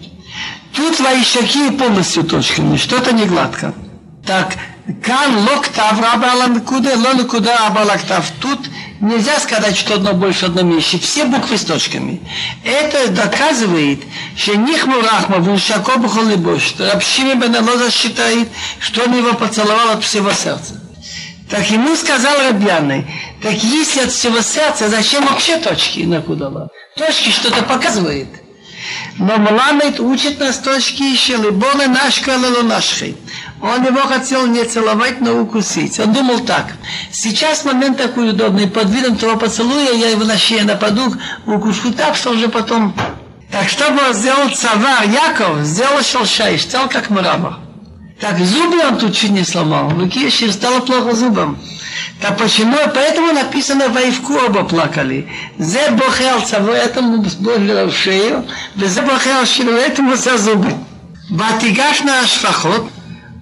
Тут 0.75 0.99
твои 0.99 1.23
щеки 1.23 1.71
полностью 1.71 2.25
точками, 2.25 2.77
что-то 2.77 3.15
не 3.15 3.25
гладко. 3.25 3.73
Так, 4.27 4.57
кан 5.03 5.39
локтав 5.47 6.01
раба 6.01 6.61
куда, 6.61 6.95
ло 6.97 7.25
куда 7.25 7.67
абалактав. 7.67 8.31
Тут 8.41 8.59
нельзя 9.01 9.39
сказать, 9.41 9.77
что 9.77 9.95
одно 9.95 10.13
больше, 10.13 10.47
одно 10.47 10.63
меньше. 10.63 10.99
Все 10.99 11.25
буквы 11.25 11.57
с 11.57 11.65
точками. 11.65 12.21
Это 12.65 13.11
доказывает, 13.11 14.03
что 14.37 14.57
Нихму 14.57 15.01
Рахма, 15.01 15.39
Вуншакобу 15.39 16.09
Холибош, 16.09 16.63
что 16.63 16.91
Рабшими 16.91 17.35
Бен 17.35 17.55
считает, 17.91 18.49
что 18.79 19.05
он 19.05 19.17
его 19.17 19.33
поцеловал 19.35 19.91
от 19.91 20.05
всего 20.05 20.33
сердца. 20.33 20.81
Так 21.51 21.71
ему 21.71 21.95
сказал 21.97 22.39
Рабьяный, 22.39 23.07
так 23.43 23.53
если 23.53 24.01
от 24.01 24.11
всего 24.11 24.41
сердца, 24.41 24.89
зачем 24.89 25.27
вообще 25.27 25.59
точки 25.59 26.01
на 26.01 26.21
кудала? 26.21 26.69
Точки 26.97 27.31
что-то 27.31 27.63
показывает. 27.63 28.29
Но 29.19 29.39
Мламет 29.39 30.01
учит 30.01 30.41
нас 30.41 30.59
точки 30.59 31.03
еще, 31.03 31.37
либоны 31.37 31.87
нашка 31.87 32.37
нашхей. 32.37 33.17
Он 33.65 33.83
его 33.83 34.01
хотел 34.01 34.47
не 34.47 34.63
целовать, 34.65 35.23
но 35.23 35.41
укусить. 35.41 35.99
Он 35.99 36.13
думал 36.13 36.41
так. 36.41 36.75
Сейчас 37.11 37.65
момент 37.65 37.97
такой 37.97 38.29
удобный. 38.29 38.69
Под 38.69 38.91
видом 38.91 39.17
того 39.17 39.39
поцелуя 39.39 39.95
я 39.95 40.11
его 40.11 40.25
на 40.25 40.37
шею 40.37 40.67
нападу, 40.67 41.15
укушу 41.47 41.91
так, 41.93 42.15
что 42.15 42.33
уже 42.33 42.49
потом... 42.49 42.95
Так 43.51 43.71
что 43.71 43.91
бы 43.91 44.01
сделал 44.13 44.51
цавар 44.51 45.05
Яков, 45.05 45.61
сделал 45.63 46.03
шелшай, 46.03 46.59
стал 46.59 46.89
как 46.91 47.09
мрамор. 47.09 47.55
Так 48.21 48.39
зубы 48.39 48.85
он 48.87 48.99
тут 48.99 49.17
чуть 49.17 49.31
не 49.31 49.45
сломал. 49.45 49.91
Лукишев 49.97 50.53
стало 50.53 50.81
плохо 50.81 51.15
зубом. 51.15 51.57
Так 52.21 52.37
почему? 52.37 52.77
Поэтому 52.95 53.33
написано 53.33 53.89
Ваивку 53.89 54.35
оба 54.47 54.65
плакали. 54.65 55.27
Зе 55.57 55.91
бохел 55.93 56.43
цаву 56.43 56.71
этому 56.71 57.23
в 57.23 57.93
шею, 57.93 58.45
зе 58.77 59.01
бохел 59.01 59.47
шилу 59.47 59.73
этому 59.73 60.17
за 60.17 60.37
зубы. 60.37 60.71
Батигаш 61.31 62.03
на 62.03 62.21
ашфахот, 62.21 62.91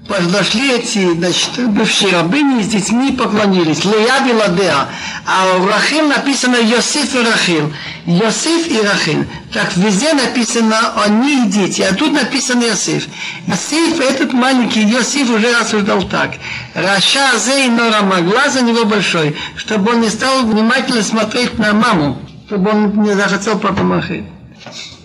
подошли 0.09 0.73
эти, 0.73 1.15
значит, 1.15 1.69
бывшие 1.69 2.13
рабыни 2.13 2.63
с 2.63 2.69
детьми 2.69 3.13
поклонились. 3.13 3.85
Леяд 3.85 4.29
и 4.29 4.33
Ладеа. 4.33 4.89
А 5.27 5.57
у 5.57 5.67
Рахил 5.67 6.09
написано 6.09 6.57
Йосиф 6.57 7.15
и 7.15 7.19
Рахил. 7.19 7.73
Йосиф 8.07 8.69
и 8.69 8.81
Рахил. 8.81 9.25
Так 9.53 9.77
везде 9.77 10.13
написано 10.13 11.03
они 11.05 11.45
и 11.45 11.49
дети, 11.49 11.83
а 11.83 11.95
тут 11.95 12.13
написано 12.13 12.65
Йосиф. 12.65 13.07
Йосиф, 13.47 14.01
этот 14.01 14.33
маленький 14.33 14.83
Йосиф 14.83 15.31
уже 15.31 15.57
рассуждал 15.57 16.03
так. 16.03 16.33
Раша 16.75 17.39
Зей 17.39 17.69
Норама, 17.69 18.21
глаз 18.23 18.57
у 18.57 18.65
него 18.65 18.85
большой, 18.85 19.37
чтобы 19.57 19.93
он 19.93 20.01
не 20.01 20.09
стал 20.09 20.45
внимательно 20.45 21.03
смотреть 21.03 21.59
на 21.59 21.73
маму, 21.73 22.19
чтобы 22.47 22.71
он 22.71 23.03
не 23.03 23.15
захотел 23.15 23.59
потом 23.59 23.93
охоть. 23.93 24.25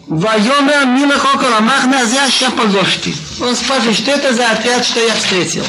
Вайомер 0.07 0.85
Милахокол 0.85 1.53
Амахна 1.57 2.01
Азяша 2.01 2.49
Погошти. 2.51 3.13
Он 3.41 3.53
спрашивает, 3.53 3.97
что 3.97 4.11
это 4.11 4.33
за 4.33 4.51
отряд, 4.51 4.85
что 4.85 5.01
я 5.01 5.13
встретил. 5.13 5.65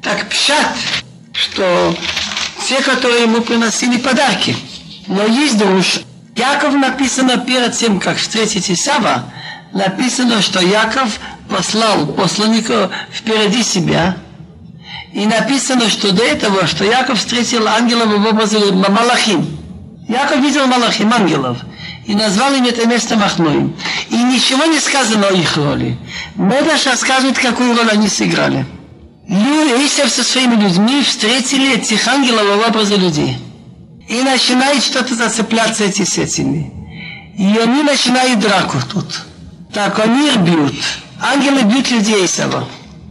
Так 0.00 0.28
пшат, 0.28 0.76
что 1.32 1.92
все, 2.58 2.80
которые 2.80 3.22
ему 3.22 3.40
приносили 3.40 3.98
подарки. 3.98 4.56
Но 5.08 5.26
есть 5.26 5.58
душ. 5.58 6.00
Яков 6.36 6.74
написано 6.74 7.38
перед 7.38 7.76
тем, 7.76 7.98
как 7.98 8.18
встретить 8.18 8.70
Исава, 8.70 9.24
написано, 9.72 10.42
что 10.42 10.60
Яков 10.60 11.18
послал 11.50 12.06
посланника 12.06 12.88
впереди 13.12 13.64
себя. 13.64 14.16
И 15.12 15.26
написано, 15.26 15.90
что 15.90 16.12
до 16.12 16.22
этого, 16.22 16.68
что 16.68 16.84
Яков 16.84 17.18
встретил 17.18 17.66
ангелов 17.66 18.16
в 18.16 18.26
образе 18.26 18.60
Малахим. 18.70 19.44
Яков 20.08 20.38
видел 20.38 20.68
Малахим, 20.68 21.12
ангелов 21.12 21.58
и 22.04 22.14
назвал 22.14 22.52
им 22.54 22.64
это 22.64 22.86
место 22.86 23.16
Махноим. 23.16 23.76
И 24.10 24.16
ничего 24.16 24.64
не 24.64 24.80
сказано 24.80 25.28
о 25.28 25.32
их 25.32 25.56
роли. 25.56 25.96
Медаш 26.34 26.86
рассказывает, 26.86 27.38
какую 27.38 27.76
роль 27.76 27.90
они 27.90 28.08
сыграли. 28.08 28.66
Люди, 29.28 29.86
Исав 29.86 30.10
со 30.10 30.24
своими 30.24 30.56
людьми 30.56 31.02
встретили 31.02 31.74
этих 31.74 32.06
ангелов 32.08 32.44
в 32.44 32.68
образе 32.68 32.96
людей. 32.96 33.38
И 34.08 34.20
начинает 34.20 34.82
что-то 34.82 35.14
зацепляться 35.14 35.84
эти 35.84 36.02
с 36.02 36.18
этими. 36.18 36.72
И 37.38 37.56
они 37.56 37.82
начинают 37.82 38.40
драку 38.40 38.78
тут. 38.92 39.22
Так, 39.72 39.98
они 40.00 40.30
бьют. 40.38 40.74
Ангелы 41.20 41.62
бьют 41.62 41.90
людей 41.90 42.26
Исава. 42.26 42.68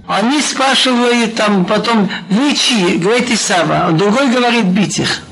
Они 0.07 0.41
спрашивают 0.41 1.35
там 1.35 1.63
потом, 1.63 2.09
вы 2.29 2.53
чьи? 2.53 2.97
Говорит 2.97 3.31
Исава. 3.31 3.87
А 3.87 3.91
другой 3.91 4.29
говорит, 4.29 4.65
бить 4.65 4.99
их. 4.99 5.23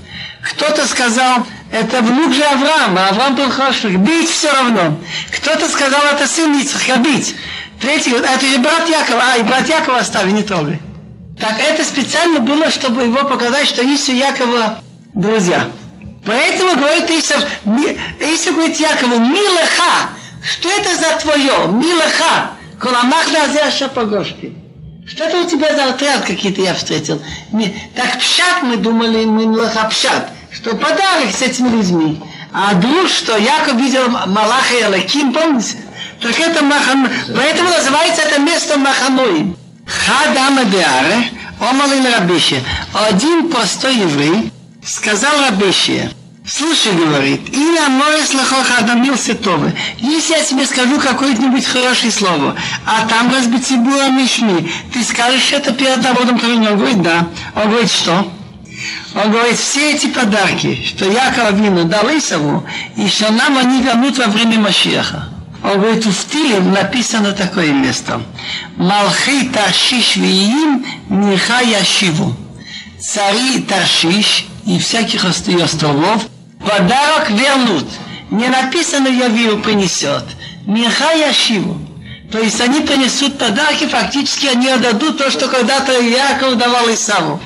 Кто-то 0.41 0.87
сказал, 0.87 1.45
это 1.71 2.01
внук 2.01 2.33
же 2.33 2.43
Авраама, 2.43 3.09
Авраам 3.09 3.35
был 3.35 3.49
хороший, 3.49 3.95
бить 3.95 4.29
все 4.29 4.51
равно. 4.51 4.97
Кто-то 5.31 5.69
сказал, 5.69 6.01
это 6.11 6.27
сын 6.27 6.57
Ицхака, 6.59 6.97
бить. 6.97 7.35
Третий 7.79 8.09
говорит, 8.09 8.29
это 8.29 8.45
же 8.45 8.57
брат 8.57 8.89
Якова, 8.89 9.21
а, 9.33 9.37
и 9.37 9.43
брат 9.43 9.69
Якова 9.69 9.99
остави, 9.99 10.31
не 10.31 10.43
трогай. 10.43 10.79
Так 11.39 11.59
это 11.59 11.83
специально 11.83 12.39
было, 12.39 12.69
чтобы 12.69 13.03
его 13.03 13.23
показать, 13.23 13.67
что 13.67 13.83
есть 13.83 14.09
у 14.09 14.13
Якова 14.13 14.79
друзья. 15.13 15.67
Поэтому 16.25 16.75
говорит 16.75 17.09
Исав, 17.11 17.43
Исав 18.19 18.55
говорит 18.55 18.79
Якову, 18.79 19.19
милаха, 19.19 20.09
что 20.43 20.69
это 20.69 20.95
за 20.95 21.17
твое, 21.21 21.67
милаха, 21.67 22.51
коламахна 22.79 23.43
азяша 23.43 23.87
погошки. 23.87 24.53
Что 25.07 25.23
это 25.23 25.37
у 25.37 25.45
тебя 25.45 25.73
за 25.75 25.85
отряд 25.85 26.25
какие-то 26.25 26.61
я 26.61 26.73
встретил? 26.73 27.21
Так 27.95 28.19
пшат 28.19 28.63
мы 28.63 28.77
думали, 28.77 29.23
мы 29.25 29.45
милаха 29.45 29.87
пшат 29.89 30.29
что 30.51 30.75
подарок 30.75 31.31
с 31.31 31.41
этими 31.41 31.69
людьми. 31.69 32.21
А 32.51 32.73
друг, 32.73 33.07
что 33.07 33.37
Яков 33.37 33.75
видел 33.75 34.09
Малаха 34.09 34.73
и 34.79 34.81
Алаким, 34.81 35.33
помните? 35.33 35.77
Так 36.21 36.37
это 36.39 36.63
Махан... 36.63 37.07
Поэтому 37.35 37.69
называется 37.69 38.23
это 38.23 38.41
место 38.41 38.77
Маханой. 38.77 39.55
Хадама 39.85 40.65
Деаре, 40.65 41.29
Омалин 41.59 42.05
Рабище. 42.13 42.61
Один 42.93 43.49
простой 43.49 43.95
еврей 43.95 44.51
сказал 44.83 45.31
Рабище, 45.41 46.11
Слушай, 46.45 46.93
говорит, 46.93 47.53
и 47.53 47.59
на 47.59 47.89
море 47.89 48.25
слыхах 48.25 48.79
адамился 48.79 49.35
Tovы. 49.35 49.71
Если 49.99 50.33
я 50.33 50.43
тебе 50.43 50.65
скажу 50.65 50.99
какое-нибудь 50.99 51.63
хорошее 51.63 52.11
слово, 52.11 52.55
а 52.87 53.05
там 53.07 53.31
разбитибула 53.31 54.09
мишми, 54.09 54.67
ты 54.91 55.03
скажешь 55.03 55.51
это 55.51 55.71
перед 55.73 56.01
народом 56.01 56.41
Он 56.43 56.63
говорит, 56.63 57.03
да. 57.03 57.27
Он 57.55 57.69
говорит, 57.69 57.91
что? 57.91 58.31
Он 59.15 59.31
говорит, 59.31 59.57
все 59.57 59.93
эти 59.93 60.07
подарки, 60.07 60.83
что 60.85 61.05
Яков 61.05 61.45
Авину 61.45 61.85
дал 61.85 62.05
Исаву, 62.09 62.65
что 63.07 63.31
нам 63.31 63.57
они 63.57 63.81
вернут 63.81 64.17
во 64.17 64.25
время 64.27 64.59
Машеха. 64.59 65.29
Он 65.63 65.79
говорит, 65.79 66.05
в 66.05 66.29
Тиле 66.29 66.59
написано 66.59 67.33
такое 67.33 67.71
место. 67.71 68.21
Малхи 68.77 69.49
Таршиш 69.49 70.15
Виим 70.15 70.85
Миха 71.09 71.61
Яшиву. 71.61 72.33
Цари 72.99 73.59
Таршиш 73.61 74.45
и 74.65 74.79
всяких 74.79 75.25
островов 75.25 76.27
подарок 76.59 77.29
вернут. 77.31 77.85
Не 78.29 78.47
написано 78.47 79.07
Явил 79.07 79.61
принесет. 79.61 80.23
Миха 80.65 81.11
Яшиву. 81.11 81.77
То 82.31 82.39
есть 82.39 82.61
они 82.61 82.81
принесут 82.81 83.37
подарки, 83.39 83.87
фактически 83.87 84.45
они 84.45 84.69
отдадут 84.69 85.17
то, 85.17 85.31
что 85.31 85.47
когда-то 85.47 85.99
Яков 85.99 86.57
давал 86.57 86.89
Исаву. 86.93 87.41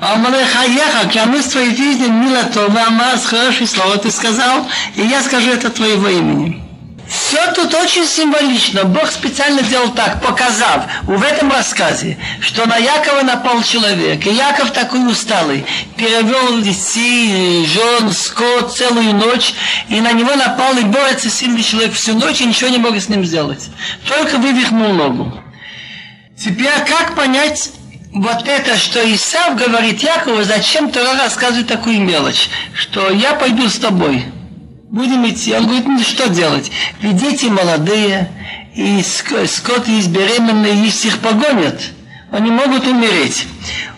Амалехаяха, 0.00 1.08
клянусь 1.08 1.46
твоей 1.46 1.76
жизни, 1.76 2.08
мила 2.08 2.44
Това, 2.44 2.86
Амаз, 2.86 3.26
хорошее 3.26 3.66
слово 3.66 3.98
ты 3.98 4.10
сказал, 4.10 4.66
и 4.96 5.02
я 5.02 5.22
скажу 5.22 5.50
это 5.50 5.70
твоего 5.70 6.08
имени. 6.08 6.70
Все 7.10 7.52
тут 7.54 7.74
очень 7.74 8.06
символично. 8.06 8.84
Бог 8.84 9.10
специально 9.10 9.62
сделал 9.62 9.90
так, 9.90 10.22
показав 10.22 10.84
в 11.02 11.22
этом 11.24 11.50
рассказе, 11.50 12.16
что 12.40 12.66
на 12.66 12.76
Якова 12.76 13.22
напал 13.22 13.64
человек. 13.64 14.24
И 14.26 14.30
Яков 14.30 14.70
такой 14.70 15.04
усталый, 15.10 15.66
перевел 15.96 16.60
детей, 16.60 17.66
жен, 17.66 18.12
скот 18.12 18.76
целую 18.76 19.12
ночь, 19.14 19.54
и 19.88 20.00
на 20.00 20.12
него 20.12 20.36
напал 20.36 20.78
и 20.78 20.84
борется 20.84 21.28
сильный 21.30 21.64
человек 21.64 21.94
всю 21.94 22.14
ночь, 22.14 22.40
и 22.42 22.46
ничего 22.46 22.70
не 22.70 22.78
мог 22.78 22.94
с 22.94 23.08
ним 23.08 23.24
сделать. 23.24 23.70
Только 24.08 24.38
вывихнул 24.38 24.92
ногу. 24.92 25.42
Теперь 26.38 26.78
как 26.86 27.16
понять 27.16 27.70
вот 28.12 28.48
это, 28.48 28.76
что 28.76 29.00
Исав 29.14 29.56
говорит 29.56 30.02
Якову, 30.02 30.42
зачем 30.42 30.90
Тора 30.90 31.16
рассказывает 31.16 31.68
такую 31.68 32.00
мелочь, 32.00 32.48
что 32.74 33.10
я 33.10 33.34
пойду 33.34 33.68
с 33.68 33.78
тобой, 33.78 34.24
будем 34.90 35.28
идти. 35.28 35.54
Он 35.54 35.64
говорит, 35.64 35.86
ну 35.86 36.00
что 36.00 36.28
делать? 36.28 36.70
Ведь 37.00 37.16
дети 37.16 37.46
молодые, 37.46 38.30
и 38.74 39.02
скот 39.02 39.86
есть 39.88 40.08
беременные, 40.08 40.84
если 40.84 41.08
их 41.08 41.18
погонят, 41.18 41.80
они 42.32 42.50
могут 42.50 42.86
умереть. 42.86 43.46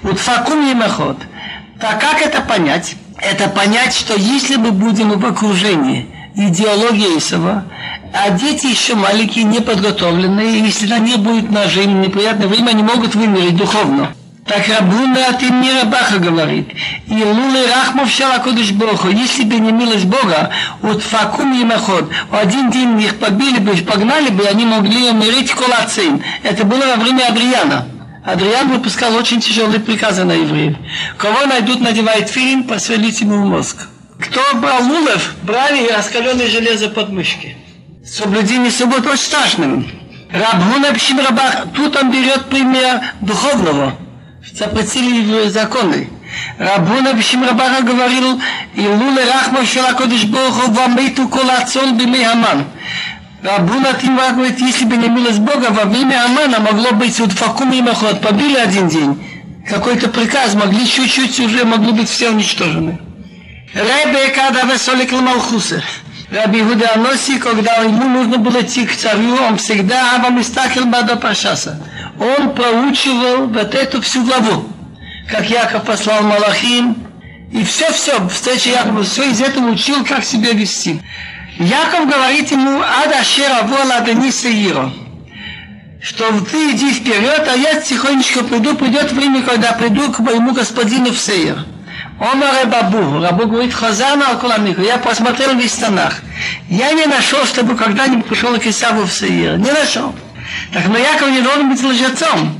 Вот 0.02 0.18
факум 0.18 0.68
емахот. 0.68 1.18
Так 1.80 2.00
как 2.00 2.20
это 2.20 2.42
понять? 2.42 2.96
Это 3.18 3.48
понять, 3.48 3.94
что 3.94 4.14
если 4.14 4.56
мы 4.56 4.72
будем 4.72 5.10
в 5.10 5.26
окружении 5.26 6.08
идеологии 6.34 7.18
Исава, 7.18 7.64
а 8.12 8.30
дети 8.30 8.66
еще 8.66 8.94
маленькие, 8.94 9.44
неподготовленные, 9.44 10.58
и 10.58 10.62
если 10.66 10.86
на 10.86 10.98
них 10.98 11.18
будет 11.18 11.50
ножи, 11.50 11.86
неприятное 11.86 12.46
время, 12.46 12.70
они 12.70 12.82
могут 12.82 13.14
вымереть 13.14 13.56
духовно. 13.56 14.14
Так 14.44 14.68
Рабуна 14.68 15.28
от 15.28 15.42
имени 15.42 15.70
Рабаха 15.70 16.18
говорит, 16.18 16.68
и 17.06 17.14
лулы 17.14 17.66
рахмов 17.68 18.10
шалакодыш 18.10 18.72
Богу, 18.72 19.08
если 19.08 19.44
бы 19.44 19.54
не 19.54 19.70
милость 19.70 20.04
Бога, 20.04 20.50
вот 20.82 21.00
факум 21.02 21.58
емаход, 21.58 22.10
один 22.30 22.70
день 22.70 23.00
их 23.00 23.18
побили 23.18 23.60
бы, 23.60 23.74
погнали 23.76 24.30
бы, 24.30 24.44
они 24.44 24.66
могли 24.66 25.10
умереть 25.10 25.52
колацин. 25.52 26.22
Это 26.42 26.64
было 26.64 26.84
во 26.84 26.96
время 26.96 27.28
Адриана. 27.28 27.86
Адриан 28.24 28.68
выпускал 28.68 29.14
очень 29.14 29.40
тяжелые 29.40 29.80
приказы 29.80 30.24
на 30.24 30.32
евреев. 30.32 30.76
Кого 31.16 31.46
найдут, 31.46 31.80
надевает 31.80 32.28
филин, 32.28 32.64
посвялить 32.64 33.20
ему 33.20 33.36
в 33.36 33.46
мозг. 33.46 33.88
Кто 34.18 34.40
брал 34.58 34.82
лулов, 34.82 35.34
брали 35.42 35.88
раскаленное 35.88 36.48
железо 36.48 36.88
под 36.88 37.10
мышки 37.10 37.56
соблюдение 38.04 38.70
субботы 38.70 39.08
очень 39.08 39.22
страшным. 39.22 39.90
Рабгуна 40.30 40.92
Пшим 40.94 41.20
Рабах, 41.20 41.66
тут 41.74 41.96
он 41.96 42.10
берет 42.10 42.46
пример 42.46 43.00
духовного. 43.20 43.94
Запретили 44.54 45.48
законы. 45.48 46.08
Рабуна 46.58 47.14
Пшим 47.14 47.44
Рабаха 47.44 47.82
говорил, 47.82 48.40
Илуле 48.74 49.24
Рахма 49.24 49.64
Шалакодиш 49.64 50.24
Богу 50.24 50.72
вамейту 50.72 51.28
колацон 51.28 51.98
биме 51.98 52.26
Аман. 52.26 52.64
Рабуна 53.42 53.92
Тимва 53.94 54.30
говорит, 54.30 54.58
если 54.60 54.84
бы 54.84 54.96
не 54.96 55.08
милость 55.08 55.40
Бога, 55.40 55.68
во 55.70 55.84
время 55.84 56.24
Амана 56.24 56.60
могло 56.60 56.92
быть 56.92 57.18
вот 57.18 57.32
факум 57.32 57.72
и 57.72 57.82
махот, 57.82 58.20
побили 58.20 58.56
один 58.56 58.88
день. 58.88 59.22
Какой-то 59.68 60.08
приказ, 60.08 60.54
могли 60.54 60.86
чуть-чуть 60.86 61.38
уже, 61.40 61.64
могли 61.64 61.92
быть 61.92 62.08
все 62.08 62.30
уничтожены. 62.30 62.98
Ребе 63.74 64.28
Када 64.34 64.62
Весолик 64.66 65.12
Ламалхусер. 65.12 65.82
Раби 66.32 66.60
Иуда 66.62 66.94
Аноси, 66.94 67.38
когда 67.38 67.82
ему 67.82 68.08
нужно 68.08 68.38
было 68.38 68.62
идти 68.62 68.86
к 68.86 68.96
царю, 68.96 69.34
он 69.34 69.58
всегда 69.58 70.16
Абамистахил 70.16 70.86
Бада 70.86 71.16
Пашаса. 71.16 71.78
Он 72.18 72.54
проучивал 72.54 73.48
вот 73.48 73.74
эту 73.74 74.00
всю 74.00 74.24
главу. 74.24 74.64
Как 75.30 75.50
Яков 75.50 75.84
послал 75.84 76.22
Малахим, 76.22 76.96
и 77.52 77.62
все-все, 77.64 78.26
встреча 78.28 78.70
Якова, 78.70 79.04
все 79.04 79.30
из 79.30 79.42
этого 79.42 79.68
учил, 79.68 80.06
как 80.06 80.24
себя 80.24 80.52
вести. 80.52 81.02
Яков 81.58 82.08
говорит 82.08 82.50
ему, 82.50 82.80
Ада 82.80 83.22
Шера 83.22 83.64
Вола 83.64 84.00
Дениса 84.00 84.48
Иро, 84.48 84.90
что 86.00 86.32
ты 86.50 86.70
иди 86.70 86.92
вперед, 86.92 87.46
а 87.46 87.54
я 87.56 87.78
тихонечко 87.78 88.42
приду, 88.42 88.74
придет 88.74 89.12
время, 89.12 89.42
когда 89.42 89.72
приду 89.72 90.10
к 90.10 90.18
моему 90.20 90.54
господину 90.54 91.10
в 91.10 91.18
Сейер. 91.18 91.66
Омар 92.22 92.66
Бабу, 92.68 93.20
Рабу 93.20 93.48
говорит, 93.48 93.74
Хазана 93.74 94.28
Алкуламику, 94.28 94.80
я 94.80 94.96
посмотрел 94.96 95.56
весь 95.56 95.72
Танах. 95.72 96.20
Я 96.68 96.92
не 96.92 97.06
нашел, 97.06 97.44
чтобы 97.44 97.74
когда-нибудь 97.74 98.26
пришел 98.26 98.56
к 98.58 98.64
Исаву 98.64 99.02
в 99.02 99.12
Саир. 99.12 99.58
Не 99.58 99.72
нашел. 99.72 100.14
Так 100.72 100.86
но 100.86 100.98
Яков 100.98 101.30
не 101.30 101.40
должен 101.40 101.68
быть 101.68 101.82
лжецом. 101.82 102.54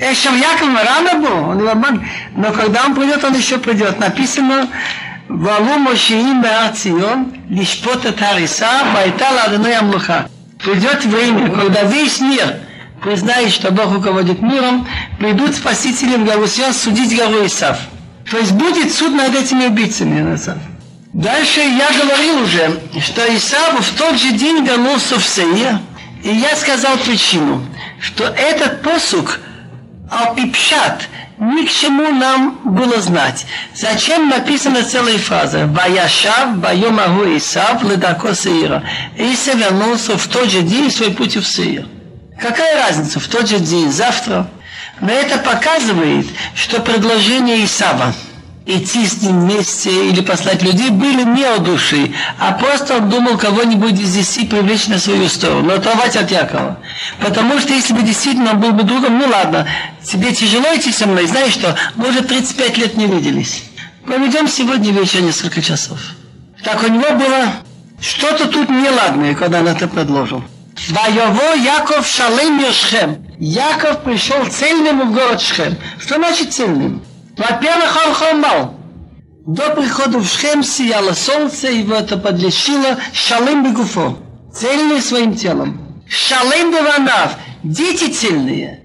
Эшем 0.00 0.36
Яков 0.38 0.68
рано 0.68 1.18
был, 1.18 1.48
он 1.50 1.68
обман. 1.68 2.06
Но 2.36 2.52
когда 2.52 2.84
он 2.84 2.94
придет, 2.94 3.24
он 3.24 3.34
еще 3.34 3.58
придет. 3.58 3.98
Написано, 3.98 4.68
Валу 5.28 5.78
Мошиим 5.78 6.40
Беацион, 6.40 7.32
Лишпот 7.48 8.02
Тариса, 8.14 8.68
Байтала 8.94 9.42
Адоной 9.42 9.78
Амлуха. 9.78 10.28
Придет 10.62 11.04
время, 11.04 11.50
когда 11.50 11.82
весь 11.82 12.20
мир 12.20 12.54
признает, 13.02 13.50
что 13.50 13.72
Бог 13.72 13.92
руководит 13.92 14.40
миром, 14.40 14.86
придут 15.18 15.56
спасители 15.56 16.14
в 16.14 16.24
Галусион 16.24 16.72
судить 16.72 17.16
гору 17.16 17.44
Исав. 17.44 17.78
То 18.32 18.38
есть 18.38 18.52
будет 18.52 18.90
суд 18.90 19.12
над 19.14 19.34
этими 19.34 19.66
убийцами, 19.66 20.22
Насав. 20.22 20.56
Дальше 21.12 21.60
я 21.60 21.90
говорил 21.92 22.40
уже, 22.40 22.80
что 22.98 23.20
Исав 23.36 23.78
в 23.78 23.98
тот 23.98 24.18
же 24.18 24.32
день 24.32 24.64
вернулся 24.64 25.18
в 25.18 25.24
Сеир, 25.24 25.80
и 26.24 26.30
я 26.30 26.56
сказал 26.56 26.96
причину, 26.96 27.62
что 28.00 28.24
этот 28.24 28.80
посук 28.80 29.38
Алпипшат 30.10 31.10
ни 31.38 31.66
к 31.66 31.70
чему 31.70 32.10
нам 32.10 32.58
было 32.64 33.02
знать. 33.02 33.44
Зачем 33.74 34.30
написана 34.30 34.82
целая 34.82 35.18
фраза? 35.18 35.66
Ваяшав, 35.66 36.56
Байомагу 36.56 37.36
Исав, 37.36 37.82
Ледако 37.82 38.34
Сеира. 38.34 38.82
Иса 39.14 39.52
вернулся 39.52 40.16
в 40.16 40.26
тот 40.26 40.50
же 40.50 40.62
день 40.62 40.90
свой 40.90 41.10
путь 41.10 41.36
в 41.36 41.44
Сеир. 41.44 41.86
Какая 42.40 42.78
разница? 42.78 43.20
В 43.20 43.28
тот 43.28 43.46
же 43.46 43.58
день, 43.58 43.92
завтра. 43.92 44.48
Но 45.02 45.10
это 45.10 45.38
показывает, 45.38 46.26
что 46.54 46.80
предложение 46.80 47.64
Исава 47.64 48.14
идти 48.64 49.04
с 49.04 49.20
ним 49.20 49.40
вместе 49.40 49.90
или 50.08 50.20
послать 50.20 50.62
людей 50.62 50.90
были 50.90 51.24
не 51.24 51.42
от 51.42 51.64
души, 51.64 52.14
а 52.38 52.52
просто 52.52 52.98
он 52.98 53.10
думал 53.10 53.36
кого-нибудь 53.36 53.98
из 53.98 54.14
десяти 54.14 54.46
привлечь 54.46 54.86
на 54.86 55.00
свою 55.00 55.28
сторону, 55.28 55.74
оторвать 55.74 56.14
от 56.14 56.30
Якова. 56.30 56.78
Потому 57.20 57.58
что 57.58 57.74
если 57.74 57.94
бы 57.94 58.02
действительно 58.02 58.52
он 58.52 58.60
был 58.60 58.70
бы 58.70 58.84
другом, 58.84 59.18
ну 59.18 59.26
ладно, 59.26 59.66
тебе 60.04 60.32
тяжело 60.32 60.72
идти 60.76 60.92
со 60.92 61.08
мной, 61.08 61.26
знаешь 61.26 61.52
что, 61.52 61.76
мы 61.96 62.10
уже 62.10 62.22
35 62.22 62.78
лет 62.78 62.96
не 62.96 63.06
виделись. 63.06 63.64
Проведем 64.06 64.46
сегодня 64.46 64.92
вечер 64.92 65.22
несколько 65.22 65.60
часов. 65.60 65.98
Так 66.62 66.80
у 66.84 66.86
него 66.86 67.10
было 67.10 67.54
что-то 68.00 68.46
тут 68.46 68.70
неладное, 68.70 69.34
когда 69.34 69.58
он 69.58 69.66
это 69.66 69.88
предложил. 69.88 70.44
Воево 70.88 71.54
Яков 71.54 72.06
Шалем 72.06 72.58
Йошхем. 72.58 73.26
Яков 73.38 74.02
пришел 74.02 74.44
цельным 74.46 75.08
в 75.08 75.14
город 75.14 75.40
Шхем. 75.40 75.76
Что 75.98 76.16
значит 76.16 76.52
цельным? 76.52 77.02
Во-первых, 77.36 77.96
он 78.06 78.14
хромал. 78.14 78.74
До 79.46 79.70
прихода 79.70 80.18
в 80.18 80.26
Шхем 80.26 80.62
сияло 80.62 81.12
солнце, 81.12 81.68
его 81.68 81.94
это 81.94 82.16
подлечило 82.16 82.96
шалым 83.12 83.64
бегуфо, 83.64 84.16
цельный 84.54 85.00
своим 85.00 85.34
телом. 85.34 86.02
Шалым 86.08 86.70
беванав, 86.70 87.36
дети 87.62 88.10
цельные. 88.10 88.81